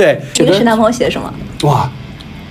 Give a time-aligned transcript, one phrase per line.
[0.00, 1.30] 对，你跟沈男朋友写的什么？
[1.64, 1.90] 哇！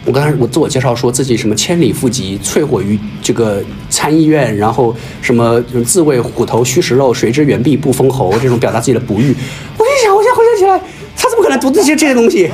[0.05, 9.35] 我刚才我自我介绍说自己什么千里赴极，淬火于这个参议院，然后什么自谓虎头须食肉，谁知猿臂不封侯，这种表达自己的不遇。
[9.79, 10.79] 我一想，我现在回想起来，
[11.17, 12.51] 他怎么可能读这些这些东西？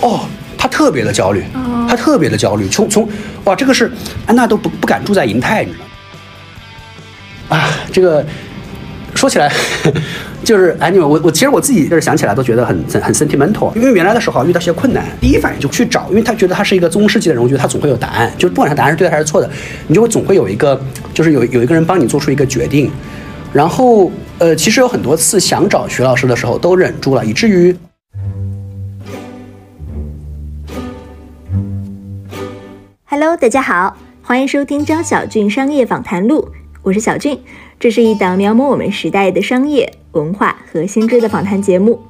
[0.00, 0.20] 哦，
[0.56, 1.42] 他特别的焦虑，
[1.88, 2.68] 他特别的焦虑。
[2.68, 3.08] 从从
[3.42, 3.90] 哇，这个是
[4.24, 5.84] 安娜都不不敢住在银泰，你知道
[7.56, 7.56] 吗？
[7.56, 8.24] 啊，这个。
[9.14, 9.50] 说起来，
[10.44, 19.50] 就是哎，你们我我其实我自己就是想起来都觉得很很很 sentimental，因为原来的时候遇到些困难，第一反应就去找，因为他觉得他是一个中世纪的人，我觉得他总会有答案，就不管他答案是对的还是错的，
[19.88, 20.80] 你就会总会有一个，
[21.12, 22.90] 就是有有一个人帮你做出一个决定。
[23.52, 27.76] 然后呃，其实有很多次想找徐老师的时候都忍住了，以至于
[33.06, 36.50] ，Hello，大家好，欢迎收听张小俊商业访谈录，
[36.82, 37.40] 我是小俊。
[37.78, 42.00] 这是一档描摹我们时代的商业文化和新知的访谈节目。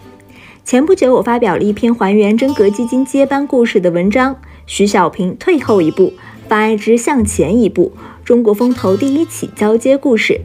[0.65, 4.37] 前不久，我发表了一篇还原真格基金接班故事的文章。
[4.67, 6.13] 徐小平退后一步，
[6.49, 7.93] 方爱之向前一步，
[8.25, 10.41] 中国风投第一起交接故事。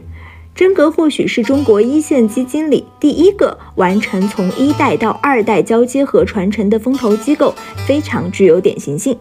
[0.53, 7.55] 真格或许是中国一线基金里第一个完成从一代到二代交接和传承的风投机构，
[7.87, 9.17] 非常具有典型性。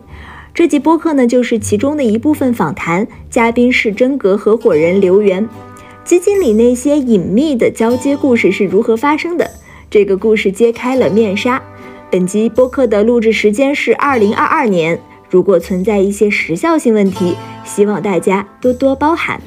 [0.53, 5.49] 这集播客呢，就是其中的一部分访谈，嘉宾是真格合伙人刘源。
[6.05, 9.49] 基金里那些隐秘的交接故事是如何发生的？
[9.91, 11.63] 这个故事揭开了面纱。
[12.11, 19.41] 本集播客的录制时间是二零二二年，如果存在一些时效性问题，希望大家多多包涵。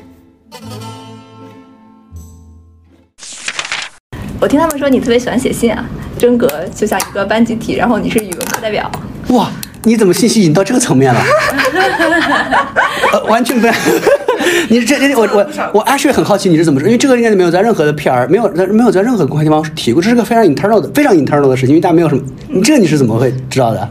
[4.40, 5.86] 我听他们说你特别喜欢写信啊，
[6.18, 8.90] 真格就像一个班集体，然后你是语文课代表。
[9.30, 9.50] 哇，
[9.84, 11.22] 你怎么信息引到这个层面了？
[13.12, 13.68] 呃，完全不。
[14.70, 23.90] 你这这我我我 actually 很好奇你是怎么说，因为这个应该没有在任何的 PR 没有在没有在任何公开地方提过，这是个非常 internal 的非常 internal 的事情，因为大家没有什么，你这个你是怎么会知道的？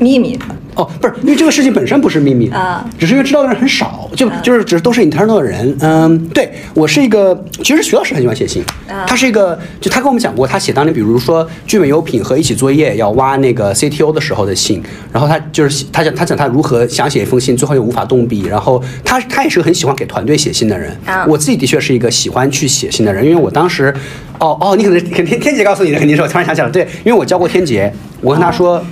[0.00, 0.36] 秘密。
[0.76, 5.76] 哦，不是，因为这个事情本身不是秘密啊，只是因为知道的人很少，就就是只是都是 internal 的人。
[5.80, 8.62] 嗯，对我是一个，其实徐老师很喜欢写信，
[9.06, 14.80] 他是一个，就他跟我们讲过，他写当年比如说聚美优品和一起作业要挖那个 CTO 的时候的信，
[15.12, 20.96] 然后他就是他讲他讲他如何想写一封信，最后又无法动笔，然后他他也是个很喜欢给团队写信的人。
[21.26, 23.92] 我自己的确是一个喜欢去写信的人，因为我当时，
[24.38, 28.82] 哦哦，你可能肯定天杰告诉你的肯定是我突然想起来了，对，因为我教过天杰，我跟他说。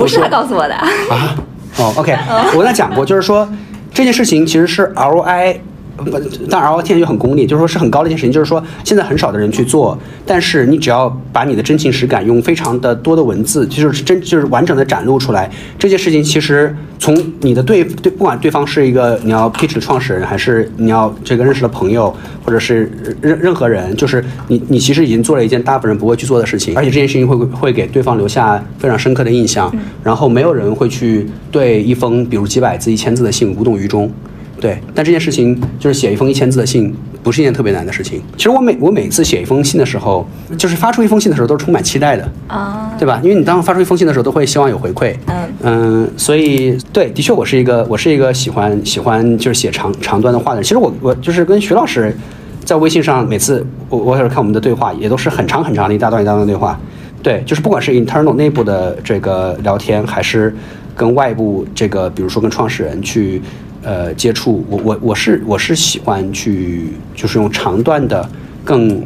[0.00, 0.88] 不是他告诉我的啊。
[1.78, 2.16] 哦，OK，
[2.52, 3.48] 我跟他讲过，就是说
[3.94, 5.60] 这件事情其实是 ROI。
[5.96, 6.18] 不，
[6.48, 22.14] 但 ROI 现在就很功利，就是说是很高的一件事情，就是说现在很少的人去做，但是你只要把你的真情实感用非常的多的文字，就是真就是完整的展露出来，这件事情其实从你的对对，不管对方是一个你要 pitch 的创始人，还是你要这个认识的朋友，
[22.44, 22.90] 或者是
[23.20, 34.10] 任任何人，就是你你其实已经做了一件大部分人不会去做的事情，而且这件事情会会给对方留下非常深刻的印象，然后没有人会去对一封比如几百字、一千字的信无动于衷。
[34.60, 38.20] 对，但这件事情就是写一封一千字的信，不是一件特别难的事情。
[38.36, 40.28] 其实我每我每次写一封信的时候，
[40.58, 43.18] 就是发出一封信的时候，都是充满期待的啊，对吧？
[43.24, 45.16] 因为你当发出一封信的时候，都会希望有回馈。
[45.26, 50.62] 嗯嗯，所以对，的确，我是一个我是一个喜欢喜欢就是写长长段的话的人。
[50.62, 52.14] 其实我我就是跟徐老师
[52.62, 56.78] 在微信上，每次我我有时候看我们的对话，也都是很长很长的一大段一大段的对话。
[57.22, 60.54] 对，就是不管是 internal 内部的这个聊天，还是
[60.94, 63.40] 跟外部这个，比如说跟创始人去。
[63.82, 68.28] 呃，接触我我我是我是喜欢去就是用长段的
[68.64, 69.02] 更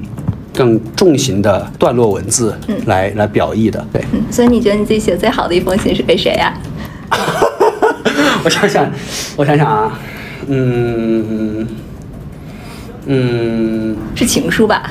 [0.52, 4.02] 更重型的段落文字来来表意的，对。
[4.30, 6.52] 所以你觉得你自己写最好的一封信是给谁呀？
[8.44, 8.90] 我想想，
[9.36, 9.98] 我想想啊，
[10.48, 11.66] 嗯
[13.06, 14.90] 嗯，是情书吧？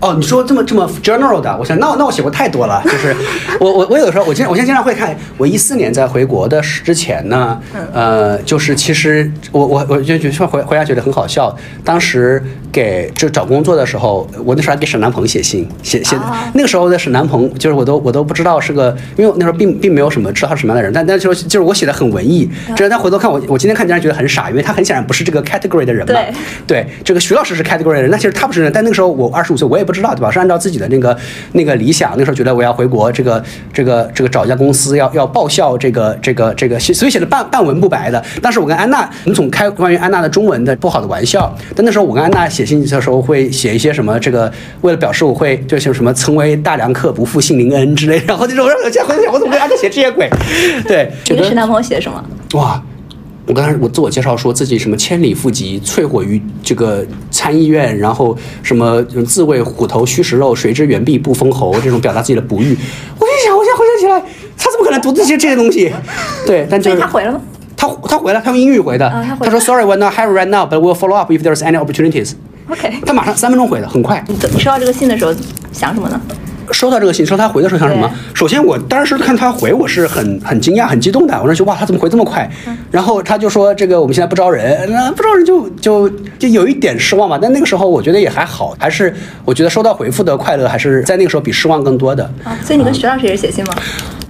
[0.00, 3.14] 哦，你说这么这么 general 的，我想那那我写过太多了， 就是
[3.58, 7.60] 我我我有的时候我经我现在经常会看，我一四年在回国的之前呢，
[7.92, 11.54] 呃，就是其实我我我就觉得回回来觉得很好笑，
[11.84, 12.40] 当时
[12.70, 16.16] 给就找工作的时候，我那时候还给沈南鹏写信，写写
[16.54, 26.32] 那个时候的沈南鹏，就是我都我都不知道是个，因为那时候并并没有什么知道他是什么样的人，但但就是就是我写的很文艺，就是他回头看我我今天看竟然觉得很傻，因为他很显然不是这个 category 的人嘛，对。
[26.68, 29.87] 对，这个徐老师是 category 的人，那其实他不是人，但那个时候我二十五岁，我也。
[29.88, 30.30] 不知道对吧？
[30.30, 31.16] 是按照自己的那个
[31.52, 33.42] 那个理想，那时候觉得我要回国，这个
[33.72, 38.22] 这个这个找一家公司，要要报效这个这个这个，所以写的半半文不白的。
[38.42, 41.52] 但是我跟安娜，我们总开关于安娜的中文的不好的玩笑。
[41.74, 44.20] 但那时候我跟安娜写信的时候，会写一些什么？
[44.20, 44.52] 这个
[44.82, 48.22] 为了表示我会就像什么曾为大良客，不负杏林恩之类。
[48.26, 50.28] 然后那时候，我现在回想，我怎么跟安娜写这些鬼？
[50.86, 52.22] 对，你跟沈男朋友写的什么？
[52.54, 52.82] 哇！
[53.48, 62.76] 我刚才我自我介绍说自己什么千里赴极，淬火于这个参议院，然后什么自谓虎头须食肉，谁知猿臂不封侯，这种表达自己的不遇。
[63.18, 64.20] 我一想，我现在回想起来，
[64.58, 65.90] 他怎么可能读这些这些东西？
[66.46, 67.40] 对，但就是他回了吗？
[67.74, 72.32] 他他回来，他用英语回的，啊他回他说 Sorry, we're not hiring right now, but we'll follow up if there's any opportunities。
[72.68, 74.22] OK，他马上三分钟回的，很快。
[74.28, 75.32] 你你收到这个信的时候
[75.72, 76.20] 想什么呢？
[76.72, 78.10] 收到这个信，收到他回的时候想什么？
[78.34, 81.34] 首先，我当时看他回，我是很很惊讶、很激动的。
[81.40, 82.48] 我说就哇，他怎么回这么快？
[82.90, 87.38] 然后他就说这个我们现在不招人，那不招人就就就有一点失望吧。
[87.40, 92.24] 但那个时候我觉得也还好，还是我觉得收到回复的快乐还是在那个时候比失望更多的。
[92.44, 93.74] 啊，所以你跟徐老师也是写信吗？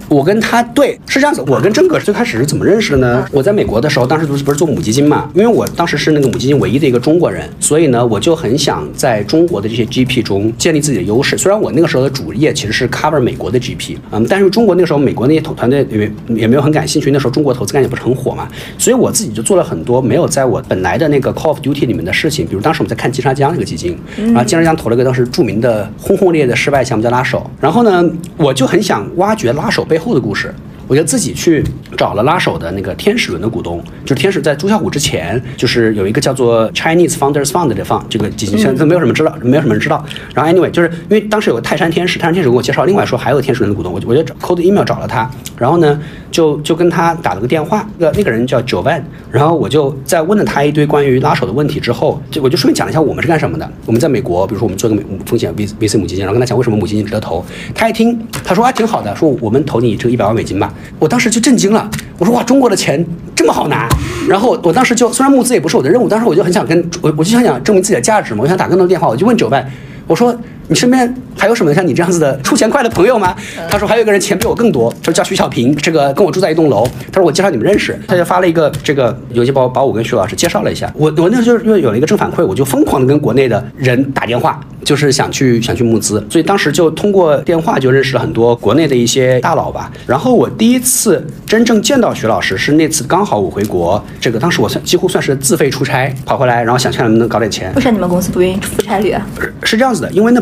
[0.09, 3.25] 我跟他对是这样子，我跟真格最开始是怎么认识的呢？
[3.31, 11.37] 我在美国的时候，当时不是不是做母基金嘛，因为我当时是那个母基金唯一的一个中国人，所以呢，我就很想在中国的这些 GP 中建立自己的优势。
[11.37, 18.47] 虽然我那个时候的主业其实是 cover 美国的 GP，嗯，但是中国那个时候美国那些投团队也也没有很感兴趣，那时候中国投资概念不是很火嘛，
[18.79, 28.03] 所以我自己就做了很多没有在我本来的那个 call of duty 里面的事情，比如当时我们在看金沙江那个基金，然后金沙江投了一个当时著名的轰轰烈烈的失败项目叫拉手，然后呢，
[28.37, 30.53] 我就很想挖掘拉手背后的故事。
[30.89, 31.63] 我就自己去
[31.95, 40.03] 找了拉手的那个天使轮的股东，就是天使在朱啸虎之前，就是有一个叫做 Chinese Founders Fund 的放这个基金，现在都没有什么知道，没有什么人知道。
[40.33, 46.01] 然后 anyway，就是因为当时有个泰山天使，泰山天使给我介绍，另外说还有个天使轮的股东，我就我就找 cold email 找了他，然后呢
[46.31, 53.71] 就就跟他打了个电话，那个那个人叫 Jovan，，然后我就在问了他一堆关于拉手的问题之后，就我就顺便讲了一下我们是干什么的。
[53.85, 57.45] 我们在美国，比如说我们做个美风险 V VC 母基金，然后跟他讲为什么母基金值得投，
[57.75, 63.05] 他一听他说啊挺好的，说我们投你这个一百万美金吧，我当时就震惊了，我说哇中国的钱
[63.35, 63.87] 这么好拿，
[64.27, 69.65] 然后我当时就虽然募资也不是我的任务，当时我就很想跟我我就想想证明自己的价值嘛，我想打更多电话，我就问九万，
[70.07, 70.35] 我说
[70.69, 73.35] 你身边还有什么像你这样子的出钱快的朋友吗？
[73.67, 76.87] 他说还有一个人钱比我更多，说叫徐小平，这个跟我住在一栋楼。
[77.11, 80.91] 他说我介绍你们认识，他就发了一个这个邮件把我把我跟徐老师介绍了一下。
[80.95, 89.91] 我我那时候就因为有了一个正反馈，我就疯狂的跟国内的人打电话，就是想去想去募资，所以当时就通过电话就认识了很多国内的一些大佬吧。
[90.05, 97.73] 然后我第一次真正见到徐老师是那次刚好我回国，这个当时我算几乎算是自费出差跑回来，然后想看能不能搞点钱。
[97.75, 99.25] 为啥你们公司不愿意出差旅啊？
[99.63, 100.41] 是这样子的，因为那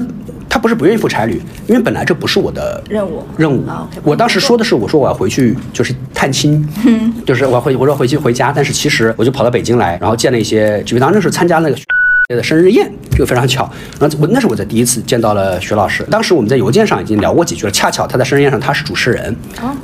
[0.57, 3.63] 他不是不愿意付差旅，因为本来这不是我的任务任务。
[4.03, 6.67] 我当时说的是，我说我要回去就是探亲，
[7.27, 11.77] 就是我要回我说回去回家，但是其实我就跑到北京来，然后见了一些，就当时是参加那个。
[12.35, 13.63] 的生日宴，这个非常巧。
[13.97, 19.33] 然后我那是我在第一次见到了徐老师，当时我们在邮件上已经聊过几句了，恰巧他在生日宴上他是主持人，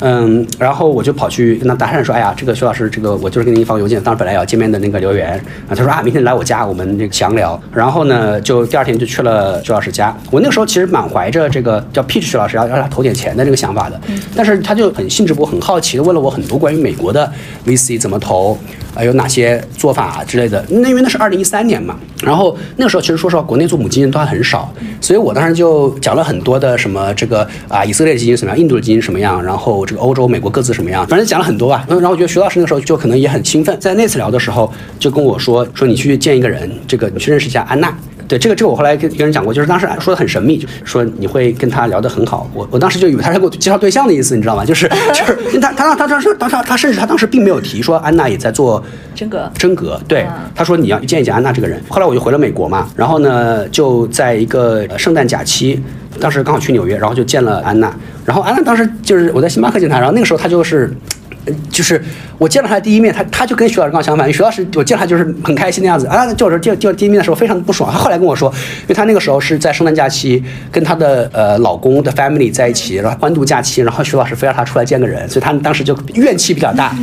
[0.01, 7.57] 嗯，然后我就跑去跟他搭讪说，哎呀，这个徐老师，这个我就是给您发邮件，当时本来要见面的那个留言，啊，他说啊，明天来我家，我们这个详聊。
[7.73, 10.13] 然后呢，就第二天就去了徐老师家。
[10.29, 13.97] 我那个时候其实满怀着这个叫 pitch 徐老师要让他投点钱的这个想法的，
[14.35, 17.31] 但是他就很兴致勃勃、很好奇的问了我很多关于美国的
[17.65, 18.57] VC 怎么投，
[18.93, 20.63] 啊，有哪些做法之类的。
[20.69, 31.85] 那因为那是二零一三年嘛，然后那个时候其实说实话，国内做母基金都还很少，所以我当时就讲了很多的什么这个啊，以色列基金什么样，印度的基金什么样，然后这个欧洲、美国各自什么样，反正讲了很多吧。
[31.89, 37.95] 嗯然后我觉得徐老师那个时候就可能也很兴奋，在那次聊的时候就跟我说说你去见一个人，这个你去认识一下安娜。
[38.33, 42.49] 对这个，这个我后来跟跟人讲过，就是当时说的很神秘，就说你会跟他聊得很好。
[42.51, 44.65] 我我当时就以为他是给我介绍对象的意思，你知道吗？
[44.65, 51.79] 就是就是 他他他当时当时他甚至他当时并没有提说安娜也在做真格真格，对嗯，他说你要见一见安娜这个人。
[51.87, 55.79] 后来我就回了美国嘛，然后呢就在一个呃圣诞假期，
[56.19, 57.93] 当时刚好去纽约，然后就见了安娜。
[58.25, 60.91] 然后安娜当时就是我在星巴克见她，然后那个时候她就是。
[61.45, 62.01] 呃就是
[62.37, 64.31] 我见了他第一面，他他就跟徐老师刚相反。
[64.31, 67.91] 徐老师我见他就是很开心的样子啊，就是见见第一面的时候非常不爽。
[67.91, 68.49] 他后来跟我说，
[68.83, 76.95] 因为他那个时候是在圣诞假期跟他的呃老公的 family 在一起，然后欢度假期，然后徐老师非要他出来见个人，所以他们当时就怨气比较大。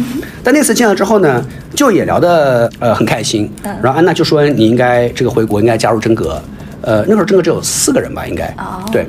[0.42, 1.44] 但那次见了之后呢，
[1.74, 3.50] 就也聊得呃很开心。
[3.82, 6.40] 然后安娜就说你应该这个回国应该加入真格，
[6.82, 9.06] 呃那时候真格只有四个人吧，应该哦对。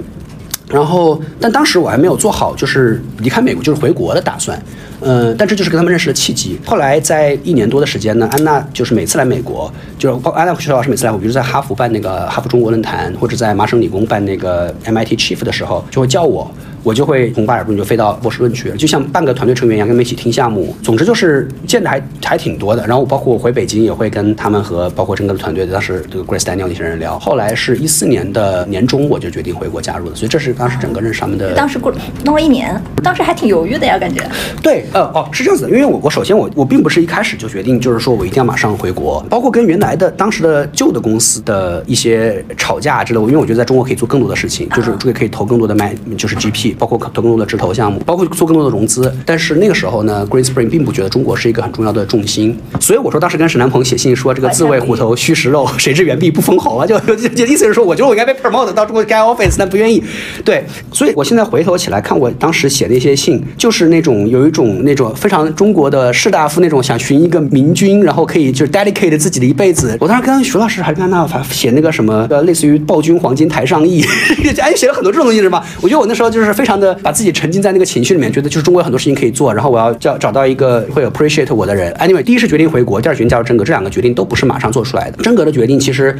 [0.67, 4.57] 然后，但当时我还没有做好就是离开美国，就是回国的打算。
[5.01, 6.59] 嗯，但这就是跟他们认识的契机。
[6.65, 16.49] 后来在一年多的时间呢，安娜就是每次来美国，就是包安娜和徐老师每次来，我比如在哈佛办那个哈佛中国论坛，或者在麻省理工办那个 MIT Chief 的时候，就会叫我。
[16.83, 20.75] 我就会从巴尔布就飞到波士顿去，就像半个团队成员一样，跟他们一起听项目。
[20.81, 22.85] 总之就是见的还还挺多的。
[22.87, 27.19] 然后包括我回北京也会跟他们和包括整个的团队，当时这个 Grace Daniel 那些人聊。
[27.19, 31.53] 后来是一四年的年中，我就决定回国加入的，所以这是当时整个认识他们的。
[31.53, 31.93] 当时过
[32.25, 34.21] 弄了一年，当时还挺犹豫的呀，感觉。
[34.61, 49.11] 对，呃，哦，是这样子的，因为我我首先我我并不是一开始就决定，就是说我一定要马上回国，包括跟原来的当时的旧的公司的一些吵架之类的，因为我觉得在中国可以做更多的事情，就是这个可以投更多的卖，就是 GP，包括投更多的直投项目，包括做更多的融资。
[49.25, 60.03] 但是那个时候呢，Green Spring 并不觉得中国是一个很重要的重心，所以我说当时跟沈南鹏写信说这个自喂虎头须食肉， 谁知原地不封侯啊， 就就就意思是说，我觉得我应该被 promote 到中国开 office，但不愿意。
[60.43, 69.97] 对，所以我现在回头起来看我当时写那些信，就是那种有一种那种非常中国的士大夫那种想寻一个明君，然后可以就是 dedicate 自己的一辈子。
[69.99, 74.03] 我当时跟徐老师还跟他那写那个什么呃，类似于暴君黄金台上意，
[74.59, 75.63] 哎，写了很多这种东西是吧？
[75.81, 81.91] 我觉得我那时候就是非常的把自己沉浸在那个情绪里面，觉得就是中国有很多事情可以做，然后我要叫找到一个会 appreciate 我的人。
[81.95, 85.17] Anyway，第一是决定回国，第二决定加入真格，这两个决定都不是马上做出来的。
[85.23, 86.15] 真格的决定其实。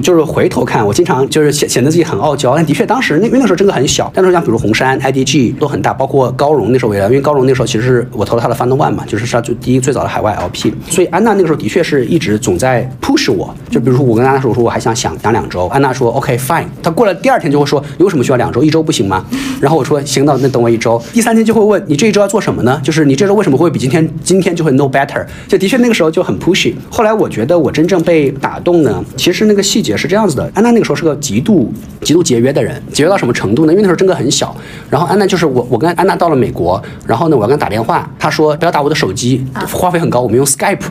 [0.00, 4.10] 就是回头看，我经常就是显显得自己很傲娇，但的确当时那因为那时候真的很小。
[4.14, 10.72] 但是像比如红杉、IDG 都很大，包括高融那时候为了，因为高融那时候其实是我投了他的 Fund One 嘛，就是他最第一最早的海外 LP。
[10.88, 16.66] 所以安娜那个时候的确是一直总在 push 我，就比如说我跟安娜说，我说我还想想养两周，安娜说 OK fine。
[16.82, 18.62] 她过了第二天就会说，有什么需要两周？
[18.62, 19.24] 一周不行吗？
[19.60, 21.00] 然后我说行，那那等我一周。
[21.12, 22.80] 第三天就会问你这一周要做什么呢？
[22.82, 25.24] 就是你这周为什么会比今天今天就会 no better？
[25.48, 26.74] 就的确那个时候就很 pushy。
[26.90, 31.72] 后来我觉得我真正被打动呢，其实那个细是这样子的，安娜那个时候是个极度
[32.04, 33.72] 极度节约的人，节约到什么程度呢？
[33.72, 34.54] 因为那时候真的很小。
[34.90, 40.82] 然后安娜就是我，我跟安娜到了美国，然后呢，我要跟她打电话，她说不要打我的手机，花费很高，我们用 Skype。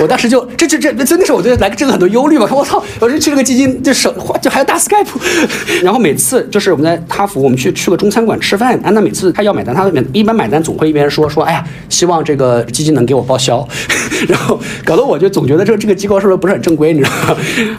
[0.00, 2.48] 我当时就这这这，真的是我就来这个很多忧虑嘛。
[2.50, 4.12] 我操，我就去这个基金就手
[4.42, 5.06] 就还要打 Skype。
[5.82, 13.66] 然后每次就是我们在哈佛，我们去去个中餐馆吃饭，安娜每次她要买单，她一般买单总会一边说说，哎呀，希望这个基金能给我报销。
[14.28, 17.36] 然后搞得我就总觉得这个这个机构是不是不是很正规，你知道吗？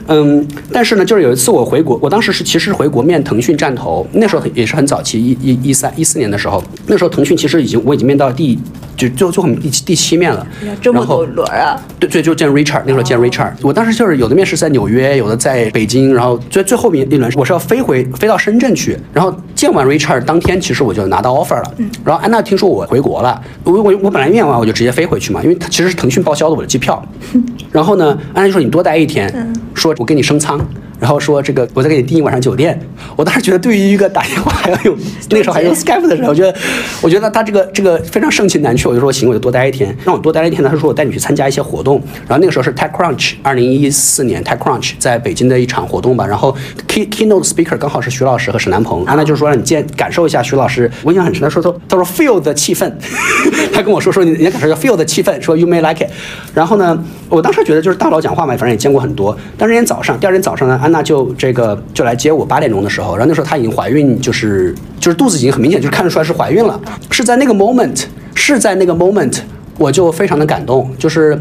[0.07, 1.43] 嗯，但是呢，就是有一次。
[1.43, 8.57] 次我回国，我当时是其实回国面腾讯站投，那时候也是很早期，一一一三一四年的时候，那时候腾讯其实已经我已经面到第
[8.95, 10.45] 就就最后第第七面了，
[10.81, 11.79] 这么多轮啊！
[11.99, 21.73] 对对，就见 Richard，那时候见 Richard，我当时就是有的面试在纽约，有的在北京，然后最最后面一轮我是要飞回飞到深圳去，然后见完 Richard 当天其实我就拿到 offer 了，
[22.05, 27.03] 然后安娜听说我回国了，我我我本来面完我就直接飞回去嘛，因为他其实是腾讯报销的我的机票，
[27.71, 30.59] 然后呢，安娜就说你多待一天，说我给你升舱。
[31.03, 32.79] 然后说这个，我再给你订一晚上酒店。
[33.17, 34.95] 我当时觉得，对于一个打电话还要有
[35.29, 36.55] 那个时候还用 Skype 的人，我觉得，
[37.01, 38.87] 我觉得他这个这个非常盛情难却。
[38.87, 40.63] 我就说行，我就多待一天，让我多待一天。
[40.63, 42.01] 他说我带你去参加一些活动。
[42.25, 46.25] 然后那个时候是 TechCrunch，二零一四年 TechCrunch 在北京的一场活动吧。
[46.25, 46.55] 然后
[46.87, 49.03] Key Keynote Speaker 刚好是徐老师和沈南鹏。
[49.03, 51.43] 安娜就是说让你见感受一下徐老师，我印象很深。
[51.43, 52.89] 他说他他说 Feel 的气氛，
[53.73, 56.09] 他跟我说说你你感受一下 Feel 的气氛，说 You may like it。
[56.53, 59.37] 然后呢，我当时觉得就是大佬讲话嘛，反正也见过很多。
[59.57, 61.77] 但是那天早上，第二天早上呢，安娜就这个。
[61.93, 66.79] 就来接我八点钟的时候，然后那时候她已经怀孕，就是就是肚子已经很明显，就是看得出来是怀孕了。
[67.11, 68.03] 是在那个 moment，
[68.35, 69.37] 是在那个 moment，
[69.77, 71.37] 我就非常的感动，就是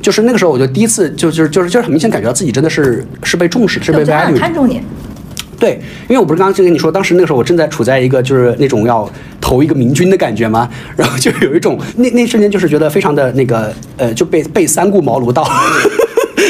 [0.00, 4.80] 就是那个时候，我就第一次就就就是就是很明显感觉到自己真的是是被重视，是被 value 看重你。
[5.58, 9.08] 对，因为我不是刚刚就跟你说，当时那个时候我正在处在一个就是那种要
[9.40, 10.68] 投一个明君的感觉吗？
[10.96, 15.46] 然后就有一种那那瞬间就是觉得非常的那个呃就被被三顾茅庐到。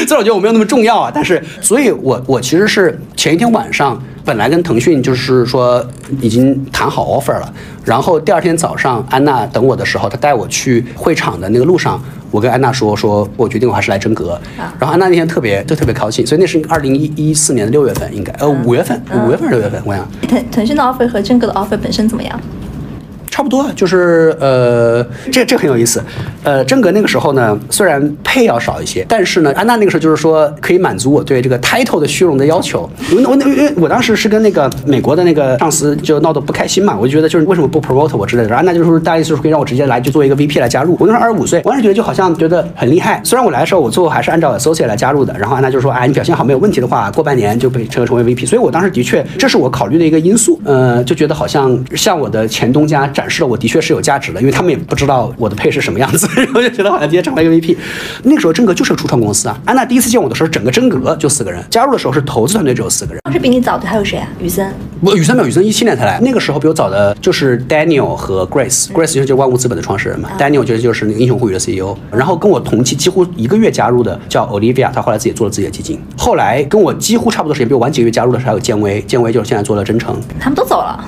[0.05, 5.85] 虽然我觉得我没有那么重要啊，但是，所以我我其实是前一天晚上本来跟腾讯就是说
[6.21, 22.39] 已经谈好 offer 了，然后第二天早上安娜等我的时候，她带我去会场的那个路上，我跟安娜说说，我决定我还是来真格，然后安娜那天特别就特别高兴，所以那是二零一一四年的六月份，应该呃五月份，五月份六月份，我想腾腾讯的 offer 和真格的 offer 本身怎么样？
[23.33, 25.99] 差不多，就是呃，这这很有意思。
[26.43, 32.87] 呃，真格那个时候呢，虽然配要少一些，但是呢，安娜那个时候就是说可以满足我对这个 title 的虚荣的要求。
[33.09, 38.55] 我我因为我当时是跟那个美国的那个上司就闹得不开心嘛，我就觉得就是为什么不 promote 我之类的。
[38.55, 40.95] 安娜就说大意思是可以让我直接来就做一个 VP 来加入。
[40.99, 43.19] 我那时候二十五岁，我当时觉得就好像觉得很厉害。
[43.23, 48.45] 虽然我来的时候我最后还是按照 associate 来加入的，然后安娜就说哎，你表现好没有问题的话，过半年就被成成为 VP。
[48.45, 50.59] 所以我当时的确这是我考虑的一个因素。
[50.65, 54.03] 呃，就觉得好像向我的前东家展示了我的确是有。
[54.03, 57.77] 价值的，因为他们也不知道我的配是什么样子， 然后就觉得好像今天成了一个 VP。
[58.23, 59.57] 那个时候真格就是个初创公司啊。
[59.63, 63.21] 安娜第一次见我的时候，整个真格就四个人，加入的时候是投资团队只有四个人。
[63.23, 64.27] 当时比你早的还有谁啊？
[64.41, 64.69] 雨森？
[65.01, 66.19] 不，雨森没有，雨森一七年才来。
[66.19, 68.91] 那个时候比我早的就是 Daniel 和 Grace。
[68.91, 70.31] Grace 就是万物资本的创始人嘛。
[70.37, 71.95] Daniel 就是就是那个英雄互娱的 CEO。
[72.11, 75.97] 然后跟我同期几乎一个月加入的叫 Olivia，她后来自己做了自己的基金。
[76.17, 80.19] 后来跟我几乎差不多时间，比我晚几个月加入的是还有建威，建威就是现在做了真诚。
[80.37, 80.99] 他们都走了。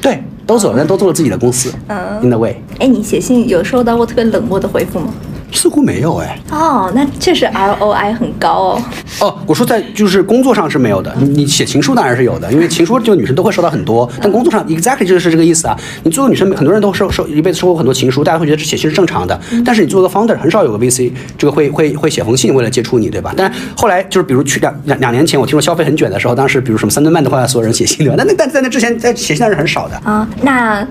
[0.00, 0.22] 对。
[0.48, 1.70] 都走人，都做了自己的公司。
[1.88, 2.56] 嗯，In the way。
[2.78, 5.12] 哎，你写信有收到过特别冷漠的回复吗？
[5.52, 6.38] 似乎没有哎。
[6.50, 8.82] 哦，那确实 ROI 很高哦。
[9.20, 15.76] 哦，我说在就是工作上是没有的，你你写情书当然是有的，因为情书就女生都会收到很多，但工作上 exactly 就是这个意思啊。
[16.04, 23.34] 你作为女生，很多人都收收一辈子收过很多情书，大家会觉得写信是正常的，但是你作为个 founder，很少有个 VC 这个会会会写封信为了接触你，对吧？
[23.36, 28.14] 但是后来就是比如去两两两年前，我听说消费很卷的时候，当时比如什么三顿半的话，所有人写信对吧？
[28.16, 30.86] 那那但在那之前，在写信的人很少的，啊，那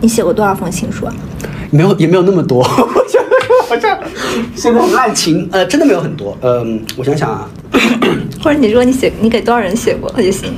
[0.00, 1.14] 你写过多少封情书啊？
[1.70, 2.62] 没有也没有那么多，
[3.72, 4.04] 我觉得我
[4.54, 7.48] 这写的很滥情，呃，真的没有很多，嗯、我想想啊。
[8.44, 10.52] 或者你说你写你给多少人写过也行。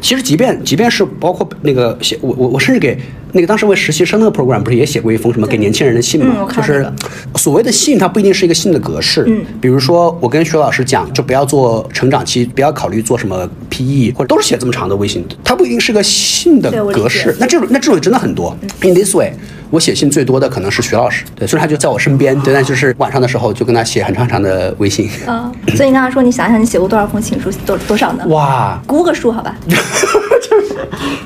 [0.00, 2.98] 其实即便即便是包括那个写我我我甚至给
[3.34, 6.36] 那个当时为实习生那个 program 不是也写过一封什么给年轻人的信嘛？
[6.38, 6.86] 嗯就是
[7.34, 9.24] 所谓的信，它不一定是一个信的格式。
[9.26, 17.34] 嗯，比如说我跟徐老师讲，就不要做成长期，不要考虑做什么 PE，或者都是写这么长的微信，它不一定是个信的格式。
[17.40, 18.56] 那这种那这种真的很多。
[18.82, 19.32] In this way，
[19.70, 25.10] 我写信最多的可能是徐老师，对，所以他就在我身边，对，但就是晚上的时候就跟他写很长很长的微信。
[25.26, 28.24] 啊， 所以你刚刚说你想想你写过多少封情书，多多少呢？
[28.28, 29.56] 哇，估个数好吧。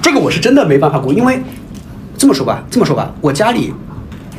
[0.00, 1.38] 这个我是真的没办法估，因为
[2.18, 3.72] 这么说吧，这么说吧，我家里，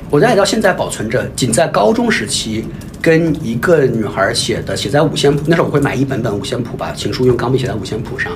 [0.09, 2.65] 我家里到现在保存着仅在高中时期
[3.01, 8.33] 跟一个女孩写的，写在五线谱，那时候我会买一本本五线谱吧，情书用钢笔写在五线谱上，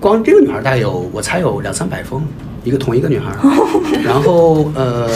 [0.00, 2.26] 光这个女孩大概有我猜有两三百封。
[2.66, 3.32] 一个同一个女孩，
[4.04, 5.08] 然后呃，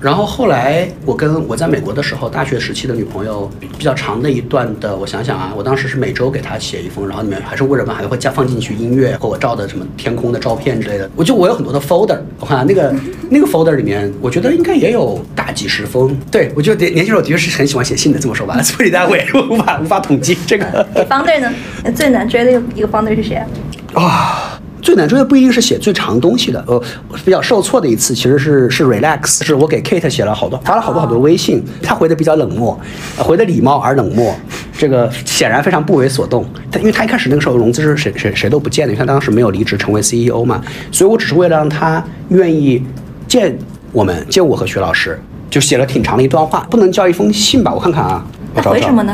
[0.00, 11.10] 然后后来我跟我在美国的时候，大学时期的女朋友比较长的一段的，我想想啊，我当时是每周给她写一封，然后里面还是为什么，还会加放进去音乐和我照的什么天空的照片之类的。
[11.16, 12.94] 我就我有很多的 folder，我看、啊、那个
[13.28, 16.16] 那个 folder 里面，我觉得应该也有大几十封。
[16.30, 20.64] 对我觉得年年轻时候的确是很喜欢写信的，这么说吧，put it that way，我无法无法统计这个。
[20.94, 21.52] 给 founder 呢？
[21.94, 23.46] 最难追的一个 founder 是谁啊？
[23.94, 26.82] 啊，最难追的不一定是写最长东西的，呃，
[27.24, 32.78] 比较受挫的一次其实是是 relax，是我给 Kate 写了好多，发了好多好多微信，他回的比较冷漠，
[33.16, 34.34] 呃回的礼貌而冷漠，
[34.76, 36.44] 这个显然非常不为所动。
[36.70, 40.60] 他因为他一开始那个时候融资是谁谁谁都不见的，因为他当时没有离职成为 CEO 嘛，
[40.90, 42.84] 所以我只是为了让他愿意
[43.28, 43.56] 见
[43.92, 45.16] 我们，见我和徐老师，
[45.48, 47.72] 就写了挺长的一段话，不能叫一封信吧？
[47.72, 49.12] 我看看啊，我那找找回什么呢？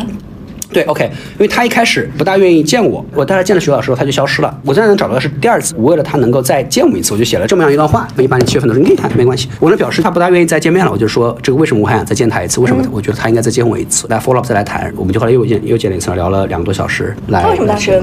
[0.71, 4.61] 对，OK，因为他一开始不大愿意见我，我带他见了徐老师之后，他就消失了。
[4.65, 8.07] 我现在能找到的是第二次，我为了他能够再见我一次，我就写了这么样一段话。
[8.19, 9.49] 一八年七月份的时候，你可以看，没关系。
[9.61, 12.61] 我能表示他不大愿意再见面了，我就说这个为什么我还想再见他一次？
[12.61, 14.07] 为什么我觉得他应该再见我一次？
[14.09, 17.17] 来 follow up 再来谈，我们就后来又见又见了一次，聊了两个多小时。
[17.29, 18.03] 来，他为什么当时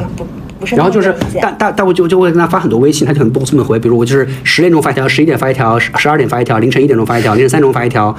[0.65, 0.75] 不是？
[0.75, 3.79] 然后就是大大大我就就会跟他发很多微信，他就很不这么回。
[3.79, 8.15] 比如我就是十点钟发一条，十一点发一条，十十二点发一条，凌晨一点钟发一条，凌晨三点钟发一条，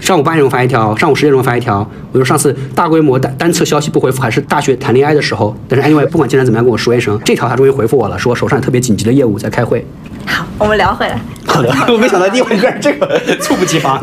[0.00, 1.88] 上午八点钟发一条，上午十点钟发一条。
[2.12, 5.56] 我就上次大规模单单侧消息不回复，还是大学谈恋爱的时候。
[5.68, 7.18] 但是 anyway，不管进展怎么样，跟我说一声。
[7.24, 9.84] 这条他终于回复我了，说我手上有特别紧急的业务在开会。
[10.26, 14.02] 好，我们聊回来， 好的，我没想到第一回个这个猝不及防。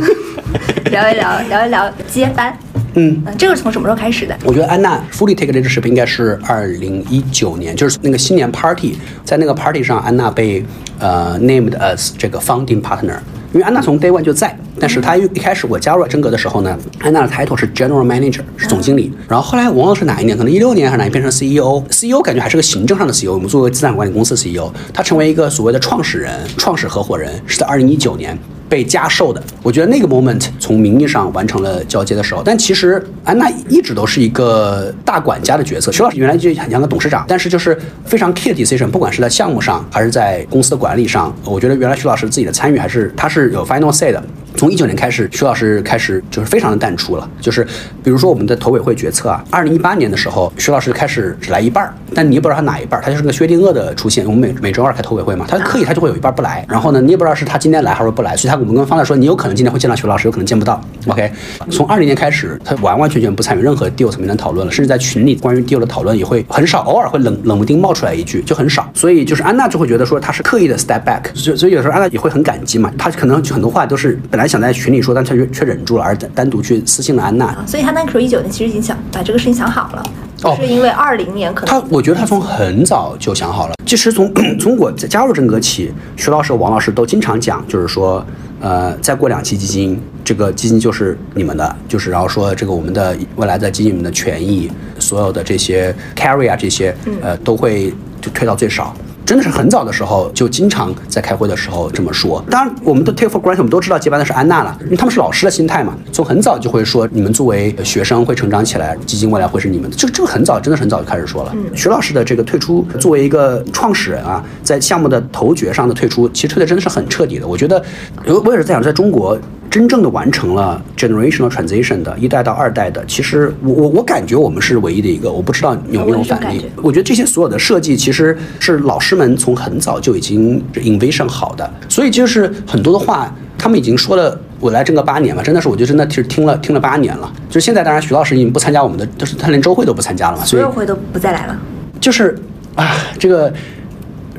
[0.91, 2.57] 聊一聊，聊一聊接班。
[2.95, 3.21] 嗯。
[3.25, 4.37] 嗯，这个是从什么时候开始的？
[4.43, 10.63] 我觉得安娜 fully take leadership 应该是二零一九年，就是那个新年 party，在那个 party 上，安娜被
[10.99, 13.17] 呃 named as 这个 founding partner。
[13.53, 19.11] 因为安娜从 day one 就在，但是他一一开始我加入了真格的时候呢，安娜的 title 是 general manager，是总经理。
[19.27, 21.83] 然后后来我忘了是哪一年，可能一六年还是哪一年变成 CEO。
[21.89, 28.37] CEO 感觉还是个行政上的 CEO，我们作为资产管理公司 CEO，他成为一个所谓的创始人、创始合伙人，是在二零一九年。
[28.69, 35.89] 被加授的，我觉得那个 moment 从名义上完成了交接的时候，但其实安娜一直都是一个大管家的角色。
[35.89, 44.21] 徐老师原来就很像个董事长，但是就是非常 key 的 decision，不管是在项目上还是在公司的管理上，我觉得原来徐老师自己的参与还是他是有 final say 的。
[44.57, 47.63] 从一九年开始，徐老师开始就是非常的淡出了，就是
[48.03, 54.25] 比如说我们的投委会决策啊，二零一八年的时候，徐老师开始只来一半儿，但你也不知道他哪一半儿，他就是个薛定谔的出现。
[54.25, 60.81] 我们每每周二开投委会嘛，他刻意他就会有一半不来，然后呢，你也不知道是他今天来还是不来，所以他我们跟方大说，你有可能今天会见到徐老师，有可能见不到。
[61.05, 61.31] OK，
[61.69, 68.89] 从二零年开始，他完完全全不参与任何 deal 层面的讨论了，甚至在群里关于 deal 的讨论也会很少，偶尔会冷冷不丁冒出来一句，就很少。
[68.95, 77.45] 所以就是安娜就会觉得说他是刻意的 step back，所以所以有时候安娜也会很感激嘛，他可能很多话都是本来想在群里说，但他却却忍住了，而单单独去私信了安娜。
[77.47, 80.03] 啊，所以他那个时候一九年其实已经想把这个事情想好了，
[80.43, 83.73] 哦是因为二零年可能他，我觉得他从很早就想好了。
[83.85, 88.25] 其实从从我加入正格起，徐老师、王老师都经常讲，就是说，
[88.59, 98.93] 呃，再过两期基金，这个基金就是你们的，就是然后说这个我们的未来的基金里面的权益，所有的这些 carry 啊这些，呃，都会就推到最少。
[99.27, 102.41] 真的是很早的时候就经常在开会的时候这么说。
[102.49, 109.97] 当然，我们都 take for granted，我们都知道接班的是安娜了，因为他们是老师的心态嘛，从很早就会说你们作为学生会成长起来，基金未来会是你们的。
[109.97, 111.53] 这个这个很早，真的是很早就开始说了。
[111.75, 117.45] 徐老师的这个退出，作为一个创始人啊，在项目的头角上的退出，其实退的真的是很彻底的。
[117.45, 117.83] 我觉得，
[118.25, 119.37] 我我也是在想，在中国
[119.69, 126.65] 真正的完成了 generational transition 的一代到二代的，其实我我我感觉我们是唯一的一个，我不知道有没有反应我也是感觉。
[126.81, 134.39] 我觉得这些所有的设计其实是老师们从很早就已经 envision 好的，所以就是很多的话，他们已经说了。
[134.59, 137.31] 我来整个八年嘛，真的是，我就真的是听了听了八年了。
[137.47, 141.55] 就是现在，当然徐老师已经不参加我们的，就是他连周会都不参加了嘛，所以所有会都不再来了。
[142.01, 142.35] 就是
[142.73, 143.53] 啊，这个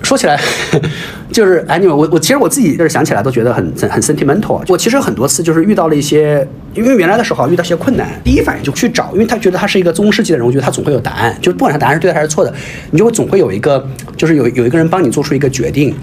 [0.02, 0.40] 说起来，
[1.32, 4.62] 就是哎，你们我我其实我自己就是想起来都觉得很很很 sentimental。
[4.68, 12.52] 我其实很多次就是遇到了一些，因为原来的时候遇到一些困难，第一反应就去找，因为他觉得他是一个宗师级的人物，觉得他总会有答案，就不管他答案是对的还是错的，
[12.90, 15.94] 你就会总会有一个，就是有有一个人帮你做出一个决定。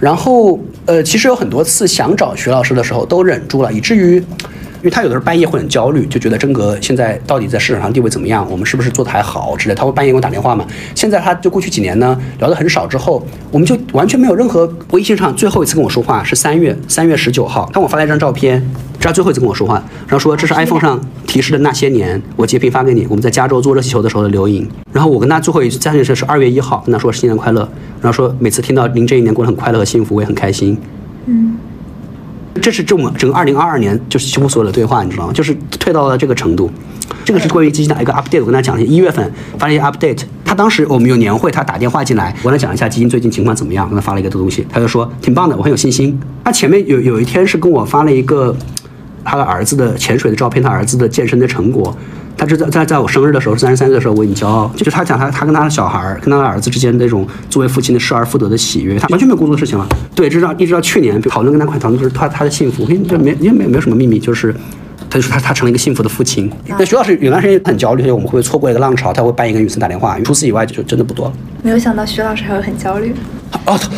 [0.00, 4.22] 然后呃，其实有很多次想找徐老师的时候都忍住了，以至于。
[4.82, 9.78] 因为他有的时候半夜会很焦虑，就觉得真格现在到底在市场上地位怎么样，我们是不是做的还好之类的。
[9.78, 10.66] 他会半夜给我打电话嘛。
[10.92, 18.60] 现在他就过去几年呢，聊得很少之后，我们就完全没有任何微信上最后一次跟我说话是三月三月十九号，他给我发了一张照片，
[18.98, 19.74] 这是最后一次跟我说话，
[20.08, 24.68] 然后说这是 iPhone 上提示的那些年，我截屏发给你，我们在加州做热气球的时候的留影。
[24.92, 27.60] 然后我跟他最后一次相见是是二月一号，跟他说新年快乐，
[28.00, 30.76] 然后说每次听到您这一年过得很快乐和幸福，我也很开心。
[32.60, 35.32] 这是这么整个二零二二年就是几乎所有的对话，你知道吗？
[35.32, 36.70] 就是退到了这个程度。
[37.24, 40.22] 这个是关于基金的一个 update，我跟他讲一月份发了一些 update。
[40.44, 46.18] 他当时我们有年会，他打电话进来，我跟他讲一下基金最近情况怎么样，跟他发了一个东西，他就说挺棒的，我很有信心。
[46.44, 48.54] 他前面有有一天是跟我发了一个
[49.24, 51.96] 他的儿子的潜水的照片，他儿子的健身的成果。
[52.36, 54.70] 他是在在在我生日的时候，三十三岁的时候，我很骄傲。
[54.76, 59.86] 就是他讲他他跟他的小孩儿，跟他的儿子之间那种作为父亲的失而复得的喜悦，他完全没有工作的事情了。
[60.14, 64.54] 对，直到一直到去年讨论跟他快讨论就是他他的幸福，因为这没因为没没有什么秘密，就是。
[65.10, 66.50] 他就说他他成了一个幸福的父亲。
[66.66, 69.12] 那徐老师有段时间很焦虑，我们会不会错过一个浪潮？
[69.12, 71.32] 他会半夜跟雨森打电话，除此以外就真的不多了。
[71.62, 73.14] 没有想到徐老师还会很焦虑。
[73.66, 73.90] 哦，他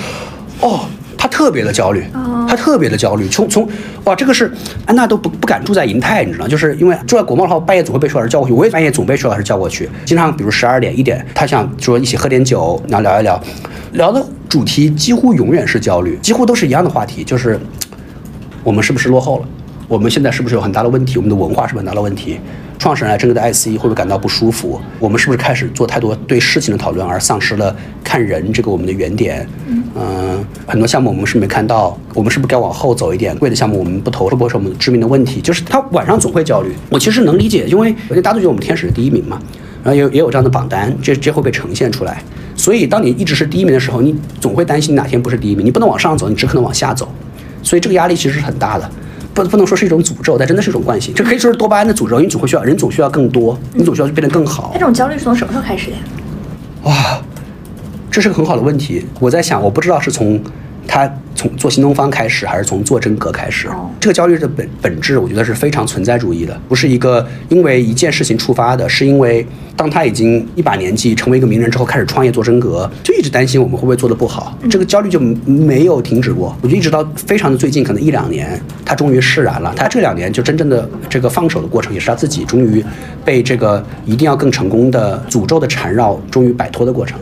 [0.66, 0.80] 哦，
[1.24, 2.04] 他特别的焦虑，
[2.46, 3.26] 他特别的焦虑。
[3.30, 3.66] 从从
[4.04, 4.52] 哇，这个是
[4.84, 8.52] 安娜都不不敢住在银泰，你知道，就是因为住在国贸的话，半夜总会被徐老师叫过去。
[8.52, 13.42] 我也半夜总被徐老师叫过去，经常比如十二点一点，他想说一起喝点酒，然后聊一聊，
[13.92, 17.58] 聊的主题几乎永远是焦虑，几乎都是一样的话题，就是
[18.62, 19.48] 我们是不是落后了？
[19.88, 21.16] 我们现在是不是有很大的问题？
[21.16, 22.38] 我们的文化是不是很大的问题？
[22.84, 24.78] 创始人来真格的 IC 会不会感到不舒服？
[24.98, 29.48] 我们是不是开始做太多对事情的讨论，而丧失了看人这个我们的原点？
[29.96, 33.34] 嗯、很多项目我们是没看到，我们是不是该往后走一点？
[33.38, 35.40] 贵的项目我们不投，会不会是我们致命的问题？
[35.40, 36.74] 就是他晚上总会焦虑。
[36.90, 39.40] 我其实能理解，因为大家都觉得我们天使是第一名嘛，
[39.82, 42.22] 然后也有也有这样的榜单，这这会被呈现出来。
[42.54, 47.10] 所以当你一直是第一名的时候，你总会担心哪天不是第一名，你不能往上走，你只可能往下走。
[47.62, 48.90] 所以这个压力其实是很大的。
[49.34, 51.12] 不不能说是一种诅咒，但真的是一种惯性。
[51.14, 54.78] 这可以说是多巴胺的诅咒，因为你总会需要人总需要更多，你总需要变得更好那。
[54.78, 56.02] 这种焦虑是从什么时候开始的呀？
[56.84, 57.22] 哇，
[58.10, 59.04] 这是个很好的问题。
[59.18, 60.40] 我在想，我不知道是从
[60.86, 63.68] 他从做新东方开始，还是从做真格开始。
[63.68, 76.54] 哦这个焦虑的本本质，我觉得是非常存在主义的，不是一个因为一件事情触发的，是因为当他已经一把年纪，成为一个名人之后，开始创业做真格，就一直担心我们会不会做得不好，这个焦虑就没有停止过。
[76.60, 79.72] 我就一直到非常的最近，可能一两年，他终于释然了。
[79.74, 82.84] 他这两年就真正的这个放手的过程，也是他自己终于
[83.24, 87.18] 被这个一定要更成功的诅咒的缠绕，终于摆脱的过程。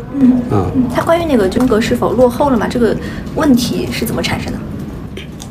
[0.51, 2.67] 嗯他关于那个真格是否落后了嘛？
[2.69, 2.95] 这个
[3.35, 4.59] 问题是怎么产生的？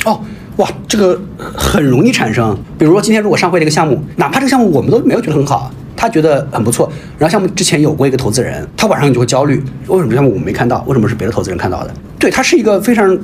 [0.05, 0.19] 哦，
[0.57, 2.57] 哇，这个很容易产生。
[2.77, 10.83] 比如说今天如果上会这个项目，哪怕这个项目我们都没有觉得很好，他觉得很不错，然后项目之前有过一个投资人，他晚上你就会焦虑，为什么项目我们没看到？
[10.87, 11.93] 为什么是别的投资人看到的？
[12.17, 13.17] 对，它是一个非常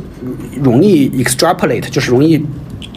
[0.61, 2.37] 容易 extrapolate，就是容易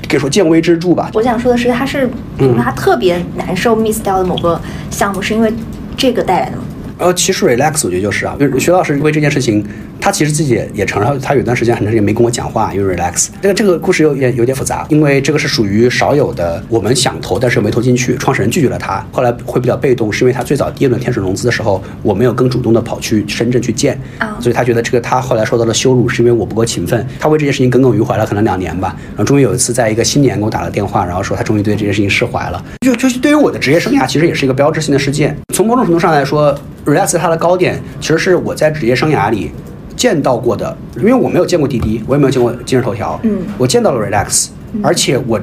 [0.08, 1.10] 可以说见微知著吧。
[1.14, 2.06] 我想说的是，他是
[2.38, 5.52] 比如说他特别难受 miss 掉的某个项目，是因为
[5.96, 6.62] 这个带来的吗？
[7.00, 9.64] 呃，其实 relax 我觉得就是啊，就是徐老师为这件事情，
[9.98, 13.28] 他其实自己也也承认，他有段时间很长时间没跟我讲话，因为 relax。
[13.40, 39.50] 这个这个故事有点有点复杂，因为这个是属于少有的，我们想投但是没投进去，创始人拒绝了他，后来会比较被动，是因为他最早第一轮天使融资的时候，我没有更主动的跑去深圳去见，啊所以他觉得这个他后来受到了羞辱，是因为我不够勤奋，他为这件事情耿耿于怀了可能两年吧，然后终于有一次在一个新年给我打了电话，然后说他终于对这件事情释怀了，就就是对于我的职业生涯其实也是一个标志性的事件，从某种程度上来说，relax 它的高点其实是我在职业生涯里
[39.96, 44.48] 见到过的，因为我没有见过滴滴，我也没有见过今日头条，嗯我见到了 relax，
[44.82, 45.40] 而且我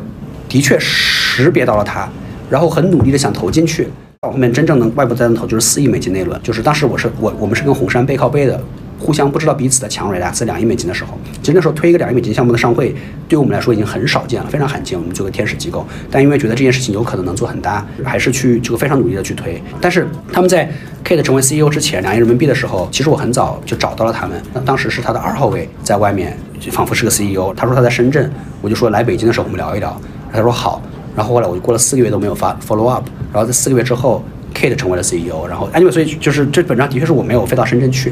[0.49, 2.09] 的确识别到了它，
[2.49, 3.87] 然后很努力的想投进去。
[4.21, 8.59] 到后面真正能外部再投就是四亿美金那一轮，就是当时我是我我们是跟红杉背靠背的，
[8.99, 12.95] 互相不知道彼此的强 relax 两亿美金的时候，其实那时候推一个两亿美金项目的上会，
[13.27, 14.97] 对我们来说已经很少见了，非常罕见。
[14.97, 19.61] 我们做个天使机构，但因为觉得这件事情有可能能做很大，还是去这个非常努力的去推。
[19.79, 20.69] 但是他们在
[21.05, 26.37] Kate 成为 CEO 之前，两亿人民币的时候，其实我很早就找到了他们，那当时是他的二号位在外面，
[26.71, 27.53] 仿佛是个 CEO。
[27.55, 28.31] 他说他在深圳，
[28.61, 29.99] 我就说来北京的时候我们聊一聊。
[30.33, 30.81] 他说好，
[31.15, 38.11] 然后后来我就过了四个月都没有发 follow up，然后在四个月之后，Kate 成为了 CEO，然后 anyway，所以就是这本章的确是我没有飞到深圳去，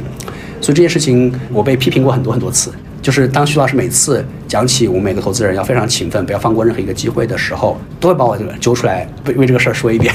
[0.62, 2.72] 所以这件事情我被批评过很多很多次。
[3.02, 10.12] 就是当徐老师每次讲起我们每个投资人要非常勤奋，不要放过任何一个机会的时候，都会把我揪出来为为这个事儿说一遍。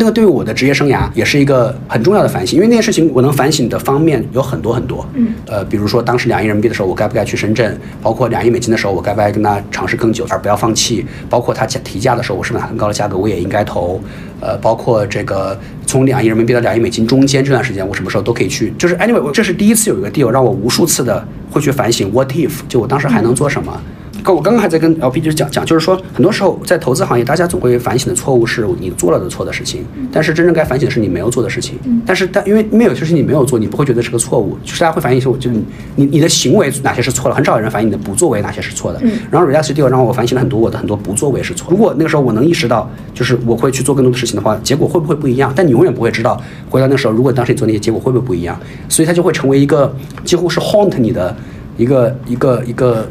[0.00, 5.04] 那个对于我的职业生涯也是一个很重要的反省，因为那件事情我能反省的方面有很多很多。
[5.14, 7.76] 嗯，呃，比如说当时两亿人民币的时候，我该不该去深圳？
[8.00, 11.04] 包括两亿美金的时候，我该不该跟他尝试更久而不要放弃？
[11.28, 14.00] 包括他提价的时候，我是不是很高的价格我也应该投？
[14.40, 18.72] 呃，包括这个从两亿人民币到两亿美金中间这段时间，我什么时候都可以去？
[18.78, 23.82] 就是 anyway，我这是第一次有一个 deal 让我无数次的会去反省 what if，就我当时还能做什么？
[24.22, 31.78] 刚我刚刚还在跟 LP 就是讲讲，就是说很多时候在投资行业，大家总会反省的错误是你做了的错的事情，但是真正该反省的是你没有做的事情。
[32.04, 35.64] 但是但因为没有就是你没有做，你不会觉得是个错误，就是大家会反省说，就是你
[35.96, 39.00] 你你的行为哪些是错了，很少有人反省你的不作为哪些是错的。
[39.30, 41.68] 然后 r e a c t deal 让我反省了很多我的很多不作为是错。
[41.70, 45.52] 如果那个时候我能意识到，就是我会去做更多的事情的话，结果会不会不一样？
[45.54, 48.58] 但你永远不会知道，回到那时候，如果当时你做那些，结果会不会不一样？
[48.88, 51.34] 所以它就会成为一个几乎是 haunt 你的
[51.76, 53.08] 一个一个一个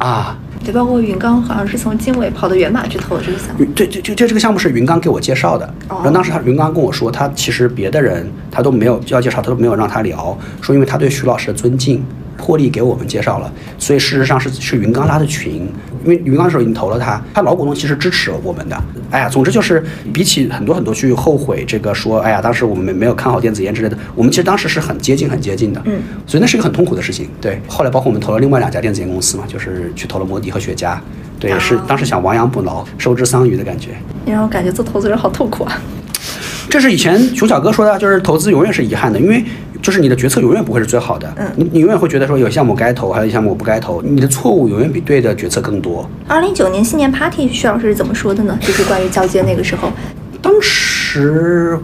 [0.00, 0.36] 啊。
[0.62, 3.64] 对，包括云刚好像是从经纬跑到源码去投的这个项目。
[3.74, 5.72] 对，就这这这个项目是云刚给我介绍的。
[5.88, 12.04] 然后当时他云刚跟我说，他其实别的人他都没有要介绍，他都没有让他聊，说因为他对徐老师的尊敬。
[12.40, 15.68] 破例给我们介绍了，所以事实上是是云刚拉的群，
[16.02, 18.82] 因为云刚的时候已经投了他，他老股东其实支持我们的。
[19.10, 25.82] 哎呀，总之就是比起很多很多去后悔这个说，哎呀，当时我们没没有看好电子烟之类的，我们其实当时是很接近很接近的。
[25.84, 27.28] 嗯，所以那是一个很痛苦的事情。
[27.40, 30.96] 对，后来包括我们投了另外两家电子烟公司嘛，就是去投了摩迪和雪茄，
[31.38, 33.90] 对，是当时想亡羊补牢，收之桑榆的感觉。
[34.24, 35.80] 你让我感觉做投资人好痛苦啊。
[36.68, 39.44] 这是以前熊小哥说的，就是投资永远是遗憾的，因为。
[39.82, 46.08] 就是你的决策永远不会是最好的，嗯，你你永远会觉得说有项目该投，还有项目我不该投，你的错误永远比对的决策更多。
[46.28, 48.58] 二零一九年新年 party，徐老师是怎么说的呢？
[48.60, 49.90] 就是关于交接那个时候。
[50.42, 50.99] 当时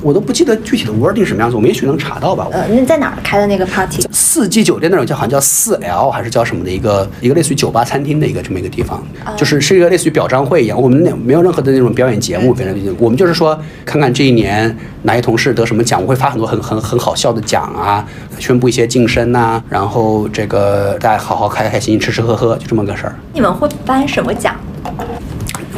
[0.02, 2.46] 我都不记得具体的 wording 什么样子，我们也许能查到吧。
[2.52, 4.06] 呃，那在哪儿开的那个 party？
[4.12, 9.02] 四季酒店那种叫好像叫四 L 还是叫什么的一个一个类似于酒吧餐厅的一个这么一个地方，
[9.36, 10.80] 就是是一个类似于表彰会一样。
[10.80, 18.06] 我们那没有任何的那种表演节目，别的我们就是说看看这一年哪些同事得什么奖，我会发很多很很很好笑的奖啊，
[18.38, 23.14] 宣布一些晋升呐，然后这个大家好好开开心心吃吃喝喝，就这么个事儿。
[23.32, 24.54] 你们会颁什么奖？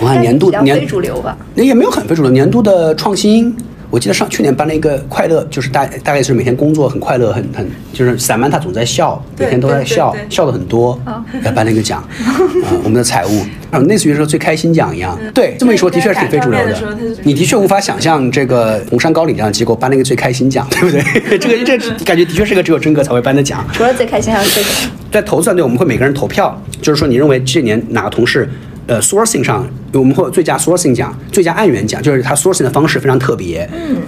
[0.00, 2.30] 我看年度年非主流吧，那也没有很非主流。
[2.30, 3.54] 年度的创新，
[3.90, 10.98] 我记得上去年颁了一个快乐，就是大大概是每天工作很快乐，很很就是散漫他总在笑，每天都在笑，笑的很多，
[11.42, 12.38] 来颁了一个奖，啊，
[12.84, 15.18] 我们的财务，啊，类似于说最开心奖一样。
[15.34, 16.76] 对，这么一说的确是挺非主流的。
[17.24, 21.38] 你的确无法想象这个红山高岭这样的机构颁了一个最开心奖， 对不对？
[21.38, 23.66] 这个这感觉的确是个只有真哥才会颁的奖。
[23.72, 24.92] 除了最开心还有最什么？
[25.10, 28.48] 在投资团队，我们会每个人投票，就是说你认为这年哪个同事。
[28.88, 33.68] 呃，sourcing 上我们会有最佳 sourcing 奖、最佳案源奖，就是他 sourcing 的方式非常特别。
[33.72, 34.02] 嗯，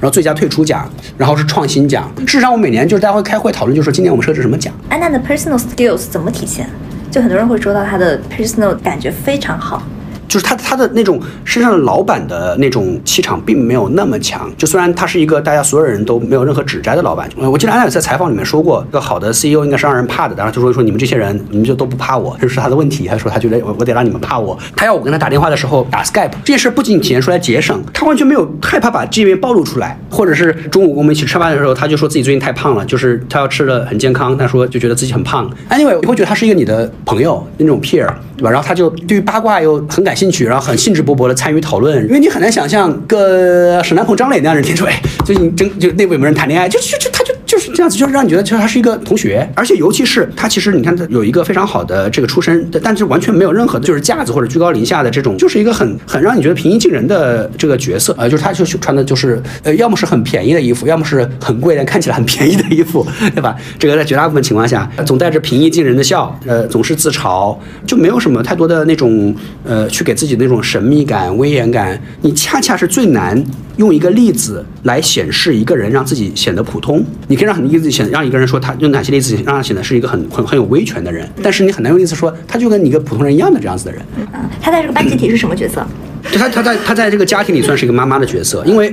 [0.00, 0.88] 然后最佳退出奖，
[1.18, 2.10] 然后是创新奖。
[2.20, 4.72] 事实上，我每年就是大家会开会讨论，就是说今年我们设置什么奖。
[4.88, 6.66] 安娜的 personal skills 怎么体现？
[7.10, 9.82] 就很多人会说到她的 personal 感觉非常好。
[10.30, 23.08] 就是他他的那种身上的老板的那种气场并没有那么强，就虽然他是一个大家所有人都没有任何指摘的老板，我记得安娜在采访里面说过，一个好的 CEO 应该是让人怕的，然后就说说你们这些人，你们就都不怕我，这是他的问题。
[23.08, 35.50] 他说他觉得我我得让你们怕我，他要我跟他打电话的时候打 Skype，这件事不仅体现出来节省，他完全没有害怕把这边暴露出来，或者是中午跟我们一起吃饭的时候，他就说自己最近太胖了，就是他要吃的很健康，他说就觉得自己很胖。
[35.70, 38.50] Anyway，你会觉得他是一个你的朋友那种 peer，对吧？
[38.50, 41.00] 然后他就对于八卦又很感兴趣，然后很兴致。
[41.00, 47.29] 勃勃的参与讨论，因为你很难想象个沈南鹏、张磊那样的人提出， 哎，最近真就内部有没有人谈恋爱，就就就他就
[47.70, 63.56] 这样子，就是让你觉得其实他是一个同学，而且尤其是他其实你看他有一个非常好的这个出身，但是完全没有任何的就是架子或者居高临下的这种，就是一个很很让你觉得平易近人的这个角色，呃，就是他就穿的就是呃，要么是很便宜的衣服，要么是很贵但看起来很便宜的衣服， 对吧？
[63.78, 67.56] 这个在绝大部分情况下总带着平易近人的笑，呃，总是自嘲，
[67.86, 70.60] 就没有什么太多的那种呃，去给自己那种。
[70.62, 73.42] 神秘感、威严感，你恰恰是最难
[73.76, 77.04] 用一个例子来显示一个人让自己显得普通。
[77.26, 84.02] 你可以让很多例子显让一个人说他用哪些例子让他显得是一个很很很有威权的人，但是你很难用例子说他就跟你一个普通人一样的这样子的人。
[84.16, 84.26] 嗯，
[84.60, 85.86] 他在这个班集体是什么角色？
[86.30, 88.92] 就他他在他在这个家庭里算是一个妈妈的角色，因为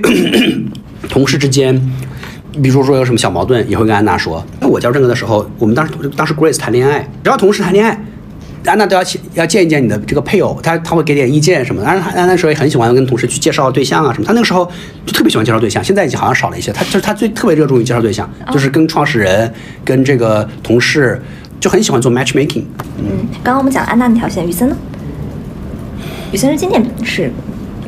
[1.09, 1.79] 同事之间，
[2.61, 4.43] 比如说有什么小矛盾，也会跟安娜说。
[4.59, 7.99] 那我教这个的时候，我们当时当时 Grace 谈恋爱，只要同事谈恋爱。
[8.65, 11.87] 安娜都要去要见一见你的这个配偶，他他会给点意见什么的。
[11.87, 14.25] 安娜安娜时候也很喜欢跟同事去介绍对象啊什么。
[14.25, 14.69] 她那个时候
[15.05, 16.71] 就特别喜欢介绍对象，现在已经好像少了一些。
[16.73, 19.51] 她就是她最特别热衷于介绍对象，就是跟创始人、
[19.85, 21.21] 跟这个同事
[21.59, 22.63] 就很喜欢做 matchmaking。
[22.97, 24.75] 嗯，刚刚我们讲了安娜那条线，雨森呢？
[26.31, 27.31] 雨森是今年是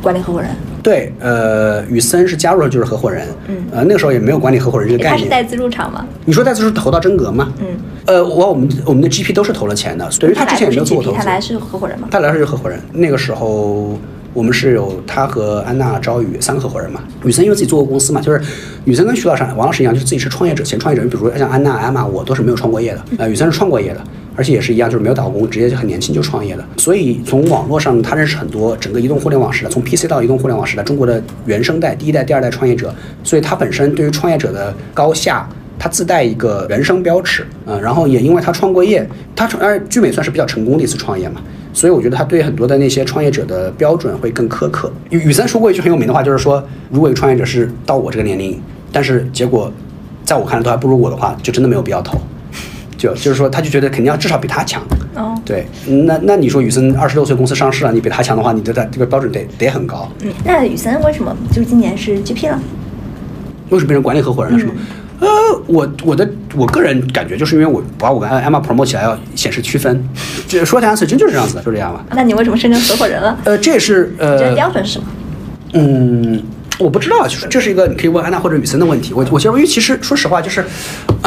[0.00, 0.50] 管理合伙人，
[0.82, 5.18] 对，呃，雨森是加入了就是合伙人，嗯呃，那个时候也没有管理合伙人这个概念。
[5.18, 6.06] 他是带资入场吗？
[6.24, 7.52] 你说带资是投到真格吗？
[7.60, 7.66] 嗯，
[8.06, 11.18] 呃，我我们我们的 GP 都是投了钱的，等于他之前也没有做过投资。
[11.18, 12.08] 他来是合伙人吗？
[12.10, 13.98] 他来是合伙人，那个时候
[14.32, 17.02] 我们是有他和安娜、朝宇三个合伙人嘛。
[17.24, 18.40] 雨森因为自己做过公司嘛，就是
[18.84, 21.04] 雨森跟徐老师、王老师一样，就是自己是创业者，前创业者。
[21.04, 24.00] 你比如说像安娜、艾玛，我都是没有创过业的，呃，雨森是创过业的。
[24.40, 26.66] 而且也是一样，就是没有打工，直接就很年轻就创业了。
[26.78, 32.90] 所以从网络上，他认识很多整个移动互联网时代，从 PC 到移动互联网时代，中国的原生代、第一代、第二代创业者。
[33.22, 35.46] 所以他本身对于创业者的高下，
[35.78, 41.42] 他自带一个人生标尺，嗯、然后也因为他创过业，他创而聚美算是比较成功的一次创业嘛，
[41.74, 44.90] 所以我觉得他对很多的那些创业者的标准会更苛刻。
[45.10, 48.58] 雨雨森说过一句很有名的话，就是说，如果一个创业者是到我这个年龄，
[48.90, 49.70] 但是结果
[50.24, 52.18] 在我看来都还不如我的话，就真的没有必要投。
[53.00, 54.82] 就就是说，他就觉得肯定要至少比他强。
[55.14, 55.66] 哦，对，
[56.06, 60.06] 那那你说宇森二十六岁公司上市了，你比他强的话，你的这个标准得得很高。
[60.22, 62.60] 嗯，那雨森为什么就是今年是 GP 了？
[63.70, 64.58] 为什么变成管理合伙人了？
[64.58, 64.72] 是吗？
[65.20, 65.26] 呃，
[65.66, 70.02] 我我的我个人感觉就是因为我把我跟艾玛 promote 起来要显示区分，
[70.46, 72.04] 这说起来是真就是这样子的，就这样吧。
[72.10, 73.38] 那你为什么升成合伙人了？
[73.44, 75.06] 呃，这也是呃标准是什么？
[75.72, 76.42] 嗯，
[76.80, 79.12] 我不知道，就是这是一个你可以问安娜或者雨森的问题。
[79.12, 80.64] 我我其实，因为其实说实话，就是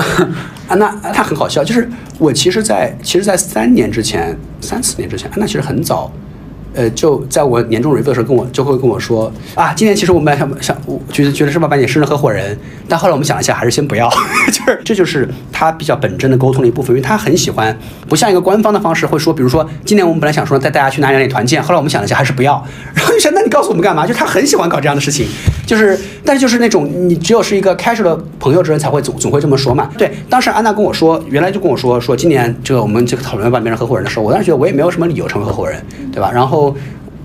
[0.68, 1.88] 安娜她很好笑，就是
[2.18, 6.12] 我其实在，其实，在三年之前，三四年之前，安娜其实很早。
[6.74, 12.58] 呃，就在我年终 review 的时候，跟我就会跟我说啊，今年其实我们想想，我觉得觉得是不是把你升成合伙人，
[12.90, 14.10] 但后来我们想了一下，还是先不要，
[14.52, 22.64] 就是这就是他比较本真的沟通的一部分，因为他很喜欢不像一个官方的方式会说，比如说今年我们本来想说带大家去哪里哪里团建，后来我们想了一下，还是不要，
[22.96, 24.08] 然后就想那你告诉我们干嘛？
[24.08, 25.28] 就他很喜欢搞这样的事情，
[25.66, 29.90] 就是但是就是那种你只有是一个 casual 的朋友之间才会总总会这么说嘛。
[29.98, 36.32] 对，当时安娜跟我说，原来就跟我说说今年这个我们这个讨论要把你变成合伙人的时候，我当时觉得我也没有什么理由成为合伙人，对吧？
[36.34, 36.63] 然后。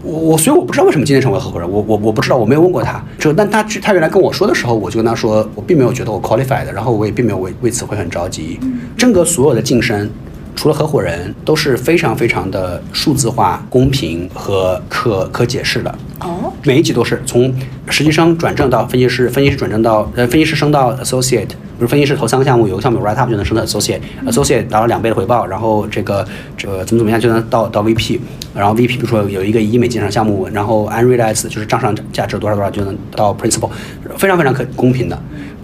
[0.03, 3.05] 我我所以我不知道为什么今天成为合伙人，我我我不知道，我没有问过他。
[3.19, 8.59] 就但他他原来跟我说的时候，我就跟他说，我并没有觉得我 qualified，然后我也并没有为为此会很着急。
[8.97, 10.09] 真哥所有的晋升，
[10.59, 15.95] 除了合伙人，都是非常非常的数字化、公平和可可解释的。
[16.19, 17.55] 哦，每一级都是从
[17.89, 28.19] 实习生转正到分析师，分析师转正到呃分析师升到 associate，比如分析师投三个项目，有个项目 write up 就能升到 associate，associate 达到两倍的回报，然后这个这个怎么怎么样就能到到 VP，
[28.53, 33.71] 然后 VP 比如说有一个一亿美金上项目，然后 unrealized 就是账上价值多少多少就能到 principal，
[34.17, 35.17] 非常非常可公平的。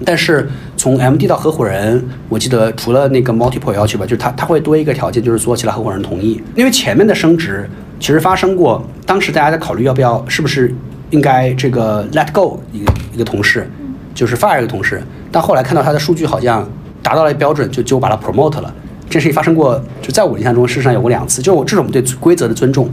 [0.04, 10.74] 但是从 MD 到合伙人，我记得除了那个 multiple 要求吧，就是他他会多一个条件，就是说其他合伙人同意，因为前面的升职其实发生过，当时大家在考虑要不要是不是
[11.10, 13.68] 应该这个 let go 一个一个同事，
[14.14, 16.68] 就是 fire 一个同事，但后来看到他的数据好像
[17.02, 18.72] 达到了标准，就就把他 promote 了。
[19.08, 22.88] 这事情发生过，就在我印象中，事实上有过两次，就我这种对规则的尊重，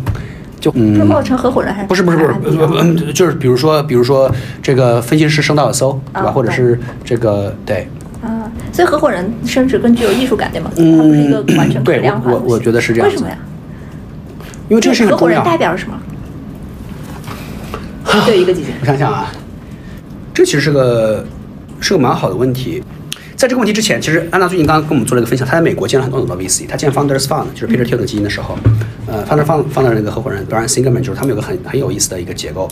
[0.61, 0.97] 就嗯。
[0.97, 6.29] promote 成合伙人还是不是不是不是，嗯，就是比如说，比如说这个分析师升到了 SO，对吧？
[6.29, 7.85] 啊或者是这个对，
[8.23, 10.71] 啊，所以合伙人升职更具有艺术感，对吗？
[10.77, 13.37] 嗯它不是一个完全可对量化的东西我我觉得是这样子为什么呀？
[14.69, 15.43] 因为这个事情合伙人。
[15.43, 15.97] 代表了什么？
[18.25, 19.31] 对于一个 基金，我想想啊，
[20.33, 21.25] 这其实是个
[21.79, 22.81] 是个蛮好的问题。
[23.35, 28.55] 在这个问题之前，其实安娜最近刚刚跟我们做了一个分享，她在美国见了很多很多 VC，她见 Founders Fund 就是 Peter Thiel 的基金的时候，
[29.11, 32.69] 呃，Founders Fund Fund 的那个合伙人 Brian Singerman 就是他们有个很很有意思的一个结构，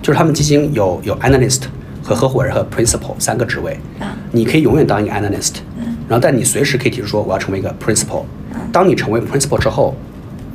[0.00, 1.62] 就是他们基金有有 Analyst
[2.00, 5.54] 和合伙人和 Principal 三个职位啊，你可以永远当一个 Analyst，
[6.08, 8.22] 然后但你随时可以提出说我要成为一个 Principal，
[8.70, 9.96] 当你成为 Principal 之后，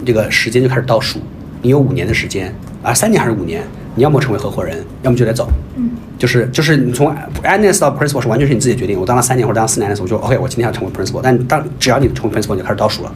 [0.05, 1.19] 这个时间就开始倒数，
[1.61, 3.61] 你有五年的时间啊，三年还是五年，
[3.95, 5.49] 你要么成为合伙人，要么就得走。
[5.75, 8.97] 嗯，就是就是你从 analyst 到 principal 是完全是你自己的决定。
[8.97, 11.19] 我当了三年或者当了四年的时候，我就 OK，我今天要成为 principal。
[11.21, 13.13] 但当只要你成为 principal，你就开始倒数了。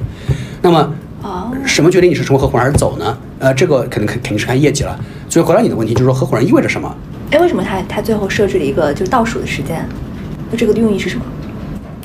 [0.62, 0.92] 那么哦
[1.74, 3.18] 什么决定你是成为合伙人还是走呢？
[3.40, 4.96] 呃，这个肯定肯肯定是看业绩了。
[5.28, 6.96] 所以回答你的问题，就是说合伙人意味着什么？
[7.32, 9.84] 哎，为什么他他最后设置了一个就是倒数的时间？
[10.52, 11.26] 就这个的用意是什么？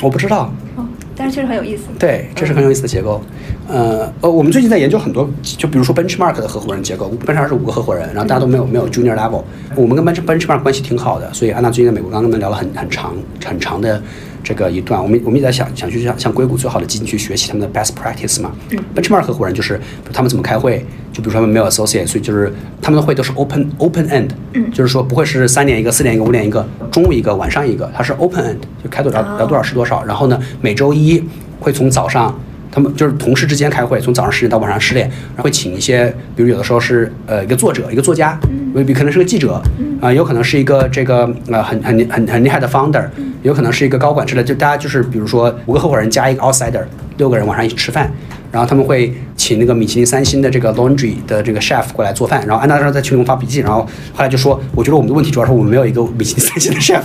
[0.02, 0.50] 我不知道。
[0.76, 1.82] 哦，但是确实很有意思。
[1.98, 3.20] 对，这是很有意思的结构。
[3.68, 9.42] 呃呃，我们最近在研究很多，就比如说 benchmark 的合伙人结构，benchmark 是五个合伙人，然后大家都没有没有 junior level。
[9.76, 13.12] 我们跟 bench benchmark 关系挺好的，所以安娜最近在美国刚跟他们聊了很很长
[13.44, 14.02] 很长的
[14.42, 15.02] 这个一段。
[15.02, 18.52] 我们我们也在想想去向向硅谷最好的基金去学习他们的 best practice 嘛。
[18.94, 19.80] benchmark 合伙人就是
[20.12, 24.28] 他们怎么开会，就比如说他们没有 associate，所以就是他们的会都是 open open end，
[24.72, 30.04] 就是说不会是三点一个、四点一个、五点一个、中午一个、晚上一个，它是 open end，就开多少聊多少是多少。
[30.04, 31.22] 然后呢，每周一
[31.60, 32.38] 会从早上。
[32.70, 38.38] 他们就是同事之间开会，从早上十点到晚上十点，然后会请一些，比如有的时候是呃一个作者，一个作家，
[38.74, 39.60] 未必可能是个记者，
[40.00, 43.06] 啊、有可能是一个这个呃很很很很厉害的 founder，
[43.42, 46.84] 有可能是一个高管之类的，就大家就是比如说五个合伙人加一个 outsider，
[47.16, 48.10] 六个人晚上一起吃饭，
[48.52, 53.80] 然后他们会请那个米其林三星的这个 laundry 的这个 chef 过来做饭，然后安娜当时在群里面发笔记，然后
[54.12, 57.02] 后来就说，我觉得我们的问题主要是我们没有一个米其林三星的 chef，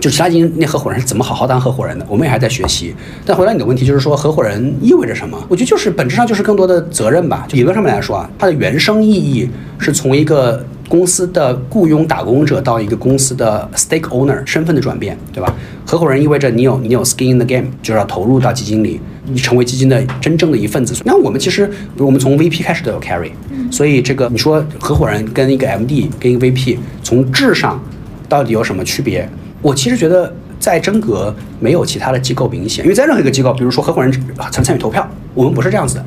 [0.00, 2.94] 就其他基金那合伙人是怎么好好当合伙人的，我们也还在学习。
[3.24, 5.38] 但回答你的问题就是说，合伙人意味着什么？
[5.48, 7.46] 我觉得就是本质上就是更多的责任吧。
[7.48, 15.54] 就理论上面来说啊，它的原生意义是从一个公司的雇佣打工者到一个公司的 stake owner 身份的转变，对吧？
[15.86, 20.94] 合伙人意味着你有你有 skin in the game，就是要投入到基金里，你成为基金的真正的一份子。
[21.04, 23.30] 那我们其实，我们从 VP 开始都有 carry，
[23.70, 27.80] 所以这个你说合伙人跟一个 MD 跟一个 VP 从质上
[28.28, 29.28] 到底有什么区别？
[29.64, 34.12] 我其实觉得在真格没有其他的机构明显，因为在任何一个机构，比如说合伙人
[34.52, 36.04] 参参与投票，我们不是这样子的。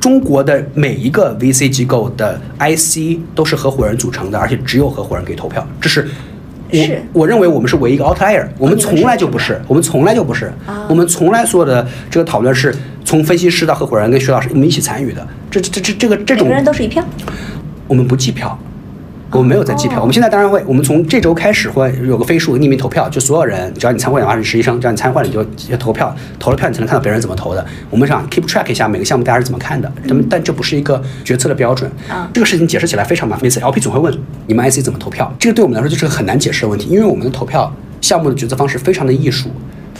[0.00, 6.08] 中国的每一个 VC 机构的 IC 都是合伙人组成的，而且只有合伙人可以投票，这是。
[6.68, 10.50] 我我认为我们是唯一一个 outlier，我们从来就不是，我们从来就不是，
[10.88, 12.74] 我们从来所有的这个讨论是
[13.04, 17.04] 从分析师到合伙人跟徐老师我们一起参与的，这这这这个这种每个人都是一票。
[17.86, 18.58] 我们不计票，
[19.32, 19.98] 我们没有在计票。
[19.98, 27.66] 哦我们现在当然会，我们从这周开始会有个飞数匿名投票，就所有人只要你参会的话是实习生，只要你参会了你就要投票，投了票你才能看到别人怎么投的。
[27.90, 31.90] 我们想 keep track 一下每个项目大家是怎么看的，但但这不是一个决策的标准。
[32.08, 34.16] 啊这个事情解释起来非常麻烦，每次 LP 总会问
[34.46, 39.50] 你们 IC 怎么投票，这个对我们来说就是个很难解释的问题，因为我们的投票项目的决策方式非常的艺术。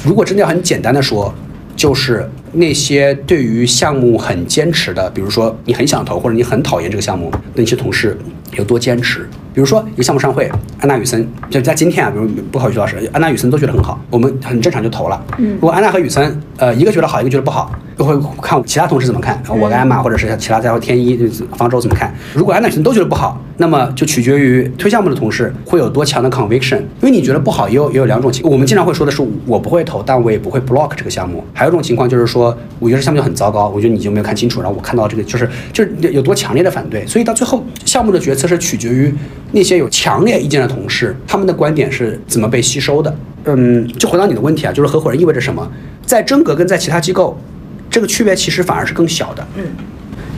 [0.05, 1.35] 如果真的要很简单的说，
[1.74, 8.17] 就是那些对于项目很坚持的，比如说你很想投或者你很讨厌这个项目的那些同事
[8.53, 9.29] 有多坚持。
[9.53, 10.51] 比如说一个项目上会，
[10.81, 15.25] 安娜雨森就在今天啊，比如不考，徐老师，安娜雨森都觉得很好，我们很正常就投了。
[15.39, 21.17] 嗯如果安娜和雨森，呃，一个觉得好，一个觉得不好，就会看其他同事怎么看，我跟安玛或者是其他家伙天一、
[21.57, 22.15] 方舟怎么看。
[22.35, 28.53] 如果安娜雨森都觉得不好，那么就取决于推项目的同事会有多强的 conviction，因为你觉得不好，也有也有两种情况。
[28.53, 31.43] 我们经常会说的是，我不会投，但我也不会 block 这个项目。
[31.55, 32.46] 还有一种情况就是说，
[32.79, 39.15] 我觉得项目就很糟糕，我觉得你就没有看清楚，然后我看到这个就是就是有有多强烈的反对，所以到最后项目的决策是取决于
[39.53, 43.17] 那些有强烈意见的同事，他们的观点是怎么被吸收的。
[43.45, 45.71] 嗯，就回到你的问题啊，就是合伙人意味着什么？
[46.05, 47.39] 在真格跟在其他机构，
[47.89, 49.47] 这个区别其实反而是更小的。
[49.57, 49.65] 嗯，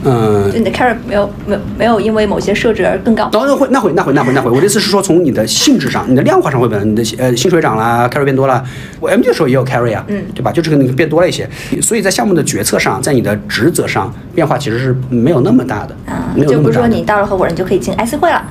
[0.03, 3.29] 嗯就，你的 carry 没有没有没有因为某些设置而更高。
[3.31, 4.49] 当然会，那会，那会，那会，那会。
[4.49, 8.63] 我的意思是说，从你的性质上，你的量化上会变，你的呃薪水涨啦，carry 变多了。
[8.99, 10.51] 我 M 的时候也有 carry 啊，嗯对吧？
[10.51, 11.49] 就这个你变多了一些，
[11.81, 16.63] 所以在项目的决策上，在你的职责上变化其实是没有那么大的，啊，没有就那么大的。
[16.63, 18.43] 不是说你到了合伙人就可以进 IC 会了。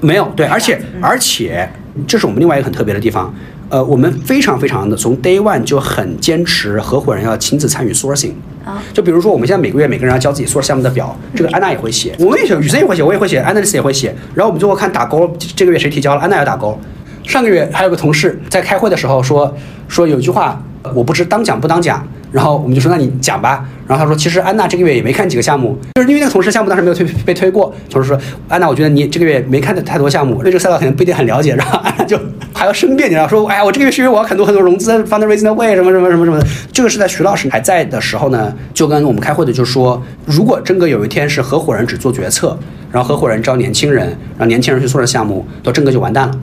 [0.00, 1.68] 没有，对，而且嗯而且
[2.06, 3.32] 这是我们另外一个很特别的地方。
[3.68, 8.32] 呃，我们非常非常的从 day one 就很坚持合伙人要亲自参与 sourcing。
[8.64, 14.14] 啊就比如说，我们现在每个月每个人要交自己 source 项目的表，这个安娜也会写，我们也写，雨森也会写，我也会写，analyst 也会写。
[14.34, 16.78] 然后我们最后看打勾，这这个月谁提交了，安娜要打勾。
[17.24, 19.52] 上个月还有个同事在开会的时候说
[19.88, 22.06] 说有句话呃我不知当讲不当讲，
[22.36, 23.66] 然后我们就说那你讲吧。
[23.88, 28.18] 然后他说其实安娜这个月也没看几个项目，就是因为那个同事项目当时没有推被推过，同事说
[28.48, 32.18] 安娜我觉得你这个月没看的太多项目，对这个赛道可能不一定很了解，然后安娜就
[32.52, 42.58] 还要申辩，你知道说哎呀我这个月是因为我要很多很多融资 fundraising way 什么什么什么什么的，这个是在徐老师还在的时候呢，就跟我们开会的就说，如果真格有一天是合伙人只做决策，
[42.90, 46.36] 然后合伙人招年轻人，让年轻人去做这项目，到真格就完蛋了。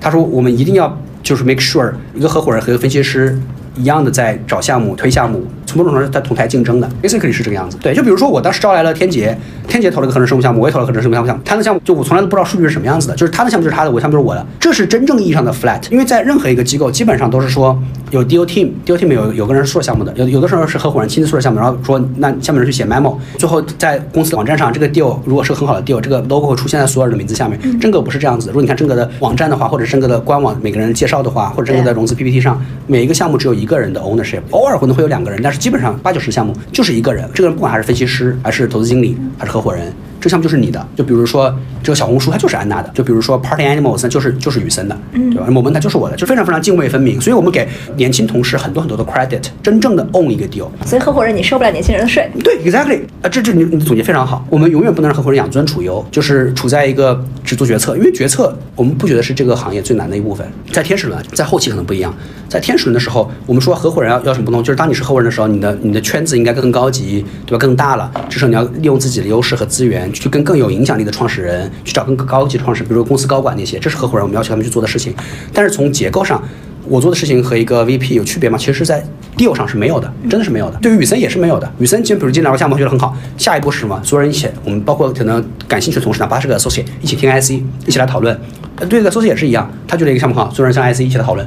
[0.00, 3.38] 他说我们一定要就是 make sure 一个合伙人和一个分析师
[3.78, 7.76] 一样的在找项目、推项目，从某种程度上在同台竞争的，basically 是这个样子。
[7.82, 9.36] 对，就比如说我当时招来了天杰，
[9.68, 15.82] 天杰投了个合成生物项目，我也投了合成生物项目，他的项目就我从来都不知道数据是什么样子的，就是他的项目就是他的，我的项目就是我的，这是真正意义上的 flat。
[15.90, 17.78] 因为在任何一个机构，基本上都是说
[18.10, 27.58] 有 deal team，deal team 有有个人是做项目的，有有的时候是合伙人亲自做项目，然后说那下面人去写 memo，最后在公司网站上这个 deal 如果是个很好的 deal，这个 logo 会出现在所有人的名字下面。
[27.78, 39.92] 真格不是这样子的，如果你看真格的网站的话，或者真格的官网每个人介绍的话，或者真格的融资 PPT 上，每一个项目只有一个人的 ownership，偶尔可能会有两个人，但是基本上八九十项目就是一个人，这个人不管还是分析师，还是投资经理，还是合伙人。
[40.28, 41.50] 这项目就是你的，就比如说
[41.82, 45.46] 这个小红书，它就是安娜的；就比如说 Party Animals，那就是就是雨森的，对吧？
[45.48, 47.18] 某门它就是我的，就非常非常泾渭分明。
[47.18, 47.66] 所以我们给
[47.96, 50.68] 年轻同事很多很多的 credit，真正的 own 一个 deal。
[50.84, 52.30] 所以合伙人你收不了年轻人的税。
[52.44, 54.44] 对，exactly，啊，这这你你总结非常好。
[54.50, 60.46] 我们永远不能让合伙人养尊处优，就是处在一个只做决策，因为决策我们不觉得是这个行业最难的一部分。
[60.70, 62.14] 在天使轮，在后期可能不一样。
[62.50, 67.58] 在天使轮的时候，我们说合伙人要要什么不同，就是当你是合伙人的时候，你的你的圈子应该更高级，对吧？
[67.58, 75.14] 更大了，至少你要利用自己的优势和资源，去跟更有影响力的创始人去找更高级的创始人，比如说公司高管那些，这是合伙人我们要求他们去做的事情。
[75.52, 76.42] 但是从结构上，
[76.84, 78.58] 我做的事情和一个 VP 有区别吗？
[78.58, 79.04] 其实在
[79.36, 80.78] deal 上是没有的，真的是没有的。
[80.82, 81.70] 对于雨森也是没有的。
[81.78, 84.00] 雨森今比如今天聊个项目觉得很好，下一步是什么？
[84.02, 88.38] 所有人一起，我们包括可能感兴趣的同事，哪怕是个 associate，一起听 IC，一起来讨论。
[88.88, 91.46] 对这个 associate 也是一样，他觉得一个项目好，所有人向 IC 一起来讨论。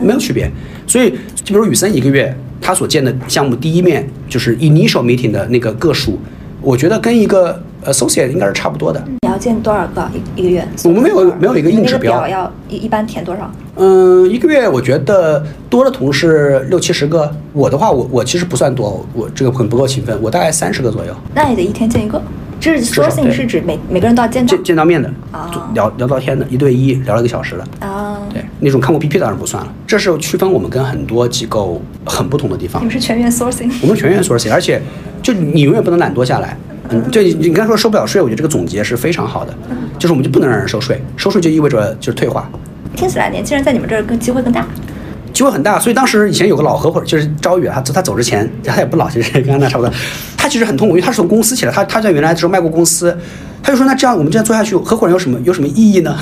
[0.00, 0.50] 没有区别。
[0.86, 1.10] 所以，
[1.44, 6.18] 就比如宇森一个月他所见的项目第一面就是 initial meeting 的那个个数，
[6.60, 9.02] 我觉得跟一个 associate 应该是差不多的。
[9.22, 10.66] 你要见多少个一一个月？
[10.84, 13.50] 我们没有没有一个硬指标那个表要一一般填多少？
[13.76, 21.14] 嗯，一个月我觉得多的同事六七十个，我的话我我其实不算多，我这个很不够勤奋，我大概三十个左右。
[21.34, 22.20] 那也得一天见一个。
[22.60, 27.86] 这是 sourcing 是指每每个人都要见到见见到面的啊，聊聊到天的，一对一聊了一个小时的。
[27.86, 28.20] 啊。
[28.32, 29.74] 对，那种看过 PP 当然不算了。
[29.84, 32.84] 这是区分我们跟很多机构很不同的地方你。
[32.84, 33.68] 们是全员 sourcing。
[33.82, 34.80] 我们全员 sourcing，而且
[35.20, 36.56] 就你永远不能懒惰下来。
[36.92, 39.54] 嗯，对你你刚才说收不了税，我觉得这个总结是非常好的，
[39.98, 42.48] 就是我们就不能让人收税，收税就意味着就是退化。
[42.94, 44.66] 听起来年轻人在你们这儿更机会更大。
[45.32, 49.90] 机会很大，所以当时以前有个老合伙人，就是朝宇，他他走之前，他也不老，其实跟安娜差不多。
[50.36, 53.16] 他其实很痛苦，因为他是从公司起来，他他在原来的时候卖过公司，
[53.62, 56.14] 他就说那这样我们这样做下去，合伙人有什么有什么意义呢？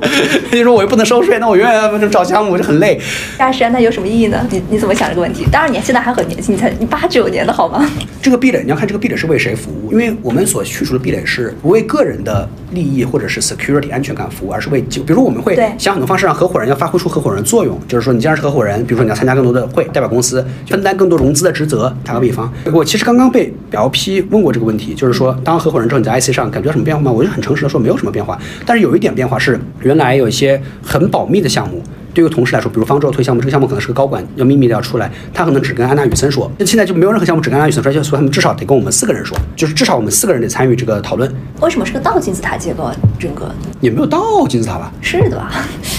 [0.50, 3.00] 他就说我又不能收税，那我永远要找项目，我就很累。
[3.36, 4.46] 大师，那有什么意义呢？
[4.50, 5.46] 你你怎么想这个问题？
[5.50, 7.88] 当然，你现在还很年轻，你才你八九年的好吗？
[8.22, 21.94] 这个壁垒，你要看这个壁垒是为谁服务，因为我们所去除的壁垒是不为个人的利益或者是 security 安全感服务，而是为就比如说我们会想很多方式让合伙人要发挥出合伙人的作用，就是说你既然是合伙人，比如说你要参加更多的会，代表公司分担更多融资的职责。
[22.04, 27.12] 打个比方，我其实刚刚被表 P 问过这个问题，就是说当合伙人之后你在 IC 上感觉到什么变化吗？
[27.12, 31.80] 我就很诚实的说没有什么变化，但是有一点变化是原来有一些很保密的项目。
[32.12, 36.48] 对于同事来说，比如方舟推项目，这个项目可能是个高管要秘密的要出来，他可能只跟安娜雨森说。
[36.58, 41.28] 那现在就没有任何项目只跟安娜雨森说，就所以他们至少得跟我们四个人说，就是至少我们四个人得参与这个讨论。
[41.60, 42.94] 为什么是个倒金字塔结构啊？
[43.18, 44.92] 整个也没有倒金字塔吧？
[45.00, 45.50] 是的吧？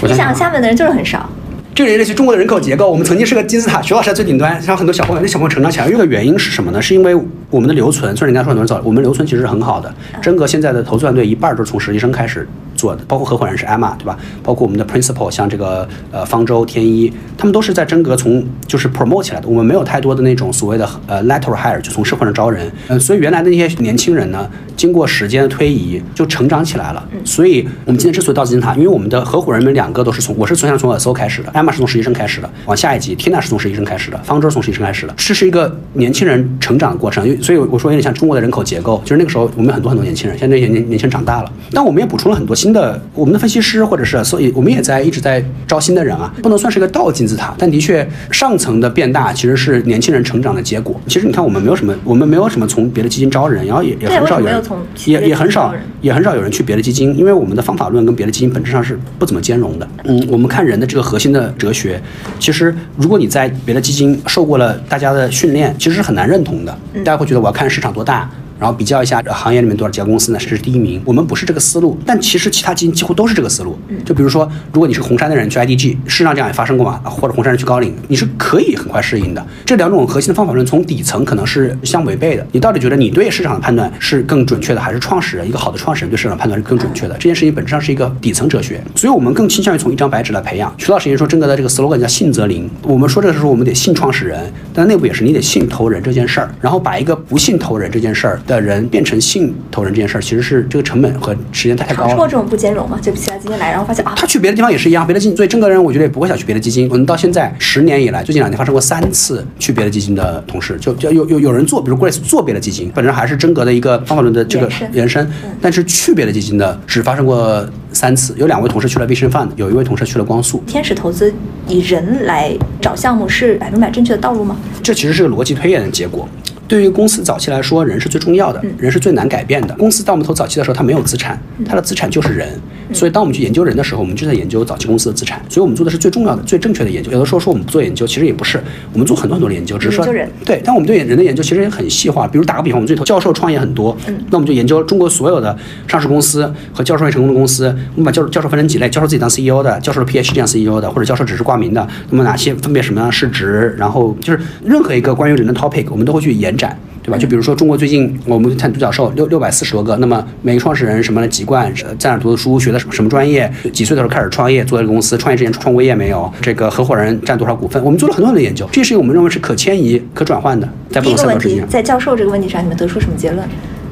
[0.04, 1.30] 你想下面的人就是很少。
[1.74, 5.90] 这个也类似中国的人口结构，我们曾经是个金字塔，徐老师在最顶端，让很多小朋友，那小朋友成长起来。
[5.90, 6.82] 一个原因是什么呢？
[6.82, 7.14] 是因为
[7.50, 9.94] 我们的留存，虽然人家说很多人走，我们留存其实是很好的。
[10.22, 12.48] 真格现在的投资团队一半儿都是从实习生开始
[12.86, 14.16] 做的，包括合伙人是 Emma，对吧？
[14.44, 19.48] 包括我们的 principal，像这个呃方舟、天一，他们都是在真格从就是 promote 起来的。
[19.48, 22.72] 我们没有太多的那种所谓的呃 lateral hire，就从社会上招人。
[22.88, 27.04] 呃，所以原来的那些年轻人呢，经过时间的推移，就成长起来了。
[27.24, 37.26] 所以我们今天之所以到金字塔，因为我们的合伙人们两个都是从，我是从想从 ASO 开始的，Emma 是从实习生开始的，往下一级，Tina 是从实习生开始的，方舟从实习生开始的，这是一个年轻人成长的过程。
[37.42, 51.00] 所以我说有点像中国的人口结构，就是那个时候我们很多很多年轻人，现在那些年年轻人长大了，但我们也补充了很多新的，我们的分析师或者是所以我们也在一直在招新的人啊，不能算是一个倒金字塔，但的确上层的变大其实是年轻人成长的结果。
[51.08, 59.88] 其实你看我们没有什么，我们没有什么从别的基金招人，然后也也很少有人有从也也很少也很少有人去别的基金，因为我们的方法论跟别的基金本质上是不怎么兼容的。
[60.04, 62.02] 嗯，我们看人的这个核心的哲学，
[62.38, 66.78] 其实如果你在别的基金受过了大家的训练，其实是很难认同的。
[66.98, 68.30] 大家会觉得我要看市场多大。
[68.60, 70.40] 然后比较一下行业里面多少家公司呢？
[70.40, 71.02] 谁是第一名？
[71.06, 73.78] 我们不是这个思路，但其实其他基金几乎都是这个思路。
[74.06, 79.46] 就比如说，如果你是红杉的人去 IDG，事实上这样也发生过嘛，啊或者红杉人去高瓴，你是可以很快适应的。
[79.66, 82.46] 这两种核心的方法论从底层可能是相违背的。
[82.52, 87.16] 你到底觉得你对市场的判断是更准确的，还是创始人一个好的创始人对市场判断是更准确的？
[87.16, 90.74] 这件事情本质上是一个底层哲学，所以我们更倾向于从一张白纸来培养。
[90.78, 92.70] 徐老师也说，真格的这个 slogan 叫信则灵。
[92.84, 102.10] 我们说这个时候，我们得信创始人，但内部也是你得信投人这件事儿，然后把一个不信投人这件事儿的人变成信投人这件事儿，其实是这个成本和时间太高了。
[102.10, 103.00] 尝试过这种不兼容吗？
[103.02, 106.88] 就其他基金来，然后发现啊，他去别的地方也是一样，别的基金，所以真格人我觉得也不会想去别的基金。
[106.90, 115.32] 我们到现在十年以来，最近两年发生过三次去别的基金的同事，就就有有有人做，比如 Grace 做别的基金，本身还是真格的一个方法论的这个延伸延伸，
[115.62, 120.64] 但是去别的基金的只发生过三次，有两位同事去了 Vision Fund，有一位同事去了光速。
[120.68, 121.34] 天使投资
[121.68, 124.56] 以人来找项目是百分百正确的道路吗？
[124.84, 126.28] 这其实是个逻辑推演的结果。
[126.68, 129.76] 对于公司早期来说，人是最重要的，人是最难改变的。
[129.76, 132.50] 公司到我们投早期的时候，它没有资产，它的资产就是人。
[132.94, 135.42] 所以当我们去研究人的时候，我们就在研究早期公司的资产。
[135.50, 137.12] 所以我们做的是最重要的、最正确的研究。
[137.12, 138.62] 有的时候说我们不做研究，其实也不是，
[138.94, 140.06] 我们做很多很多的研究，只是说
[140.46, 140.62] 对。
[140.64, 142.28] 但我们对人的研究其实也很细化。
[142.28, 143.96] 比如打个比方，我们最头教授创业很多，
[144.30, 145.56] 那我们就研究中国所有的
[145.88, 151.88] 上市公司和教授会成功的公司，我们把教授教授分成几类：教授自己当 CEO 的，教授的 PhD 当 CEO 的，或者教授只是挂名的。
[152.10, 153.76] 那么哪些分别什么样的市值？
[153.78, 156.78] 然后就是任何一个关于人的 topic，我们都会去延展。
[157.06, 157.18] 对吧？
[157.18, 166.32] 就比如说中国最近我们看独角兽六六百四十多个，那么每个创始人什么的籍贯，呃在哪儿读的书，学的什么什么专业，几岁的时候开始创业，做这个公司，创业之前创过业没有？
[166.42, 167.84] 这个合伙人占多少股份？
[167.84, 171.68] 我们做了很多很多的研究，这些事情我们认为是可迁移、可转换的，在不第一个问题同赛道之间，。
[171.70, 173.48] 在教授这个问题上，你们得出什么结论？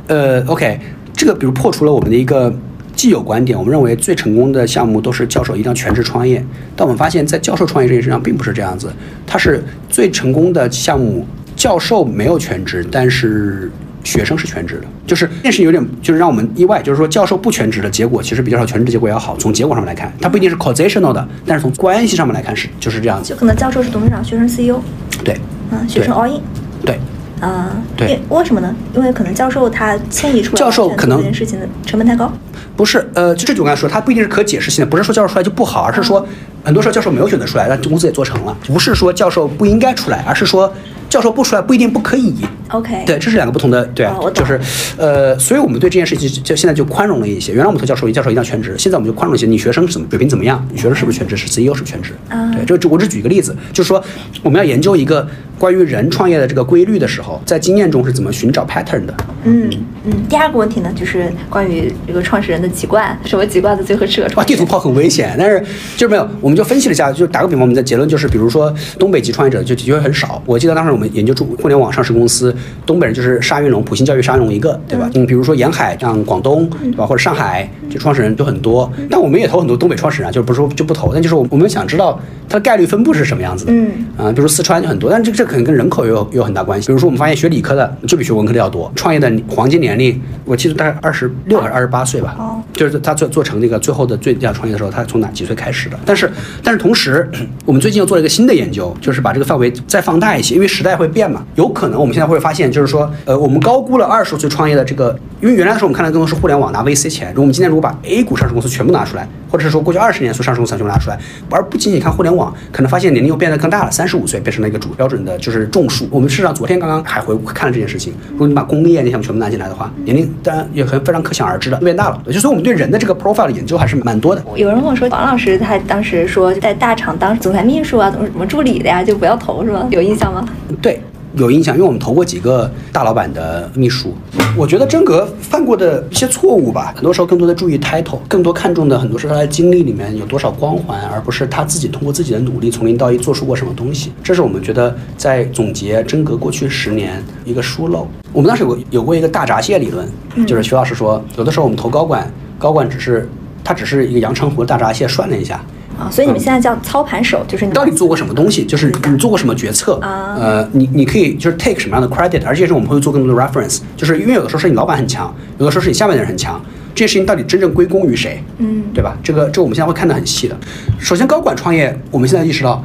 [0.08, 0.80] 呃，OK，
[1.14, 2.52] 这个比如破除了我们的一个
[2.96, 6.44] 既有观点，我们认为最成功的项目都是教授一定要全职创业，
[6.76, 8.92] 但我们发现，在教授创业这件事上并不是这样子，
[9.26, 13.72] 它是最成功的项目，教授没有全职，但是
[14.04, 19.38] 学生是全职的，就是这件事情有点就是让我们意外，就是说教授不全职的结果其实比教授全职结果要好。
[19.38, 23.36] 从结果上面来看，它不一定是 causational 的，但是从关系上面来看是就是这样子就。
[23.36, 24.80] 可能教授是董事长，学生 CEO，
[25.24, 25.38] 对，
[25.72, 26.42] 嗯，学生 all in，
[26.86, 27.00] 对，
[27.40, 28.76] 啊，对为为什么呢？
[28.96, 32.32] 因为可能教授他迁移出来，教授可能这件事情的成本太高。
[32.76, 36.26] 不是，呃，就这就我刚才说，他不一定是可解释性的，不是说教授出来就不好，而是说
[36.64, 40.74] 很多时候教授没有选择出来，但公司也做成了，不是说教授不应该出来，而是说
[41.14, 42.34] 教授不出来不一定不可以。
[42.70, 44.60] OK，对，这是两个不同的，对啊就是，
[44.98, 47.52] 呃，所以我们对这件事情就现在就宽容了一些。
[47.52, 49.46] 原来我们投教授，教授一定要全职，现在我们就宽容一些。
[49.46, 50.68] 你学生怎么水平怎么样？
[50.72, 51.38] 你学生是不是全职？
[51.38, 52.14] 是 CEO 是不是全职？
[52.30, 54.04] 啊对，这这我只举一个例子，就是说
[54.42, 55.28] 我们要研究一个
[55.60, 59.14] 关于人创业的这个规律的时候，在经验中是怎么寻找 pattern 的。
[59.44, 59.70] 嗯
[60.06, 60.14] 嗯。
[60.28, 64.56] 第二个问题呢，就是关于这个创始人的籍贯，什么籍贯的最合适合哇，创业？
[64.56, 65.60] 地图炮很危险，但是
[65.96, 70.42] 就是没有，我们就分析了一下，就打个比方，我们的结论就是，比如说东北籍创业者就的确很少。
[70.48, 75.10] 我记得当时我们研究出互联网上市公司，东北人就是沙云龙、普信教育、沙云龙一个，对吧？
[75.14, 77.06] 嗯，比如说沿海，像广东，对吧？
[77.06, 78.92] 或者上海，就创始人就很多。
[79.10, 83.72] 但我们也投很多东北创始人啊，就是不是说就不投，但就是我我们想知道它的概率分布是什么样子的。
[83.74, 86.88] 嗯啊、比如四川就很多，但这这可能跟人口也有有很大关系。
[86.88, 92.36] 比如说我们发现学理科的就比学文科的要多，创业的黄金年龄，我记得大概二十六还是二十八岁吧。
[92.40, 96.00] 哦就是他做做成那个最后的最要创业的时候，他从哪几岁开始的？
[96.04, 96.32] 但是
[96.64, 97.30] 但是同时，
[97.66, 111.20] 我们最近又做了一个新的研究，就是把这个范围再放大一些，因为时代会变嘛，有可能我们现在会发现，就是说，呃，我们高估了二十岁创业的这个，因为原来的时候我们看的更多是互联网拿 VC 钱，如果我们今天如果把 A 股上市公司全部拿出来，或者是说过去二十年所上市公司全部拿出来，
[111.52, 116.08] 而不仅仅看互联网，可能发现年龄又变得更大了，三十五岁变成了一个主标准的，就是众数。
[116.10, 122.20] 我们事实上昨天刚刚还回看了这件事情，如果你把工业那项全部拿进来的话，年龄当然也很非常可想而知的变大了。
[122.26, 124.44] 就所以我们对人的这个 profile 的研究还是蛮多的。
[124.58, 129.88] 有人跟我说，王老师他当时说在大厂当总裁秘书啊，怎么什么助理的呀，就不要投是吗？
[129.92, 130.44] 有印象吗？
[130.82, 131.00] 对，
[131.36, 134.14] 有印象，因为我们投过几个大老板的秘书。
[134.56, 144.12] 我觉得真格犯过的一些错误吧，很多时候更多的注意 title，更多看重的很多是他的经历里面有多少光环，而不是他自己通过自己的努力从零到一做出过什么东西。
[144.24, 148.08] 这是我们觉得在总结真格过去十年一个疏漏。
[148.32, 150.08] 我们当时有有过一个大闸蟹理论，
[150.46, 153.28] 就是徐老师说，有的时候我们投高管，高管只是
[153.64, 155.64] 他只是一个阳澄湖的大闸蟹涮了一下，
[156.04, 158.66] 啊，所以你们现在叫操盘手，就是你你到底做过什么东西？
[158.66, 159.96] 就是你做过什么决策？
[160.02, 166.62] 啊呃，你你可以就是 take 什么样的 credit，而且是我们会做更多的 reference，就是因为有的时候是你老板很强，有的时候是你下面的人很强，
[166.94, 168.44] 这件事情到底真正归功于谁？
[168.58, 169.18] 嗯对吧？
[169.24, 170.58] 这个这个我们现在会看得很细的。
[171.00, 172.84] 首先，高管创业，我们现在意识到，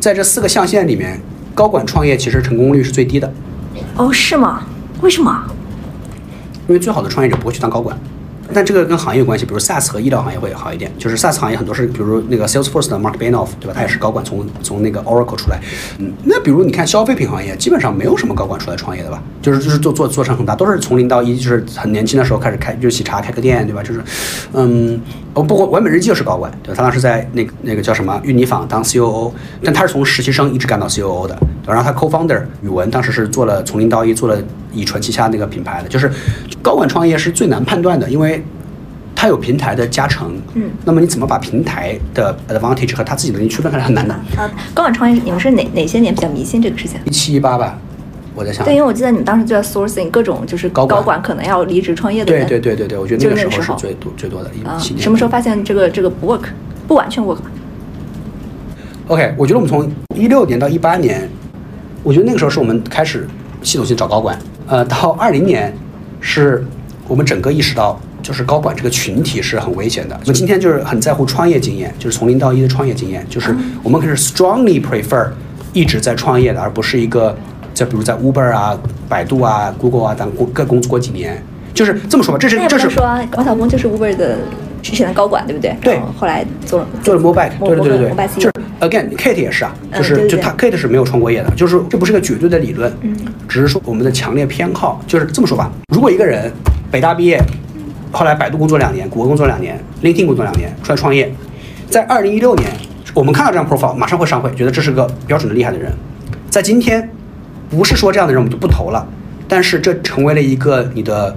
[0.00, 1.20] 在这四个象限里面，
[1.54, 3.32] 高管创业其实成功率是最低的，
[3.96, 4.62] 哦是吗？
[5.02, 5.44] 为什么？
[6.66, 7.96] 因为最好的创业者不会去当高管。
[8.52, 10.92] 但这个跟行业有关系，比如 SaaS 和医疗行业会好一点。
[10.98, 13.72] 就是 SaaS 行业很多是，比如那个 Salesforce 的 Mark Benioff，对吧？
[13.74, 15.60] 他也是高管从从那个 Oracle 出来。
[15.98, 19.22] 嗯，那比如你看消费品行业，基本上没有什么高管出来创业的吧？
[19.40, 23.82] 就是就是做做做成很大，都是从零到一，就是很年轻的时候开始开，就是喜茶开个店，对吧？
[23.82, 24.02] 就是，
[24.52, 25.00] 嗯，
[25.34, 26.74] 哦，不过完美日记就是高管，对吧？
[26.76, 29.32] 他当时在那个那个叫什么芋泥坊当 COO，
[29.62, 31.36] 但他是从实习生一直干到 COO 的。
[31.66, 34.38] 然后他 co-founder 宇文当时是做了从零到一，做了
[34.72, 36.10] 以纯旗下那个品牌的，就是
[36.62, 38.44] 高管创业是最难判断的，因为
[39.16, 44.14] 他有平台的加成，嗯，那么你怎么把平台的 advantage 和他自己的能力区分开来很难的。
[44.36, 47.00] 啊，高管创业，你们是哪哪些年比较迷信这个事情？
[47.06, 47.78] 一七一八吧，
[48.34, 48.64] 我在想。
[48.64, 52.48] 对，因为我记得你们当时就在 sourcing 各种就是高管高管可能要离职创业的对人。
[52.48, 55.02] 对对对对，我觉得那个时候候是最多最多的，一啊七，年。
[55.02, 56.44] 什么时候发现这个这个不 work，
[56.86, 61.28] 不完全 work？OK，我觉得我们从一六年到一八年，
[62.02, 63.26] 我觉得那个时候是我们开始
[63.62, 64.38] 系统性找高管。
[64.66, 65.74] 呃，到二零年，
[66.20, 66.64] 是
[67.06, 70.18] 我们整个意识到，就是高管这个群体是很危险的。
[70.22, 75.28] 我们今天就是很在乎创业经验，就是从零到一的创业经验，就是我们可是 strongly prefer
[75.74, 77.36] 一直在创业的，而不是一个，
[77.74, 81.42] 就比如在 Uber 啊、百度啊、Google 啊等工各工作过几年。
[81.74, 84.38] 就是这么说吧，这是这是说啊王小峰就是 Uber 的
[84.80, 85.76] 之前的高管，对不对？
[85.82, 85.98] 对。
[85.98, 88.10] 后后来做了做了 Mobile，对对对对。
[88.14, 93.16] 对就是 again Kate 也是啊，就是、嗯对对对就他 Kate 是没有创过业的，就是这不是个绝对的理论，嗯。
[93.48, 96.52] 只是说我们的强烈偏好，就是这么说吧，如果一个人
[96.92, 97.42] 北大毕业，
[98.12, 101.34] 后来百度工作两年，谷歌工作两年，LinkedIn 工作两年，出来创业，
[101.90, 102.70] 在二零一六年，
[103.14, 105.92] 我们看到这样 profile，马上会上会，觉得这是个标准的厉害的人，
[106.48, 107.10] 在今天，
[107.70, 109.06] 不是说这样的人我们就不投了，
[109.48, 111.36] 但是这成为了一个你的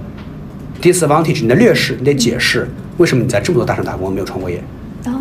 [0.80, 2.68] disadvantage，你的劣势，你得解释
[2.98, 4.62] 为什么你在这么多大厂打工没有创过业。
[5.06, 5.12] 哦，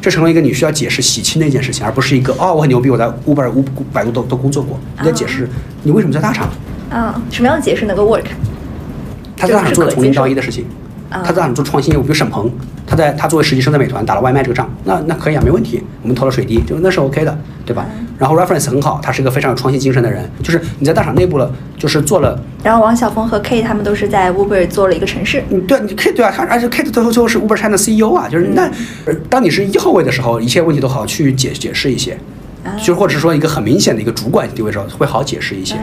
[0.00, 4.78] 这成为一个你需要解释洗清的一件事情，而不是一个哦我很牛逼，我在 Uber、乌百度都都工作过。
[4.98, 5.48] 你得解释
[5.82, 6.48] 你为什么在大厂，
[6.90, 8.24] 啊，什么样的解释能够 work？
[9.36, 10.64] 他在大厂做了从零到一的事情。
[11.22, 12.50] 他在想做创新业务，比如沈鹏，
[12.86, 17.86] 他在他作为实习生在美团打了外卖这个仗，那那可以啊，没问题，我们投了水滴，就那是 OK 的，对吧？
[18.18, 22.40] 然后 reference 很好，他是一个非常有创新精神的人，就是你在大厂内部了，就是做了。
[22.62, 25.42] 然后王晓峰和 K 他们都是在 Uber 做了一个城市。
[25.50, 28.70] 嗯，对，你 K 对啊，他而且 K 最后最后是 Uber China CEO 啊，就是那
[29.28, 32.16] 当你是一号位的时候，一切问题都好去解解释一些，
[32.82, 35.76] 就或者是说一个很明显的一个主管地位时候会好解释一些。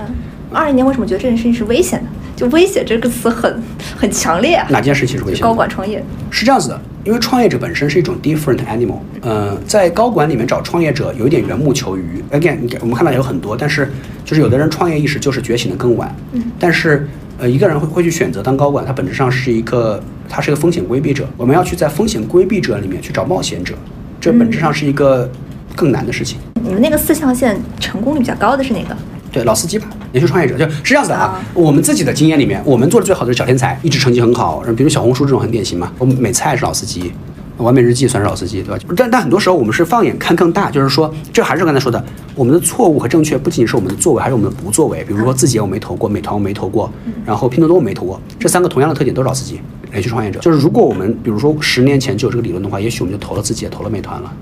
[0.54, 2.06] 二零年为什么觉得这件事情是危险的？
[2.42, 3.62] 就威胁这个词很
[3.96, 4.66] 很强烈啊。
[4.72, 5.44] 哪件事情是威胁？
[5.44, 8.98] 高管创业是这样子的，因为创业者本身是一种 different animal。
[9.22, 12.24] 呃，在高管里面找创业者有一点缘木求鱼。
[12.32, 13.92] Again，我们看到有很多，但是
[14.26, 16.16] 就是有的人创业意识就是觉醒的更晚。
[16.32, 16.42] 嗯。
[16.60, 21.30] 但是呃，一个人会会去选择当高管，他本质上是一个他是一个风险规避者。
[21.38, 23.76] 我们要去在风险规避者里面去找冒险者，
[24.20, 25.30] 这本质上是一个
[25.76, 26.40] 更难的事情。
[26.64, 28.98] 你们那个四象限成功率比较高的是哪个？
[29.32, 31.42] 对老司机吧，连续创业者就是这样子的啊。
[31.54, 34.64] 我们自己的经验里面，我们做的最好的是小天才，一直成绩很好。
[34.76, 35.92] 比如小红书这种很典型嘛。
[35.98, 37.14] 我们美菜是老司机，
[37.58, 38.84] 完美日记算是老司机，对吧？
[38.98, 42.04] 但但很多时候我们是放眼看更大，就是说，这还是刚才说的，
[42.36, 45.04] 我们的错误和正确不仅仅是我们的作为，还是我们的不作为。
[45.06, 46.92] 比如说字节我没投过，美团我没投过，
[47.26, 49.62] 然后拼多多我没投过，这三个同样的特点都是老司机，
[49.92, 50.40] 连续创业者。
[50.40, 54.34] 就是如果我们比如说十年前就有这个理论的话，也许我们就投了字节，投了美团了。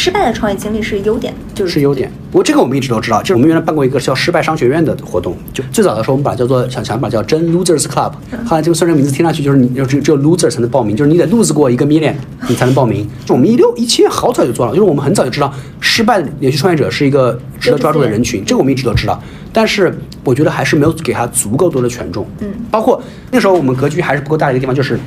[0.00, 2.10] 失败的创业经历是优点，就是是优点。
[2.30, 8.10] 不过这个我们一直都知道，就是我们原来办过一个叫失败商学院的活动，就最早的时候我们把它叫做想想把叫真 losers club。
[8.46, 12.14] 后来这个虽然名字听上去就是你只只有 loser 才能报名，就是你得 lose 过一个 million
[12.48, 13.06] 你才能报名。
[13.26, 19.22] 就我们一六一七年好早就做了，就是我们很早就知道失败的连续创业者是一个值得抓住的人群，这个我们一直都知道。
[19.52, 19.92] 但是
[20.24, 22.26] 我觉得还是没有给他足够多的权重。
[22.40, 24.98] 嗯，包括那时候我们格局还是不够大的一个地方，就是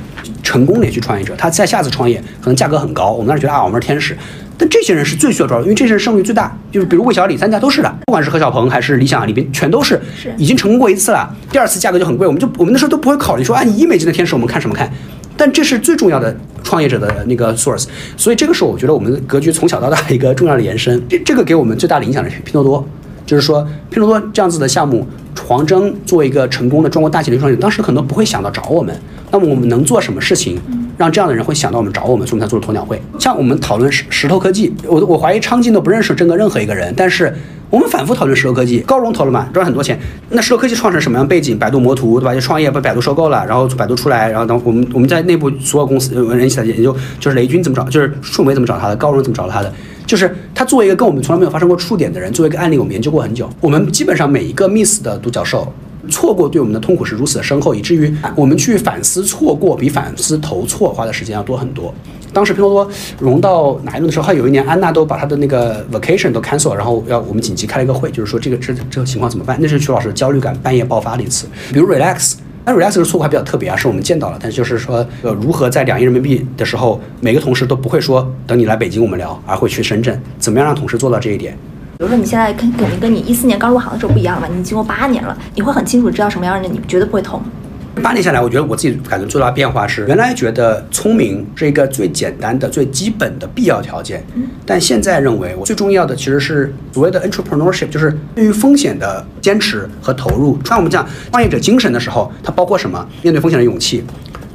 [0.42, 4.16] 成功连续创业者，他在下次创业可能价格很高，我们当时觉得啊，我们是天使。
[4.56, 6.56] 但这些人是最需要抓住，因为这些人胜率最大。
[6.70, 10.00] 就是比如魏小李三家都是的，不管是何小鹏还是理想里边，全都是
[10.36, 11.28] 已经成功过一次了。
[11.50, 14.88] 第二次价格就很贵，我们就我们那时候都不会考虑说，啊，你一美金的天使，我们看什么看？
[15.36, 17.86] 但这是最重要的创业者的那个 source。
[18.16, 21.02] 所以这个时候，我觉得我们的格局从小到大一个重要的延伸。
[21.08, 22.88] 这这个给我们最大的影响的是拼多多，
[23.26, 25.06] 就是说拼多多这样子的项目，
[25.46, 28.94] 黄峥作为一个成功的中国大企业创业者，当时很多不会想到找我们。
[29.30, 30.60] 那么我们能做什么事情？
[30.96, 33.00] 让这样的人会想到我们找我们，所以我们才做了鸵鸟会。
[33.18, 37.34] 像我们讨论石石头科技，我我怀疑昌进都不认识真的任何一个人，但是
[37.68, 39.98] 我们反复讨论石头科技，高融投了嘛，赚很多钱。
[40.30, 41.58] 那石头科技创始人什么样背景？
[41.58, 42.32] 百度魔图对吧？
[42.32, 49.72] 就创业被百度收购了，然后百度出来，然后等我们我们在内部所有公司人一起来研究，就是雷军怎么找，就是树莓怎么找他的，高融怎么找他的，
[50.06, 53.48] 就是他作为一个跟我们从来没有发生过触点的人，作为一个案例，我们研究过很久。
[53.60, 55.72] 我们基本上每一个 miss 的独角兽。
[56.10, 61.94] 错过对我们的痛苦是如此的深厚，以至于我们去反思错过比反思投错花的时间要多很多。
[62.30, 69.56] 当时拼多多融到哪一轮的时候，还有一年安娜都把她的那个 vacation 都 cancel 了，然后要我们紧急开了一个会，就是说这个这这个情况怎么办？
[69.58, 71.46] 那是徐老师的焦虑感半夜爆发的一次。
[71.72, 72.34] 比如 relax，
[72.66, 81.56] 那 relax 这个错误还比较特别啊，是我们见到了，但就是说呃如何在两亿人民币的时候，每个同事都不会说等你来北京我们聊，而会去深圳，怎么样让同事做到这一点？
[81.98, 87.40] 比如说你现在肯肯定跟你一四年刚入行的时候不一样了吧，你经过八年了，你会很清楚知道什么样的人你绝对不会投。
[88.02, 94.22] 八年下来，我觉得我自己感觉最大的变化是，原来觉得聪明是一个最简单的、最基本的必要条件，
[94.66, 100.58] 但现在认为我最重要的其实是所谓的 entrepreneurship，就是对于风险的坚持和投入。
[100.64, 103.06] 像我们讲创业者精神的时候，它包括什么？
[103.22, 104.04] 面对风险的勇气，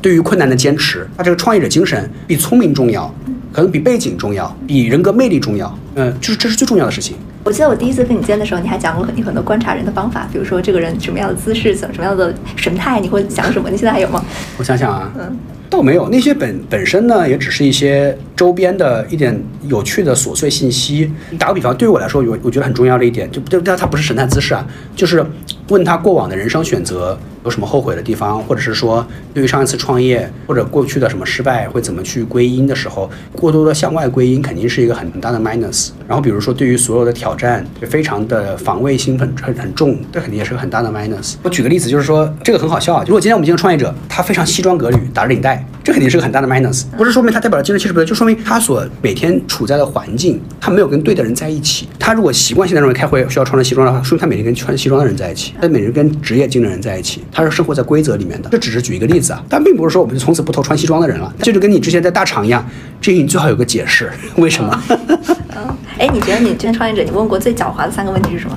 [0.02, 1.08] 对于困难的坚持。
[1.18, 3.14] 它这个创业者精神比聪明重要，
[3.52, 5.80] 可能比背景重要，比人格魅力重要。
[5.96, 7.16] 嗯，就是这是最重要的事情。
[7.44, 13.70] 我记得我第一次跟你见的时候，你还讲过你很多观察人的方法，比如说这个人什么样的姿势，什么样的神态，你会想什么？
[13.70, 14.24] 你现在还有吗？
[14.58, 15.38] 我想想啊，嗯，
[15.70, 21.12] 倒没有，那些本本身呢，也只是一些周边的一点有趣的琐碎信息。
[21.40, 24.66] 打个比方，对于我来说，有我觉得很重要的一点，就对，但它不是神态姿势啊，
[24.96, 25.26] 就是
[25.70, 35.90] 问他过往的人生选择有什么后悔的地方，或者是说对于上一次创业或者过去的什么失败会怎么去归因的时候，过多的向外归因肯定是一个很大的 minus。
[36.08, 41.36] 然后比如说对于所有的挑战，非常的防卫心很很很重，这肯定也是个很大的 minus。
[41.44, 43.04] 我举个例子，就是说这个很好笑啊。
[43.06, 46.84] 如果今天我们进入创业者，他非常西装革履，打着领带，这肯定是个很大的 minus。
[46.96, 51.90] 不是说明他代表了精神气质不对，就说明他所每天处在的环境，他没有跟对的人在一起。
[51.98, 58.50] 他如果习惯性的认为开会需要穿着西装的话，说明他每天跟穿西装的人在一起，他每天跟职业经理人在一起，他是生活在规则里面的。
[58.52, 61.34] 这只是举一个例子啊，但并不是说我们就从此不投穿西装的人了。
[61.42, 62.64] 这就跟你之前在大厂一样，
[63.02, 64.84] 这个你最好有个解释，为什么？
[64.90, 68.56] 嗯哎，你觉得你这创业者，你问过最狡猾的三个问题是什么？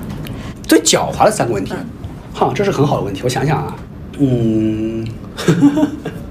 [0.68, 1.72] 最狡猾的三个问题，
[2.34, 3.22] 哈，这是很好的问题。
[3.24, 3.74] 我想想啊，
[4.18, 5.06] 嗯，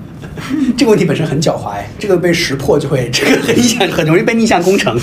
[0.77, 4.99] 这个问题本身很狡猾哎，这个被识破就会，这个很影响，很容易被逆向工程。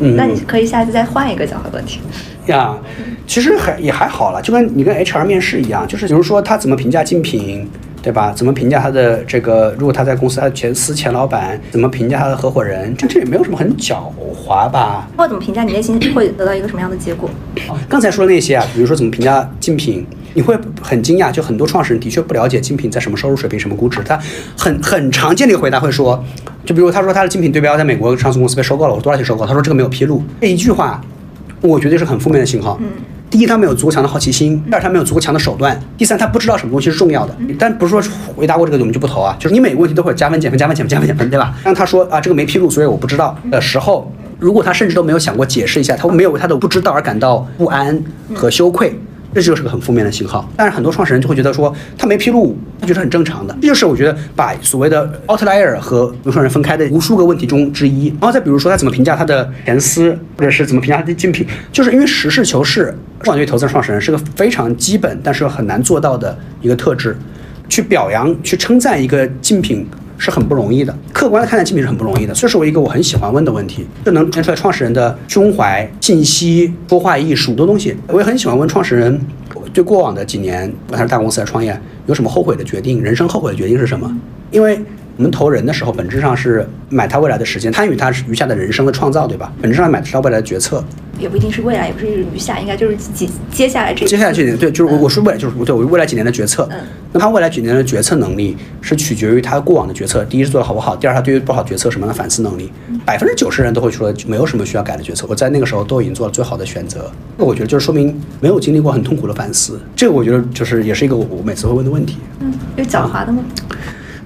[0.00, 2.00] 嗯，那你可以下次再换一个狡猾问题。
[2.46, 2.76] 呀，
[3.26, 7.68] 其实还也还好了，就跟你跟 HR 面试一样，就是比如说他怎么评价竞品。
[8.02, 8.32] 对吧？
[8.32, 9.74] 怎么评价他的这个？
[9.76, 12.94] 如果他在公司他的前司前老板，怎么评价他的合伙人？
[12.96, 14.12] 这这也没有什么很狡
[14.46, 15.08] 猾吧？
[15.16, 17.28] 或者怎么评价，你内心会得到一个什么样的结果？
[17.88, 20.06] 刚才说的那些啊，比如说怎么评价竞品，
[20.36, 24.02] 你会很惊讶，就很多创始人的确不了解精品在什么收入水平、什么估值。
[24.04, 24.20] 他
[24.56, 26.22] 很很常见的一个回答会说，
[26.62, 29.46] 就比如他说他的竞品对标在美国上市公司被收购了，我多少钱收购？
[29.46, 30.22] 他说这个没有披露。
[30.42, 31.00] 这一句话，
[31.62, 32.78] 我觉得是很负面的信号。
[32.82, 32.86] 嗯。
[33.30, 37.34] 第一，他没有足够强的好奇心；第二，他没有足够强的手段；第三，他不知道什么东西是重要的。
[37.58, 38.02] 但不是说
[38.36, 41.54] 回答过这个我们就不投啊，就是你每个问题都会加分、减分、加分、减分、加分、减分，对吧？
[41.64, 48.00] 让他说啊，这个没披露，所以我不知道的时候，如果他甚至都没有想过解释一下，他没有为他的不知道而感到不安
[48.34, 48.96] 和羞愧。
[49.36, 53.54] 这就是个很负面的信号，但是很多创始人就会觉得说他没披露，他觉得很正常的。
[53.60, 58.08] 这就是我觉得把所谓的 outlier 和创始人分开的无数个问题中之一。
[58.08, 67.14] 然后再比如说他怎么评价他的前司，或者是怎么评价他的竞品，就是因为实事求是，对于投资人、创始人是个非常基本，但是很难做到的一个特质。
[67.68, 69.86] 去表扬、去称赞一个竞品。
[70.18, 77.96] 是很不容易的，客观的看待竞品是很不容易的，这是我一个我很喜欢问的问题，就能看出来创始人的胸怀、信息、说话艺术很多东西。
[78.08, 79.20] 我也很喜欢问创始人，
[79.72, 83.02] 对过往的几年，不管是大公司在创业，有什么后悔的决定？
[83.02, 84.10] 人生后悔的决定是什么？
[84.50, 84.80] 因为。
[85.16, 89.50] 我们投人的时候，本质上是买他未来的时间，参与他余下的人生的创造，对吧？
[89.62, 90.84] 本质上买他未来的决策，
[91.18, 96.68] 也不一定是未来，也不是余下，应该就是接接下来这接下来这年，对，就是我我说未来就是对我未来几年的决策。
[96.70, 96.78] 嗯，
[97.12, 102.70] 那他未来几年的决策能力是取决于他过往的决策，第一是做的好不好，第二他对于不好决策什么样的反思能力。
[103.06, 107.10] 百分之九十人都会说没有什么需要改的决策，我在那个时候都已经做了最好的选择。
[107.38, 112.18] 那我觉得就是说明没有经历过很痛苦的反思，这个我觉得就是也是一个我我每次会问的问题。
[112.40, 113.42] 嗯，有狡猾的吗？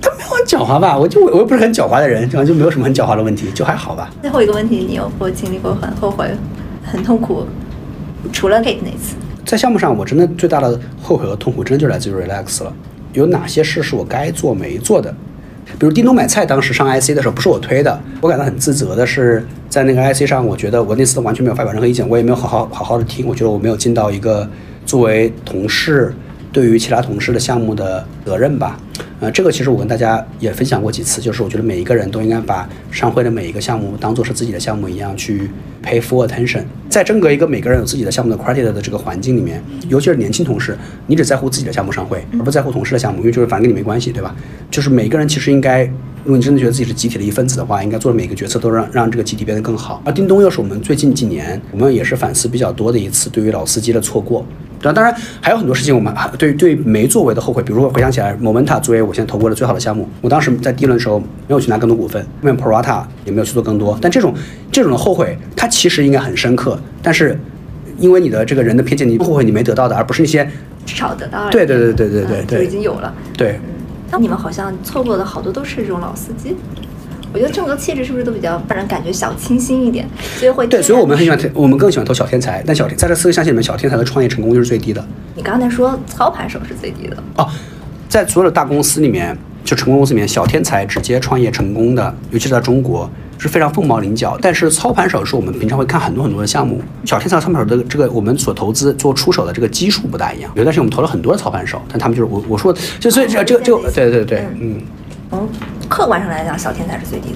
[0.00, 0.96] 他没有很狡猾吧？
[0.96, 4.10] 我就我又不是很狡猾的人，然后就没有什么很狡猾的问题，就还好吧。
[4.22, 6.30] 最后一个问题，你有过经历过很后悔、
[6.84, 7.44] 很痛苦？
[8.32, 12.72] 除了 Gate 那次，在项目上，我真的最大的后悔和痛苦，真的就来自于 Relax 了。
[13.12, 15.14] 有哪些事是我该做没做的？
[15.78, 24.48] 比如叮咚买菜，当时上 IC 的时候不是我推的，我感到很自责的是，在那个 IC 上，我觉得我那次都完全没有发表任何意见，我也没有好好好好的听，我觉得我没有尽到一个
[24.86, 26.14] 作为同事。
[26.52, 28.76] 对于其他同事的项目的责任吧，
[29.20, 35.50] 呃，这个其实我跟大家也分享过几次，就是我觉得每一个人都应该把商会的每一个项目当做是自己的项目一样去
[35.84, 36.62] pay full attention。
[36.88, 44.34] 在整个一个每个人有自己的项目的 credit 的这个环境里面，尤其是年轻同事，你只在乎自己的项目商会，而不在乎同事的项目，因为就是反正跟你没关系，对吧？
[44.70, 45.84] 就是每个人其实应该，
[46.24, 50.00] 如果你真的觉得自己是集体的一份子的话，应该做的每个决策都让让这个集体变得更好。
[50.04, 54.44] 而叮咚又是我们最近几年我们也是反思比较多的一次对于老司机的错过。
[54.82, 57.62] 对，当然还有很多事情，我们还对对没作为的后悔。
[57.62, 63.98] 比如说回想起来，Momenta 作为我现在投过的最好的项目，我当时在第一轮的时候没有去拿更多股份，后面 Prata 也没有去做更多。
[64.00, 64.32] 但这种
[64.70, 66.78] 这种的后悔，它其实应该很深刻。
[67.02, 67.36] 但是
[67.98, 70.48] 因为你的这个人的偏见，你后悔你没得到的，而不是那些
[70.86, 71.50] 至少得到。
[71.50, 73.12] 对对对对对对对，就已经有了。
[73.36, 73.58] 对，
[74.12, 76.54] 那你们好像错过的好多都是这种老司机。
[77.32, 82.62] 我觉得这种气质是不是都比较让人感觉小清新一点，所以会对，所以我们很喜欢，我们更喜欢投小天才。
[82.64, 85.04] 但小天在这四个象限里面，小天才的创业成功率是最低的。
[85.34, 87.48] 你刚才说操盘手是最低的哦，
[88.10, 89.34] 在所有的大公司里面，
[89.64, 93.08] 就成功公司里面，小天才直接创业成功的，尤其是在中国
[93.38, 94.36] 是非常凤毛麟角。
[94.42, 100.50] 但是操盘手是我们平常会看很多很多的项目，小天才操盘手的这个我们所投资做出手的这个基数不大一样。
[100.56, 104.82] 有段时间我们投了很多的操盘手，但他们就是我我说就所以这这个这个对对对嗯，
[105.30, 105.48] 从
[105.88, 107.28] 客观上来讲，小天才是最低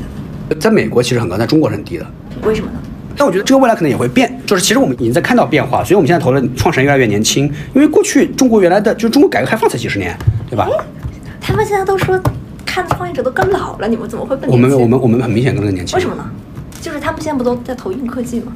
[0.48, 0.56] 的。
[0.56, 2.06] 在美国其实很高，在中国是很低的。
[2.42, 2.78] 为什么呢？
[3.16, 7.44] 但我觉得这个未来可能也会变，就是其实我们已经在看到变化，所以我们现在投的创始人越来越年轻。
[7.74, 10.16] 因为过去中国原来的就是中国改革开放才几十年，
[10.48, 10.68] 对吧？
[11.40, 12.20] 他们现在都说
[12.64, 15.96] 看创业者都更老了，你们怎么会更我们我们我们很明显更年轻。
[15.96, 16.24] 为什么呢？
[16.80, 18.52] 就是他们现在不都在投硬科技吗？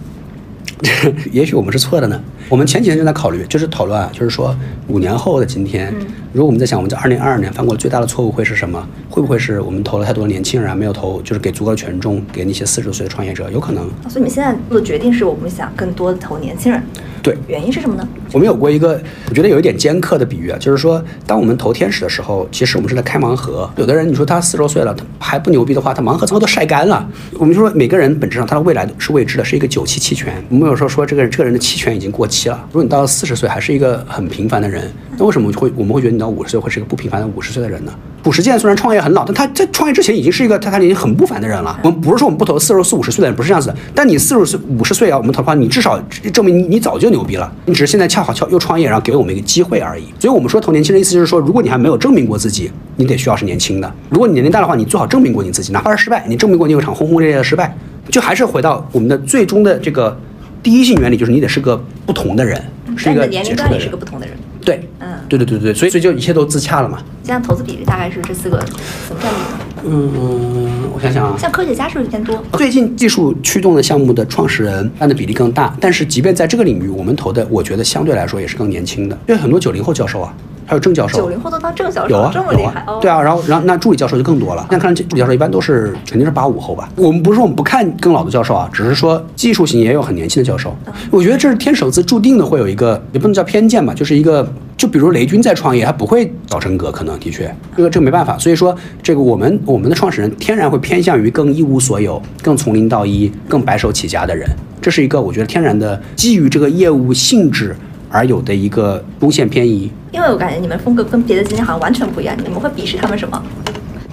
[1.32, 2.20] 也许我们是错的呢。
[2.48, 4.54] 我们前几天就在考虑，就是讨论啊，就是说
[4.86, 5.92] 五年后的今天，
[6.32, 8.86] 如果我们在想我们在二零二二年犯过的最大的错误会是什么？
[9.18, 13.50] 会不会是我们投了太多的年轻人，没有投就是给足够的权重给那些四十岁的创业者？
[13.50, 13.82] 有可能。
[14.08, 16.80] 所以你们现在做的决定是我们想更多的投年轻人。
[17.20, 18.08] 对，原因是什么呢？
[18.32, 23.68] 我们有过一个，我觉得有一点尖刻的比喻啊，就是说，当我们投天使的时候，其实我们是在开盲盒。
[23.76, 27.04] 有的人，你说他四十多岁了，他还不牛逼的话，他盲盒最后都晒干了。
[27.40, 30.32] 我们就说，每个人本质上他的未来是未知的，是一个九期期权。
[30.48, 32.64] 我们有时候说，这个人这个人的期权已经过期了。
[32.68, 34.88] 如果你到了四十岁还是一个很平凡的人，
[35.18, 37.92] 那为什么会我们会觉得你到五十岁会是一个不平凡的五十岁的人呢？
[38.22, 41.78] 褚时健虽然创业很老，但他在创业之前已经是一个他他已经很不凡的人了。
[41.82, 43.76] 我们不是说我们不投四十四五十岁的人，不是这样子的。
[43.94, 45.98] 但你四十岁五十岁啊，我们投的话，你至少
[46.32, 47.50] 证明你你早就牛逼了。
[47.66, 50.04] 你只是现在恰好又创业，然后给了我们一个机会而已。
[50.18, 53.92] 所以我们说投年轻人，意思就是说，如果你还没有证明过自己，你得需要是年轻的。
[54.10, 57.76] 如果你年龄大的话，你最好证明过你自己，哪怕是失败，你证明过你有场轰轰烈烈的失败，
[58.10, 60.18] 就还是回到我们的最终的这个
[60.62, 62.60] 第一性原理，就是你得是个不同的人，
[62.96, 64.36] 是一个年龄段也是个不同的人。
[64.64, 66.98] 对，嗯对对对对，所以所以就一切都自洽了嘛。
[67.22, 68.58] 现在投资比例大概是这四个
[69.06, 69.58] 怎么占比呢？
[69.84, 72.42] 嗯，我想想啊，像科学家是不是偏多？
[72.54, 80.34] 最近技术驱动的项目的创始人占的比例更大，但是即便在这个领域，我们投的我觉得相对来说也是更年轻的，因为很多九零后教授啊，
[80.68, 84.66] 还有郑教授，九零后都当郑教授，有啊，这么厉害哦。，啊对啊，然后然后那助理教授就更多了。
[84.70, 86.90] 那看来助理教授一般都是肯定是八五后吧。
[86.94, 90.76] 我们不是说我们不看更老的教授啊，只是说技术型也有很年轻的教授。
[91.10, 94.46] 我觉得这是天手资注定的会有一个，也不能叫偏见吧，就是一个，
[94.76, 98.36] 就比如雷军在创业，他不会搞真格，可能的确这个这个没办法。
[98.36, 104.46] 所以说这个我们我们的创始人天然会偏向于更一无所有、更从零到一、更白手起家的人，
[104.82, 107.74] 这是一个我觉得天然的基于这个业务性质
[108.10, 109.90] 而有的一个中线偏移。
[110.12, 113.42] 因为我感觉你们风格跟别的基金好像完全不一样，你们会鄙视他们什么？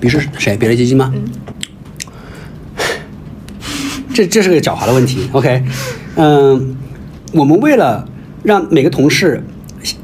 [0.01, 0.57] 鄙视谁？
[0.57, 1.13] 别的基金吗？
[4.13, 5.29] 这这是个狡猾的问题。
[5.33, 5.63] OK，
[6.15, 6.75] 嗯，
[7.33, 8.07] 我们为了
[8.43, 9.43] 让每个同事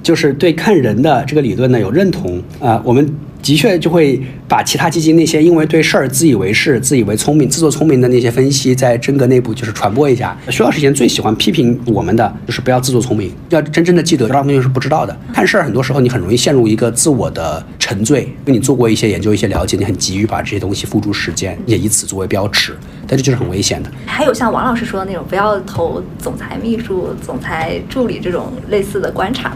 [0.04, 10.38] 就是对看人的这个理论呢有认同啊、我们的确就会把其他基金那些因为对事儿自以为是、自以为聪明、自作聪明的那些分析，在真格内部就是传播一下。
[10.50, 15.18] 徐老师以前最喜欢批评我们的就是不要自作聪明，要真正的记得这道东西是不知道的。
[15.34, 22.76] 看事儿很多时候你很容易陷入一个自我的沉醉，因为你做过一些研究、一些了解，你很急于把这些东西付诸实践，也以此作为标尺，
[23.08, 23.90] 但这就是很危险的。
[24.06, 29.56] 还有像王老师说的那种，不要投总裁秘书、总裁助理这种类似的观察。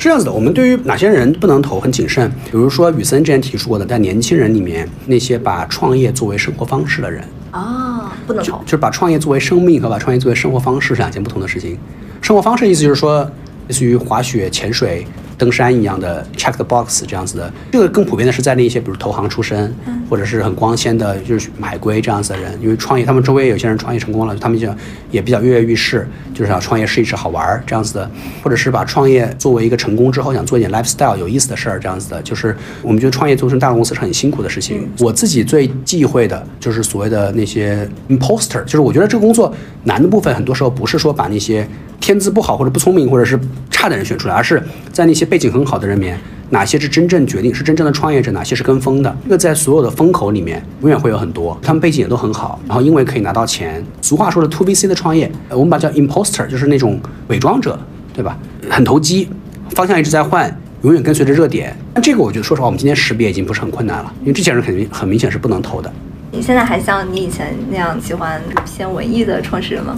[0.00, 8.62] 是这样子的，我们对于哪些人不能投很谨慎，比如说雨森之前提出过的，在年轻人里面，那些把创业作为生活方式的人，啊，不能投。
[8.64, 11.76] 就是把创业作为生命和把创业作为生活方式是两件不同的事情。
[12.22, 13.30] 生活方式意思就是说，
[13.68, 15.06] 类似于滑雪、潜水、
[15.40, 17.50] 登山一样的 check the box 这样子的。
[17.72, 19.74] 这个更普遍的是在那些比如投行出身，
[20.08, 22.52] 或者是很光鲜的，就是海归这样子的人。
[22.60, 24.68] 因为创业，他们周围有些人创业成功了，他们就
[25.10, 28.10] 也比较跃跃欲试，就是想创业试一试好玩儿这样子的，
[28.42, 32.20] 或者是把创业作为一个成功之后想做一点 lifestyle 有意思的事儿这样子的。
[32.20, 34.86] 就是我们觉得创业做成大公司是很辛苦的事情。
[34.98, 39.50] 我自己最忌讳的就是所谓的那些 imposter，就是我觉得这个工作
[39.84, 41.66] 难的部分，很多时候不是说把那些
[42.00, 43.38] 天资不好或者不聪明或者是
[43.70, 49.16] 差的人选出来，而是在那些背景很好的人里面，哪些是真正决定是真正的创业者，哪些是跟风的。
[49.24, 53.84] 这个在所有的风口里面永远会有很多，他们背景也都很好，然后因为可以拿到钱。
[54.02, 56.98] 俗话说的 to VC 的创业，我们把它叫 imposter，就是那种
[57.28, 57.78] 伪装者，
[58.14, 58.36] 对吧？
[58.68, 59.28] 很投机，
[59.70, 60.54] 方向一直在换。
[60.82, 65.92] 永远跟随着热点，但这个我觉得，说实话，我们今天识别已经不是很困难了，因为这些人肯定很明显是不能投的。
[66.32, 69.94] 你现在还像你以前那样喜欢偏文艺的创始人吗？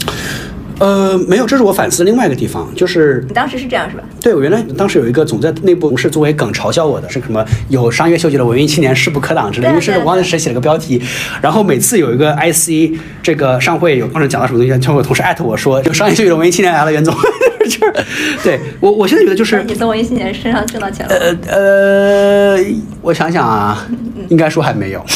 [0.78, 4.02] 呃，没有，这是我反思的另外一个地方，就是你当时是这样是吧？
[4.20, 11.00] 对我原来当时有一个总在内部同事作为梗嘲笑我的，是什么有商业嗅觉的文艺青年势不可挡之类，因为是我忘了谁写了个标题，
[11.40, 17.14] 然后每次有一个 IC 这个上会有或者讲到什么东西，就有同事艾特我说有商业嗅觉的文艺青年来了，袁总，
[17.64, 17.92] 就是
[18.42, 21.14] 对我我现在觉得就是你从文艺青年身上挣到钱了？
[21.46, 22.64] 呃呃，
[23.00, 23.86] 我想想啊，
[24.28, 25.04] 应该说还没有。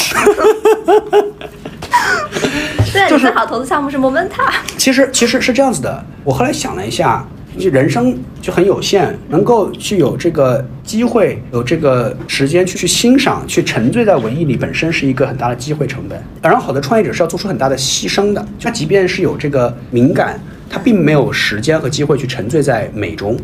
[2.96, 4.50] 对，就是你最好投资项目是 Momenta。
[4.76, 7.26] 其实其实是这样子的，我后来想了一下，
[7.58, 16.18] 就人生就很有限，能够去有这个机会，有这个时间去去欣赏、去沉醉在文艺里，本身是一个很大的机会成本。
[16.42, 20.40] 然后，好的创业者是要做出很大的牺牲的，他即便是有这个敏感，
[20.70, 23.36] 他并没有时间和机会去沉醉在美中。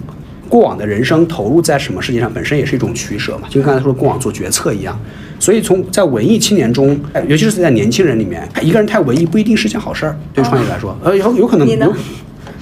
[0.49, 5.01] 过往的人生投入在什么事情上，本身也是一种取舍嘛，就跟刚才说过往做决策一样。
[5.43, 11.93] 所以从在文艺青年中，哎尤其是在年轻人里面，一个人太文艺不一定是件好事儿，对创业来说，呃，有有可能你呢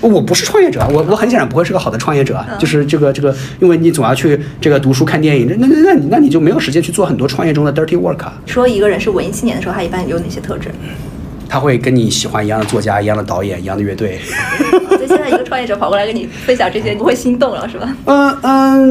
[0.00, 8.32] 我不是创业者，我我很显然不会是个好的创业者，嗯就是这个这个，因为你总要去这个读书看电影，那那那你那你就没有时间去做很多创业中的 dirty work 啊。
[8.46, 10.70] 说一个人是文艺青年的时候，他一般有哪些特质？
[11.50, 14.20] 他会跟你喜欢一样的作家、一样的导演、一样的乐队。
[14.88, 17.96] 所以现在一个创业者跑过来跟你分享这些，你不会心动了是吧？
[18.04, 18.88] 嗯嗯，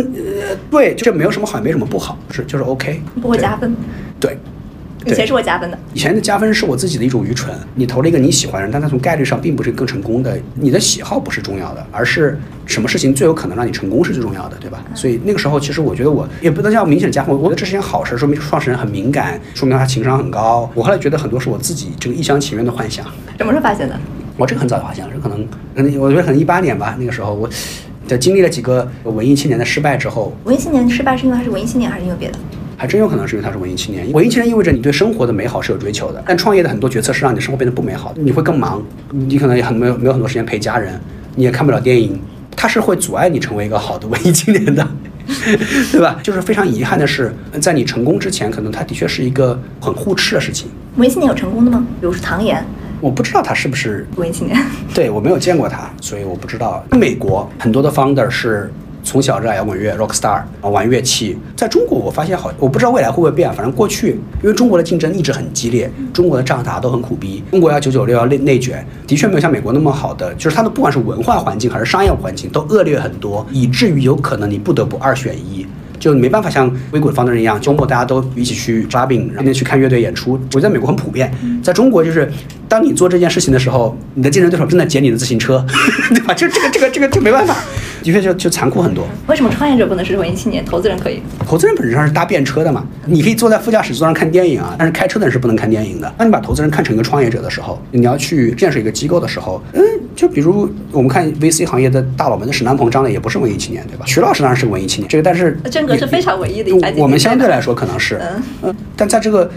[0.50, 3.74] 呃，对，这没有什么好，也没什么不好，是就是 OK，不会加分。
[4.20, 4.38] 对。
[5.06, 5.78] 以前是会加分的。
[5.94, 7.54] 以前的加分是我自己的一种愚蠢。
[7.76, 10.38] 你投了一个你喜欢的人，但他从概率上并不是更成功的。
[10.56, 14.84] 你的喜好不是重要的，而是什么事情最有可能让你成功是最重要的，对吧？
[14.94, 20.70] 所以那个时候，其实我觉得我也不能叫明显加分，我觉得这是件好事，说明创始人很敏感，说明他情商很高。
[20.74, 23.06] 我后来觉得很多是我自己这个一厢情愿的幻想。
[23.38, 23.98] 什么时候发现的？
[24.38, 27.50] 我这个很早就发现了，这可能可能我觉得可能一八年吧，那个时候我
[28.08, 32.38] 在经历了几个文艺青年的失败之后，文艺青年失败是因为他是文艺青年，还是因为别的？
[32.80, 34.10] 还真有可能是因为他是文艺青年。
[34.14, 40.98] 文艺青年意味着你对生活的美好是有追求的，但创业的很多决策是让你的生活变得不美好，你会更忙，你可能也很没有没有很多时间陪家人，
[41.36, 42.18] 你也看不了电影，
[42.56, 44.88] 它是会阻碍你成为一个好的文艺青年的。
[45.92, 46.20] 对吧？
[46.24, 50.70] 就是非常遗憾的是，在你成功之前，可能它的确是一个很互斥的事情。
[50.96, 51.86] 文艺青年有成功的吗？
[52.00, 52.66] 比如说唐岩，
[53.02, 54.58] 我不知道他是不是文艺青年。
[54.96, 56.84] 对我没有见过他，所以我不知道。
[56.92, 58.72] 美国很多的 founder 是
[59.04, 61.38] 从小热爱摇滚乐，rock star，玩乐器。
[61.56, 75.66] 在中国，我发现好，我不知道未来会不会变，反正过去，因为中国的竞争一直很激烈，中国的仗打都很苦逼，中国要九九六要内内卷，的确没有像美国那么好的，就是它的不管是文化环境还是商业环境都恶劣很多，以至于有可能你不得不二选一。
[76.00, 80.32] 就没办法像硅谷的方的人一样，周末大家都一起去抓饼，然后去看乐队演出。
[80.32, 81.30] 我觉得在美国很普遍，
[81.62, 82.32] 在中国就是
[82.70, 85.62] 当你做这件事情的时候，你的竞争对手正在捡你的自行车，
[86.16, 86.34] 对吧？
[86.34, 87.54] 就这个这个这个就没办法，
[88.04, 89.06] 的确就就残酷很多。
[89.28, 91.22] 为什么创业者不能是文艺青年，投资人可以？
[91.46, 96.14] 投资人本质上是搭便车的嘛，你可以坐在副驾驶座上看电影啊，但是开车的人是不能看电影的。
[96.18, 99.82] 当你把投资人看成一个创业者的时候，你要去建设一个机构的时候，嗯，
[100.16, 104.06] 就比如我们看 VC 行业的大佬们，的沈南鹏、张磊也不是文艺青年，对吧？
[104.06, 105.58] 徐老师当然是个文艺青年，这个但是。
[106.00, 106.72] 是非常文艺的。
[106.96, 108.22] 我们相对来说可能是，
[108.62, 109.50] 嗯，但在这个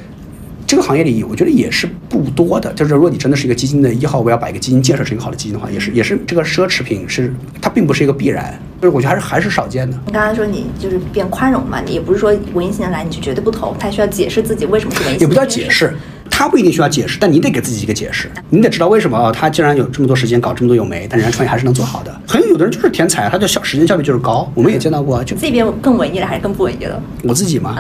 [0.73, 2.73] 这个行业里，我觉得也是不多的。
[2.73, 9.95] 就是如果你真的是一个基金的一号，我要把一个基金建设成一个好的基金的话，也是也是这个奢侈品是它并不是一个必然，就是我觉得还是还是少见的。
[10.07, 15.18] 你刚才说你就是变宽容嘛，你也不是说文艺青年来你就绝对不投，他需要解释自己为什么是文艺。
[15.18, 15.93] 也不叫解释。
[16.31, 19.31] 他不一定需要解释，但你得给自己一个解释，你得知道为什么啊？
[19.31, 22.20] 他既然有这么多时间搞这么多有没，但人家创业还是能做好的。
[22.27, 25.23] 很有的人就是天才，他的效时间效率就是高，我们也见到过。
[25.23, 26.99] 就这边更文艺了还是更不文艺了？
[27.25, 27.77] 我自己吗？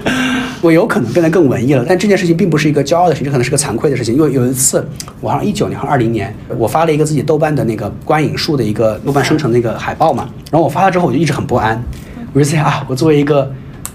[0.62, 4.14] 我有可能变得更文艺了，但这件事情并不是一个骄傲的事情，这可能是个惭愧的事情。
[4.14, 4.86] 因为有一次，
[5.20, 11.82] 我好像一九年和二零年，我发了一个自己豆瓣的那个观影数的一个豆瓣生成那个海报嘛，然后我发了之后，我就一直很不安，
[12.32, 13.52] 我就在想啊，我作为一个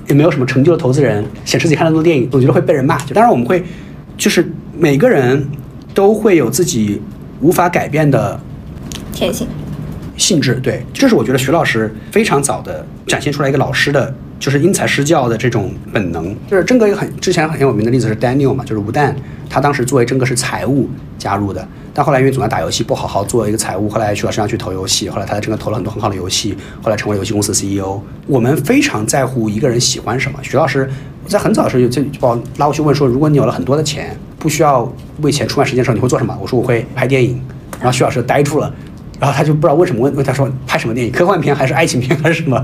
[0.08, 2.98] 也没有什么成就的投资人，显示自己看了那么多电影，我觉得会被人骂。
[3.00, 3.64] 就当然我们会。
[4.18, 4.48] 就是
[4.78, 5.50] 每个人
[5.96, 7.02] 都会有自己
[7.40, 8.40] 无法改变的
[9.12, 9.48] 天性
[10.16, 16.36] 性质，对，这是我觉得徐老师非常早的展现出来一个老师的，就是因材施教的这种本能。
[16.50, 19.14] 就是真格一个很之前很有名的例子是 Daniel 嘛，就是吴旦，
[19.50, 28.02] 他当时作为真格是财务加入的，但后来因为总在打游戏不好好做一个财务，后来去了身上去投游戏，后来他在真格投了很多很好的游戏，后来成为游戏公司 CEO。
[28.26, 30.90] 我们非常在乎一个人喜欢什么，徐老师。
[31.28, 37.40] 在很早的时候，就就把我拉过去问说：“如果你有了很多的钱，不需要为钱出卖时间的时候，你会做什么？”我说：“我会拍电影。”
[37.80, 38.74] 然后徐老师呆住了，
[39.22, 41.14] 然后他就不知道为什么问问他说：“拍什么电影？
[41.14, 42.58] 科幻片还是爱情片还是什么？”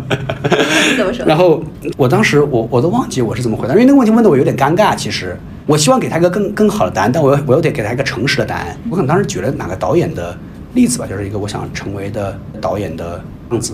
[0.97, 1.23] 怎么说？
[1.23, 1.63] 然后
[1.95, 4.95] 我当时我我都忘记我是怎么回答，因为那个问题问的我有点尴尬。
[4.95, 5.37] 其实
[5.67, 8.75] 我希望给他一个更更好的答案，但我我又得给他一个诚实的答案。
[8.89, 10.35] 我可能当时举了哪个导演的
[10.73, 13.73] 例子吧，就是一个我想成为的导演的样子。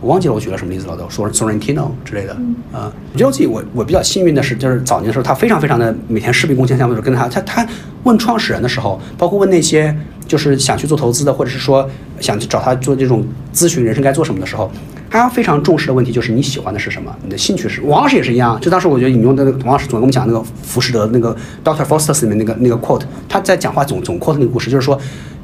[0.00, 2.32] 我忘记了我举了什么例子了，都说 Sorrentino 之类的。
[2.72, 7.66] 啊，我觉得自己我我比较幸运的是，就是早年的时候他非常非常的每天视频贡献项目的时候，跟他他他
[8.02, 9.96] 问创始人的时候，包括问那些
[10.26, 11.88] 就是想去做投资的，或者是说
[12.20, 14.70] 想去找他做这种咨询人生该做什么的时候，
[15.10, 17.80] 他非常重视的问题就是你喜欢的是什么，你的兴趣是。
[17.82, 24.98] 王老师也是一样，就当时我觉得引用的那个王老师总跟我们讲那个浮士德那个 Doctor Foster 里面那个那个 quote，他在讲话总总 quote 那个故事，就是说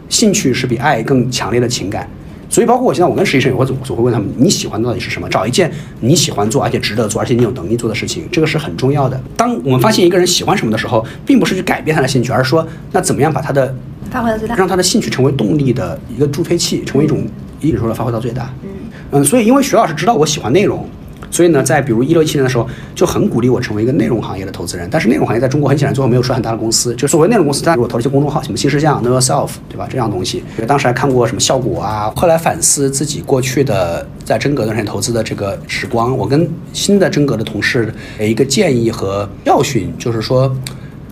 [0.09, 2.09] 兴趣是比爱更强烈的情感。
[2.51, 5.29] 所以，包括我现在，我跟实习生，也会总总会问他们，你喜欢的到底是什么？
[5.29, 5.71] 找一件
[6.01, 9.19] 你喜欢做，而且值得做，而且你有能力做的事情，这个是很重要的。
[9.37, 13.73] 当我们发现一个人喜欢什么的时候，并不是去改变他的兴趣，而是说，那怎么样把他的
[14.11, 17.25] 发挥到最大，让他的兴趣成为动力的一个助推器，成为一种
[17.61, 18.53] 一直说的发挥到最大。
[18.65, 18.69] 嗯
[19.13, 20.85] 嗯，所以因为徐老师知道我喜欢内容。
[21.31, 24.89] 所以呢，在比如一六一七年的时候，就很鼓励我成为一个内容行业的投资人。
[24.91, 26.95] 但是内容行业在中国很显然最后没有出很大的公司。
[26.97, 29.87] 就所谓内容公司，当然我投了一些公众号，什么新事项、Know Yourself，对吧？
[29.89, 30.43] 这样东西。
[30.67, 32.13] 当时还看过什么效果啊。
[32.17, 40.53] 后来反思自己过去的在真格段时间投资的这个时光，我跟新的真格的同事的一个建议和教训，就是说，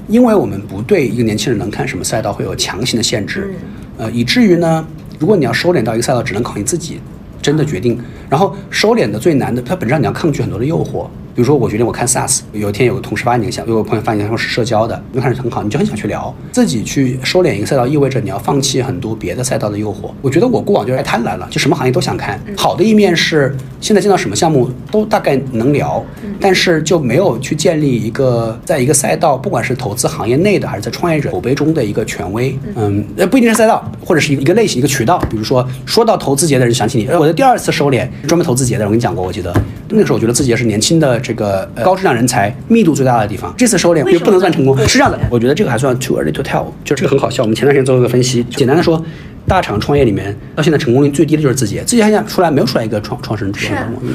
[0.09, 3.55] 因为我们不对一个年轻人能看什么赛道会有强行的限制，
[3.97, 4.85] 呃，以至于呢，
[5.19, 7.01] 如果你要收敛到一个赛道，只能靠你自己。
[7.41, 11.07] 真的决定，然后收敛的最难的，它本质上你要抗拒很多的诱惑。
[11.39, 16.34] 比如说，我决定我看 SaaS，有一天有个同事发你个想，有个朋友发你想说是社交的，又看着很好，你就很想去聊。
[16.51, 20.11] 自己去收敛一个赛道，意味着你要放弃很多别的赛道的诱惑。
[20.20, 22.41] 我觉得我过往就太贪婪了，就什么行业都想看。
[22.57, 26.05] 好的一面是现在见到什么项目都大概能聊，
[26.41, 32.59] 但是就没有去建立一个在一个赛道，不管是投资行业内的还是在创业者口碑中的一个权威。
[32.74, 35.20] 嗯，呃，不一定是赛道，或者是一个类型一个渠道。
[35.31, 39.55] 比如说说到投资节的人想起你，我的第二次收敛专门投资节的，我跟你讲过，我记得
[39.90, 42.09] 那个时候我觉得自己也是年轻的这个高质量。
[42.18, 45.16] 人才密度最大的地方，这次收敛又不能算成功，是这样的。
[45.30, 47.44] 我觉得这个还算 too early to tell，就这个很好笑。
[47.44, 49.00] 我们前段时间做了个分析，简单的说，
[49.46, 53.55] 大厂创业里面到现在成功率最低的就是字节，字节现在出来没有出来一个创创始人，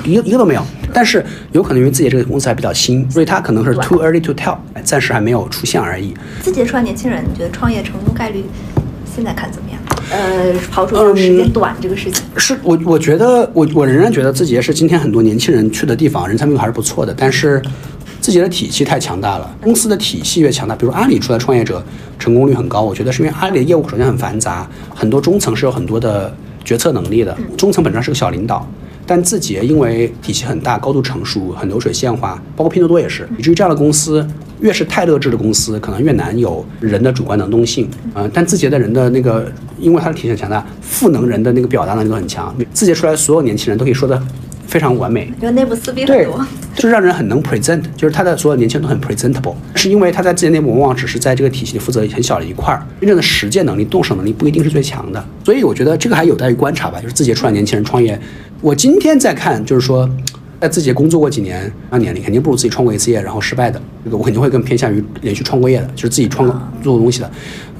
[0.03, 0.61] 一个一个都没有。
[0.91, 1.23] 但是
[1.53, 6.13] 有可能因为字节这个公司还比较新，所以它可能是 too early to tell，暂时还没有出现而已。
[6.41, 8.43] 字节出来年轻人，你觉得创业成功概率
[9.15, 9.79] 现在看怎么样？
[10.11, 17.13] 呃，刨除时间短这个事情，是我我觉得我我仍然觉得字节是今天很多年轻人去的地方，人才密度还是不错的。
[17.17, 17.61] 但是
[18.19, 21.83] 自己的体系太强大了，公司的体系越强大，比如阿里出来创业者
[22.19, 28.67] 成功率很高，我觉得是因为阿里的业务首先很繁杂，很多中层是有很多的决策能力的，中层本质上是个小领导。
[29.05, 34.25] 但字节因为体系很大、高度成熟、很流水线化，包括拼多多也是，以至于这样的公司
[34.61, 37.89] 越是泰勒制的公司，可能越难有人的主观能动性。
[38.15, 42.55] 嗯、但字节的人的那个，因为它的体系很强大，赋能人的那个表达能力都很强。
[42.73, 44.21] 字节出来所有年轻人都可以说的
[44.65, 56.99] 非常完美，因为内部撕逼很多。，就是让人很能 present，就是他的所有年轻人都很 presentable，是因为他在字节内部往往只是在这个体系里负责很小的一块儿，真正的实践能力、动手能力不一定是最强的，所以我觉得这个还有待于观察吧。
[57.01, 58.19] 就是字节出来年轻人创业，
[58.63, 60.09] 我今天在看，就是说。
[60.61, 63.81] 在自己工作过几年，那年龄肯定不如自己创过一次业然后失败的。
[64.05, 66.47] 这个我肯定会更偏向于连续创过业的，就是自己创
[66.81, 67.29] 做东西的。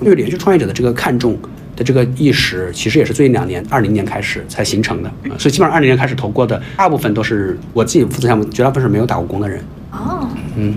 [0.01, 1.37] 因为连续创业者的这个看重
[1.77, 5.09] 的这个意识，其实也是最近两年，二零年开始才形成的。
[5.29, 9.63] 呃所以基本上二零年开始投过的，大部分都是我自己负责项目，绝大部分是没有打过工的人。
[9.93, 10.27] 哦，
[10.57, 10.75] 嗯，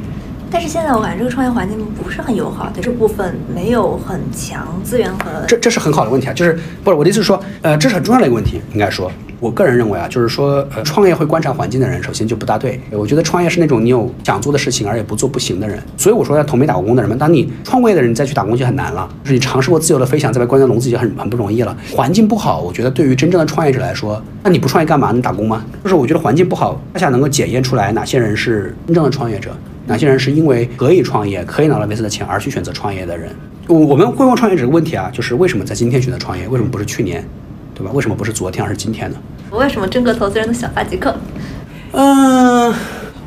[0.49, 12.81] 但是现在我感觉这个创业环境不是很友好，对这部分没有很强资源和这这是很好的问题啊，就是不是我的意思是说，呃，这是很重要的一个问题，应该说，我个人认为啊，就是说，呃，创业会观察环境的人，首先就不大对。
[12.91, 15.79] 我觉得创业是那种你有想做的事情，而且不做不行的人。
[15.97, 21.77] 所以我说，要投没打过工的人们，当你创业的人再去打工就很难了，就是你尝试过自由的飞翔，再被关在笼子里就很很不容易了。
[21.95, 25.13] 环境不好，我觉得对于真正的创业者来说，那你不创业干嘛？
[25.13, 25.65] 你打工吗？
[25.85, 29.51] 就是我觉得环境不好，恰恰能够检验出来哪些人是真正的创业者。
[29.87, 33.31] 哪些人是因为可以创业、可以拿到类似的钱而去选择创业的人？
[33.69, 36.49] 我我们会问创业者这个问题啊，就是为什么在今天选择创业？
[36.49, 37.25] 为什么不是去年，
[37.77, 37.93] 对吧？
[37.93, 39.19] 为什么不是昨天而是今天呢？
[39.51, 41.15] 为什么真格投资人都想发极客？
[41.93, 42.73] 嗯、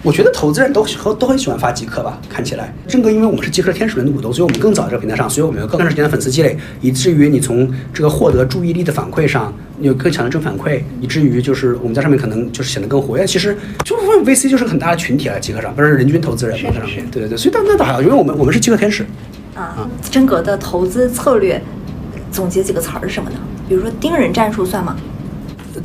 [0.02, 2.74] 我觉得投资人都都都很喜欢发极客吧，看起来。
[2.88, 13.26] 正哥因为我们是极客天使轮的股东，所以我们更早在这个平台上，所以我们有更长时间的粉丝积累，以至于你从这个获得注意力的反馈上，你有更强的正反馈，以至于就是我们在上面可能就是显得更活跃。
[13.26, 13.56] 其实
[13.86, 17.10] 就问 VC 就是个很大的群体了，极客上不是人均投资人嘛，在上面。
[17.12, 19.06] 对对对，所以但那倒还好，因为我们我们是极客天使。
[19.56, 21.62] 啊，真格的投资策略
[22.32, 23.38] 总结几个词儿是什么呢？
[23.70, 24.98] 比如说盯人战术算吗？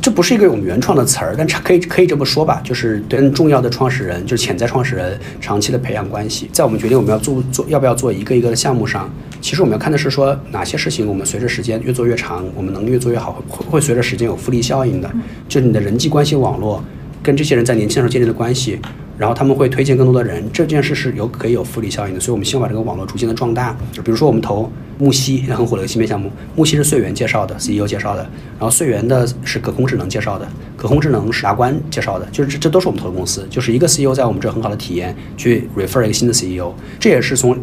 [0.01, 6.49] 这不是一个我们原创的词儿，但可以可以这么说吧，就是跟重要的创始人，就是潜在创始人长期的培养关系。
[6.51, 9.09] 在我们决定我们要做做要不要做一个一个的项目上，
[9.43, 15.11] 其实我们要看的是说哪些事情我们随着时间越做越长，我们能越做越好，会会随着时间有复利效应的。
[15.47, 16.83] 就是你的人际关系网络
[17.23, 18.81] 跟这些人在年轻的时候建立的关系，
[19.19, 22.21] 然后他们会推荐更多的人，这件事是有可以有复利效应的。
[22.21, 23.77] 所以我们希望把这个网络逐渐的壮大。
[23.93, 28.23] 就比如说我们投木西，很火的一个芯片项目，木西是穗源介绍的，CEO 介绍的，
[28.59, 37.57] 然后穗源的是可控智能介绍的，可控智能是达官介绍的，就是这这都是我们投的公司，就是一个 CEO 在我们这很好的体验去 refer 一个新的 CEO，这也是从。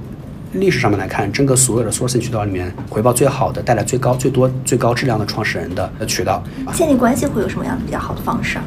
[0.53, 6.43] 历史上面来看，整个所有的 sourcing 渠道里面，回报最好的、带来最高、最多、最高质量的创始人的渠道。
[6.73, 8.63] 建立关系会有什么样的比较好的方式啊？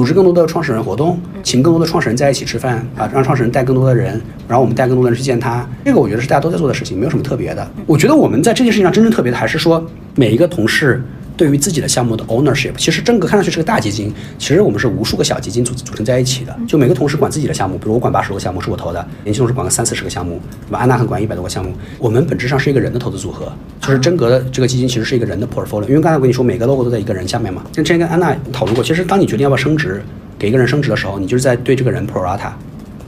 [0.00, 4.18] 组织更多的创始人活动，请更多的创始人在一起吃饭啊，让创始人带更多的人，
[4.48, 5.68] 然后我们带更多的人去见他。
[5.84, 7.70] 这个我觉得是大家都在做的事情，没有什么特别的。
[7.84, 11.02] 我觉得我们在这件事情上真正特别的，还是说每一个同事
[11.40, 12.74] 对于自己的项目的 ownership。
[12.76, 16.54] 其实真格看上去是个大基金，其实我们是无数个小基金组组成在一起的。
[16.68, 20.38] 就每个同事管自己的项目，比如我管八十多个项目是我投的，年轻同事管个三四十个项目，
[20.68, 20.80] 对吧？
[20.80, 21.72] 安娜很管一百多个项目。
[21.98, 23.50] 我们本质上是一个人的投资组合，
[23.80, 25.88] 就是真格的这个基金其实是一个人的 portfolio。
[25.88, 27.64] 因为刚才我跟你说，每个 logo 都在一个人下面嘛。
[27.74, 30.02] 那之前跟安娜讨论过，其实当你决定要不要升职，
[30.38, 32.50] 给一个人升职的时候，你就是在对这个人 pro rata，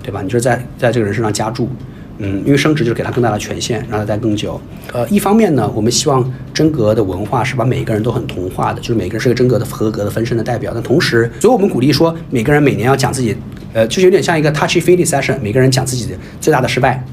[0.03, 0.23] 对吧？
[0.23, 1.69] 你就是在在这个人身上加注。
[2.25, 4.61] 嗯，因为升职就是给他更大的权限，让他待更久。
[4.93, 10.71] 呃，一方面呢，我们希望真格的文化是把每一个人都很同化的，就是每个人是个真格的合格的分身的代表。
[10.73, 13.37] 但同时，所以我们鼓励说，每个人每年要讲自己，
[13.73, 17.05] 呃，就是有点像一个 touchy feely session，每个人讲自己的最大的失败，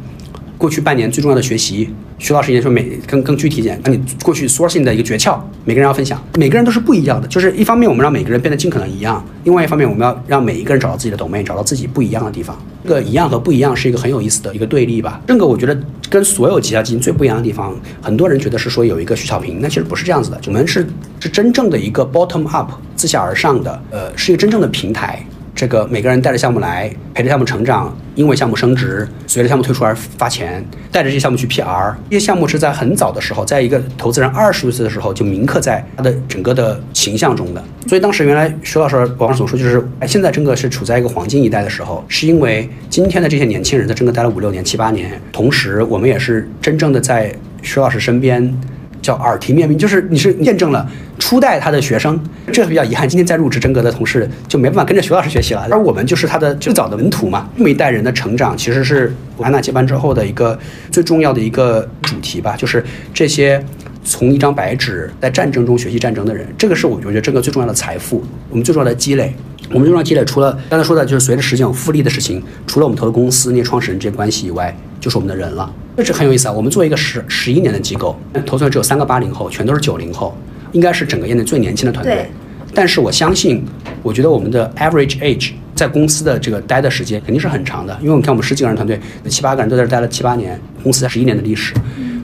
[0.60, 1.90] 过去半年最重要的学习。
[2.18, 7.26] 徐老师研究每更更具体一点，那你过去 sourcing 的一个诀窍，每个人要分享，每个人都是不一样的。
[7.30, 12.57] 就是一方面我们让每个人变得尽可能一样，另外一方面我们要让每一个人找到自己的 domain，找到自己不一样的地方。
[12.84, 15.22] 这个一样和不一样是一个很有意思的一个对立吧。
[15.26, 20.38] 这个我觉得跟所有其他基金最不一样的地方，很多人觉得是说有一个徐小平，那其实不是这样子的。
[20.48, 20.86] 我们是
[21.22, 25.26] 是真正的一个 bottom up 自下而上的，呃，是一个真正的平台。
[25.60, 31.94] 这个每个人带着项目来，陪着项目成长，因为项目升值，随着项目退出而发钱，带着这些项目去 PR。
[32.10, 37.61] 这些项目是在很早的时候，在一个投资人二十多岁的时候就铭刻在他的整个的形象中的。
[37.88, 48.57] 所以当时原来徐老师网上总说，就是哎，现在真个是处在一个黄金一代的时候，是因为今天的这些年轻人在真个待了五六年、七八年，同时我们也是真正的在徐老师身边。
[49.02, 52.20] 叫耳提面命，就是你是验证了初代他的学生，
[52.52, 53.08] 这比较遗憾。
[53.08, 57.50] 今天在入职真格的同事就没办法跟着徐老师学习了，而我们就是他的最早的门徒嘛。
[57.58, 60.58] 这么一代人的成长，其实是安娜接班之后的一个
[60.92, 63.64] 最重要的一个主题吧，就是这些
[64.04, 69.34] 从一张白纸在战争中学习战争的人，这个是我觉得这个最重要的财富，我们最重要的积累。
[69.72, 75.72] 我们最重要的积累，除了刚才说的，就是随着时间有复利的事情，除了我们投的公司那些创始人这些关系以外，就是我们的人了。
[75.96, 76.52] 这是很有意思啊！
[76.52, 80.36] 我们作为一个十十一年的机构，投资人只有三个八零后，全都是九零后，
[80.72, 82.30] 应该是整个业内最年轻的团队对。
[82.74, 83.64] 但是我相信，
[84.02, 91.74] 我觉得我们的 average age 在公司的这个待的时间肯定是很长的，因为你看我们十几个人团队，七八个人都在这待了七八年，公司在十一年的历史，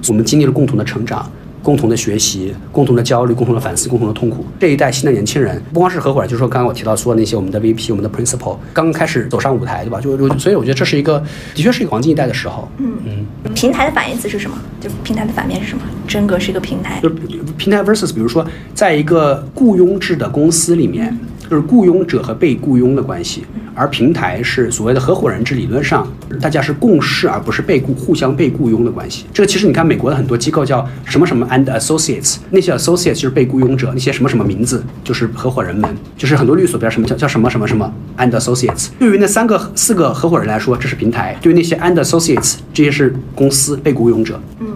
[0.08, 1.30] 我们经历了共同的成长。
[1.66, 4.46] 共同的学习，共同的焦虑，共同的反思，共同的痛苦。
[4.60, 10.00] 这一代新的年轻人，不光是合伙人，就是说刚刚我提到说那些我们的 VP，我们的 Principal，刚刚开始走上舞台，对吧？
[10.00, 11.20] 就就所以我觉得这是一个，
[11.56, 12.70] 的确是一个黄金一代的时候。
[12.78, 13.54] 嗯嗯。
[13.56, 14.56] 平台的反义词是什么？
[14.80, 15.84] 就平台的反面是什么？
[16.08, 17.00] 真格是一个平台。
[17.02, 17.16] 就是
[17.58, 21.18] 平台 versus，比如说，在一个雇佣制的公司里面。
[21.50, 26.08] 就是雇佣者和被雇佣的关系，而平台是所谓的合伙人制，理论上
[26.42, 29.26] 大家是共事而不是被雇互相被雇佣的关系。
[29.34, 38.88] 这个其实你看美国的很多机构叫什么什么 and associates，那些 associates 就是被雇佣者，那些什么什么名字就是合伙人们，就是很多律所比较什么叫叫什么什么什么 and associates。
[38.98, 44.40] 对于那三个四个合伙人来说，这是平台；对于那些 and associates，这些是公司被雇佣者。
[44.60, 44.68] 嗯，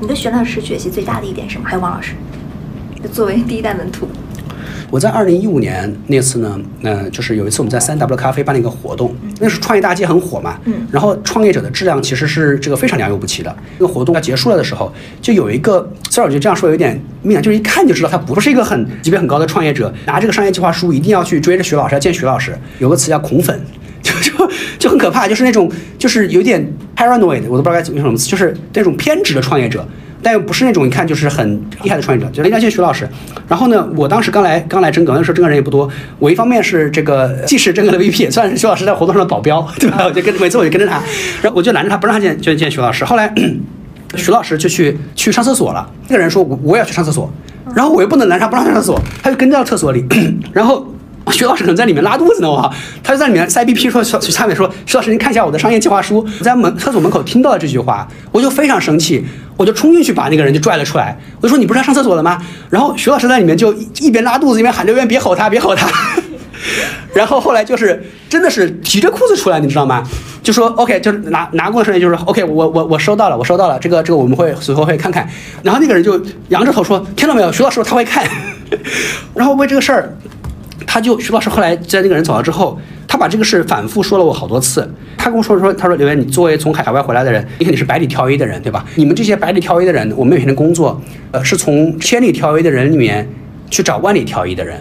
[0.00, 1.66] 你跟徐老师学习最大的一点什么？
[1.66, 2.12] 还有王老师，
[3.10, 4.06] 作为第一代门徒。
[4.90, 13.54] 我在二零一五年那次呢，呃，就是有一次我们在三 W 咖啡办了一个活动，那时候创业大街很火嘛，嗯，然后创业者的质量其实是这个非常良莠不齐的。
[13.78, 14.90] 那个活动要结束了的时候，
[15.20, 23.60] 就有一个，虽然我觉得这样说有点命，就是一看就知道他不是一个很级别很高的创业者，拿这个商业计划书一定要去追着徐老师要见徐老师，有个词叫恐粉，
[24.00, 26.66] 就就就很可怕，就是那种就是有点
[26.96, 29.86] paranoid，我都不知道该怎么用什么词，就是那种偏执的创业者。
[30.22, 33.08] 但又不是那种一看就是很厉害的创业者，就是要见徐老师。
[33.46, 35.88] 然后呢，我当时刚来刚来真格，那时候真格人也不多。
[36.18, 40.04] 我一方面是这个既是真格的 VP，也算是徐老师在活动上的保镖， 对吧？
[40.04, 41.00] 我就跟每次我就跟着他，
[41.42, 43.04] 然后我就拦着他不让他见，就见徐老师。
[43.04, 43.32] 后来
[44.16, 45.88] 徐老师就去去上厕所了。
[46.08, 47.32] 那个人说，我我也要去上厕所，
[47.74, 50.04] 然后我又不能拦他不让他上厕所，他就跟到厕所里，
[50.52, 50.86] 然后。
[51.30, 52.72] 徐老师可能在里面拉肚子呢，我靠
[53.02, 56.26] 他就在里面塞 BP 说，去下面说，徐老师您看一下我的商业计划书。
[56.38, 59.24] 我在门厕所门口听到了这句话，我就非常生气，
[59.56, 62.40] 我就冲进去把那个人就拽了出来，我就说你不是要上厕所了吗？
[62.70, 65.88] 然后徐老师在里面就一边拉肚子一边喊着，别别吼他，别吼他。
[67.14, 70.02] 然后后来就是真的是提着裤子出来，你知道吗？
[70.42, 75.28] 就说 OK，就是拿拿过来，就是 OK，我我我收到了，我收到了，这个这个我们会随后会看看。
[75.62, 77.52] 然后那个人就仰着头说，听到没有？
[77.52, 78.26] 徐老师说他会看。
[79.34, 80.12] 然后为这个事儿。
[80.86, 84.88] 他就徐老师后来在那个人走了之后，他把这个事反复说了我好多次。
[85.16, 88.84] 他跟我说说，他说刘源，你作为从海外回来的人，你肯定是百里挑一的人，对吧？
[88.94, 91.00] 你们这些百里挑一的人，我们每天的工作，
[91.32, 93.28] 呃，是从千里挑一的人里面
[93.68, 94.80] 去找万里挑一的人。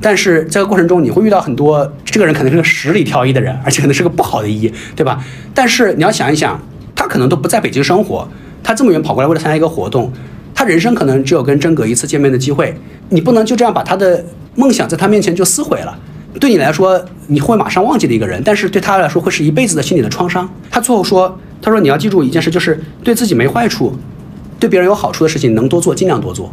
[0.00, 5.24] 但是这个过程中，你会遇到很多这个人可能是个十里挑一的人，而且可能是个不好的一，对吧？
[5.54, 6.60] 但是你要想一想，
[6.94, 8.28] 他可能都不在北京生活，
[8.62, 10.12] 他这么远跑过来为了参加一个活动，
[10.54, 12.74] 他人生可能只有跟真格一次见面的机会，
[13.08, 14.22] 你不能就这样把他的。
[14.54, 15.98] 梦想在他面前就撕毁了，
[16.38, 20.48] 对你来说你会马上忘记的一个人，但是对他来说会是一辈子的心理的创伤。
[20.70, 23.92] 他最后说：“他说你要记住一件事，就是对自己没坏处，
[24.58, 26.52] 对别人有好处的事情能多做尽量多做。”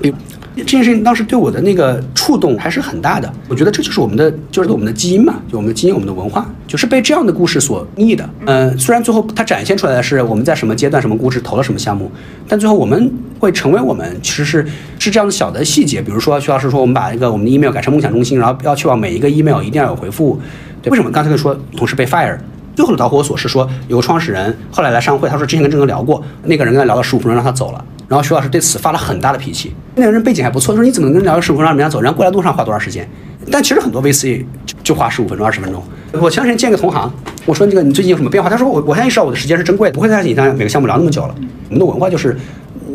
[0.00, 0.12] 比
[0.56, 8.28] 这件事情当时对我的那个触动还是很大的，我觉得这就是我们的，就是我们的基因嘛，就我们的基因，我们的文化，就是被这样的故事所逆的。
[8.46, 12.10] 嗯，虽然最后它展现出来的是我们在什么阶段、什么故事投了什么项目，
[12.46, 14.66] 但最后我们会成为我们其实是
[14.98, 20.40] 是这样的小的细节，比如说徐老师说我们把一个我们的 email 改成梦想中心，然后要确保每一个 email 一定要有回复。
[20.82, 22.36] 对，为什么刚才在说同事被 fire？
[22.74, 27.84] 最后的导火索是说有个创始人后来来商会，他说之前跟郑哥聊过，那个人跟他聊了十五分钟，让他走了。
[28.08, 29.72] 然后徐老师对此发了很大的脾气。
[29.94, 32.00] 那个人背景还不错，说你怎么能跟人聊十五分钟让人家走？
[32.00, 33.08] 然后过来路上花多长时间？
[33.50, 35.82] 但其实很多 VC 就就花十五分钟、二十分钟。
[36.12, 37.10] 我前段时间见个同行，
[37.46, 38.48] 我说这个你最近有什么变化？
[38.50, 41.34] 他说我我现在意识到我的时间是珍贵的，不会在你上每个项目聊那么久了。
[41.68, 42.36] 我们的文化就是，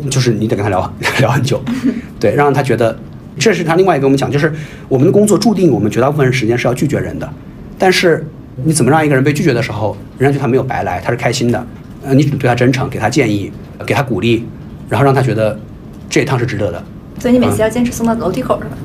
[0.08, 1.60] 就是你得跟他聊 聊很久，
[2.20, 2.96] 对，让他觉得
[3.38, 4.52] 这是他另外一个跟我们讲，就是
[4.88, 7.28] 我们的工作注定我们绝大部分时间是要拒绝人的。
[7.76, 8.24] 但是
[8.64, 11.66] 你怎么让一个人被拒绝的时候，人家觉得他没有白来，他是开心的？
[12.04, 13.52] 呃，你只能对他真诚，给他建议，
[13.86, 14.44] 给他鼓励。
[14.88, 15.54] 然后让他觉得
[16.08, 16.82] 这一趟是值得的，
[17.18, 18.76] 所以你每次要坚持送到楼梯口是吧？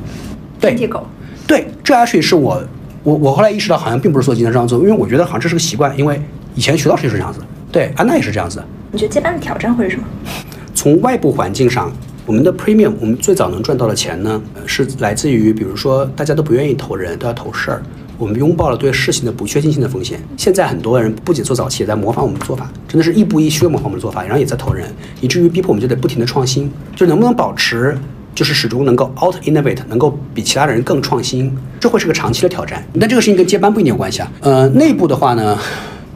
[0.60, 1.08] 对，梯口。
[1.48, 2.62] 对，这 actually 是我
[3.04, 6.22] 我我后来意识到，好像并不是所有今天这样做，因为我觉得好像这是个习惯，因为
[6.56, 7.40] 以前徐老师就是这样子，
[7.72, 8.62] 对，安娜也是这样子。
[8.92, 10.04] 你觉得接班的挑战会是什么？
[10.76, 11.90] 从外部环境上，
[12.26, 17.82] 我们的 premium，我们最早能赚到的钱呢，是来自于比如说大家都不愿意投人，都要投事儿。
[18.24, 20.18] 我们拥抱了对事情的不确定性的风险。
[20.38, 24.88] 现在很多人不仅做早期，也在模仿我们的做法，真的是亦步亦趋的模仿我们的做法，然后也在投人，
[25.20, 26.72] 以至于逼迫我们就得不停的创新。
[26.96, 27.98] 就能不能保持，
[28.34, 32.82] 就是始终能够 out innovate，能够比其他的人更创新，这会是个长期的挑战。
[32.98, 34.32] 但这个事情跟接班不一定有关系啊。
[34.40, 35.60] 呃，内部的话呢？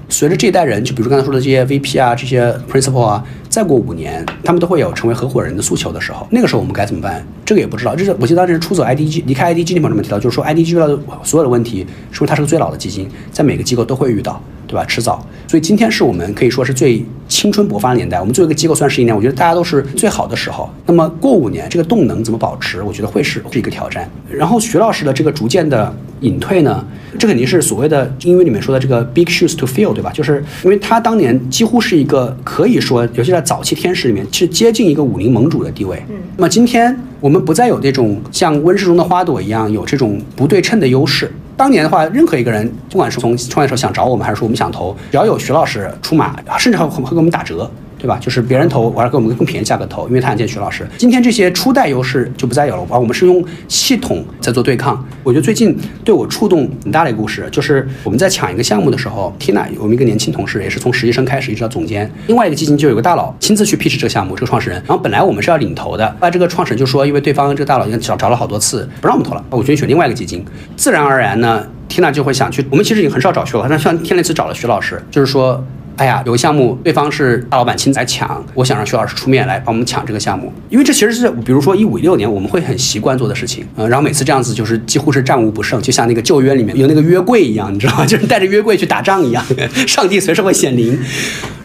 [0.10, 3.22] 随着这一代人，就比如刚才说的这些 VP 啊，这些 Principal 啊，
[3.58, 6.28] 再过五年，他们都会有成为合伙人的诉求的时候。
[6.30, 7.26] 那个时候我们该怎么办？
[7.44, 7.96] 这个也不知道。
[7.96, 11.80] 这是我记得当时出走 IDG、离开 IDG 那朋友们提到，就是说 IDG 遇到的所有的问题，
[12.12, 14.40] 是不是它是个最老的基金，在每个机构都会遇到。
[14.68, 14.86] 对吧？
[14.86, 15.26] 迟早。
[15.48, 18.20] 所以今天是我们可以说是最青春勃发的年代。
[18.20, 20.70] 我们作为一个机构算十一年，我觉得大家都是最好的时候。
[20.86, 22.84] 那么过五年，这个动能怎么保持？
[22.84, 24.10] 我觉得会是是一个挑战。
[24.30, 26.86] 然后徐老师的这个逐渐的隐退呢，
[27.18, 30.12] 这肯定是所谓的英语里面说的这个 big shoes to fill，对吧？
[30.12, 36.02] 就是因为他当年几乎是一个可以说，尤其在早期天使里面是接近一个武林盟主的地位。
[36.10, 36.16] 嗯。
[36.36, 41.32] 那么今天我们不再有这种像温室中的花朵一样有这种不对称的优势。
[41.58, 47.70] 当年的话，任何一个人，不管是从创业时候想找我们，还是说我们想投，只要有徐老师出马，甚至还会给我们打折。
[48.00, 48.18] 对吧？
[48.22, 50.88] 就是别人投，我要给我们更便宜价格投，因为他想见徐老师。
[50.98, 55.04] 今天这些初代优势就不再有了，而我们是用系统在做对抗。
[55.24, 55.76] 我觉得最近
[56.06, 62.10] 对我触动很大的一个故事，就是我们在抢一个项目的时候，Tina，我们一个年轻同事，也是从实习生开始一直到总监。
[62.28, 64.82] 另外一个基金就有个大佬亲自去 pitch 这个项目，这个创始人。
[64.86, 70.46] 然后本来我们是要领投的，后来这个创始人就说，因为对方这个大佬已经找找了好多次，不让我们投了，我决定选另外一个基金。
[70.76, 72.66] 自然而然呢，Tina 就会想去。
[72.70, 75.64] 我们其实已经很少找徐老师，但像天那次找了徐老师，就是说。
[75.98, 88.06] 哎呀，有个项目，对方是大老板亲自来抢，我想让徐老师出面来帮我们抢这个项目，因为这其实是比如说一五一六年我们会很习惯做的事情，嗯，然后每次这样子就是几乎是战无不胜，就像那个旧约里面有那个约柜一样，你知道吗？
[88.08, 89.44] 就是带着约柜去打仗一样，
[89.88, 90.98] 上帝随时会显灵。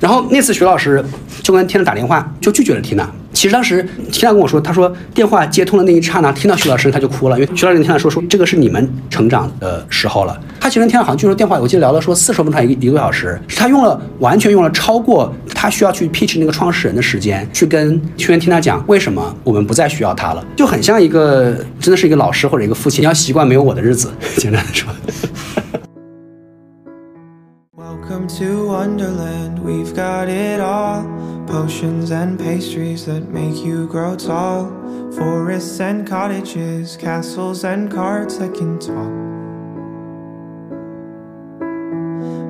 [0.01, 1.05] 然后那次徐老师
[1.43, 3.09] 就跟天乐打电话，就拒绝了缇娜。
[3.33, 10.39] 其实当时缇娜跟我说，他说电话接通的那一刹那，听到徐老师他就哭了，因为徐老师听他说说这个是你们成长的时候了。
[10.61, 24.89] 他其实跟缇娜好像就说电话，我记得聊了说四十分钟一个一个多小时，他用了完全用了超过他需要去 pitch 那个创始人的时间，去跟学员听他讲为什么我们不再需要他了，就很像一个真的是一个老师或者一个父亲，你要习惯没有我的日子，简单的说。
[27.75, 31.05] Welcome to Wonderland, we've got it all.
[31.47, 34.71] Potions and pastries that make you grow tall.
[35.13, 39.11] Forests and cottages, castles and carts that can talk.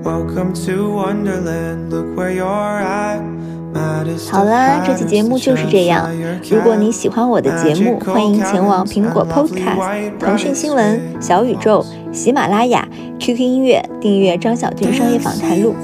[0.05, 3.23] Welcome to Wonderland, look where you're at.
[4.31, 6.09] 好啦，这期节目就是这样。
[6.51, 12.86] 如果你喜欢我的节目，欢迎前往苹果 Podcast、腾讯新闻、小宇宙、喜马拉雅、
[13.19, 15.74] QQ 音乐订阅张小俊商业访谈录。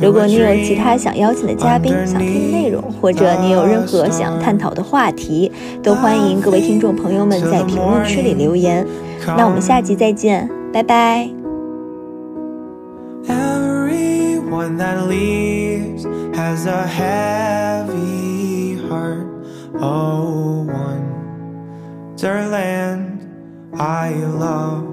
[0.00, 5.52] 如果你有其他想邀请的嘉宾、想听的内容，或者你有任何想探讨的话题，
[5.82, 8.86] 都欢迎各位听众朋友们在评论区里留言。
[9.26, 11.28] 那我们下集再见，拜拜。
[16.50, 19.26] has a heavy heart.
[19.80, 20.66] Oh,
[22.16, 23.20] wonderland
[23.78, 24.89] I love.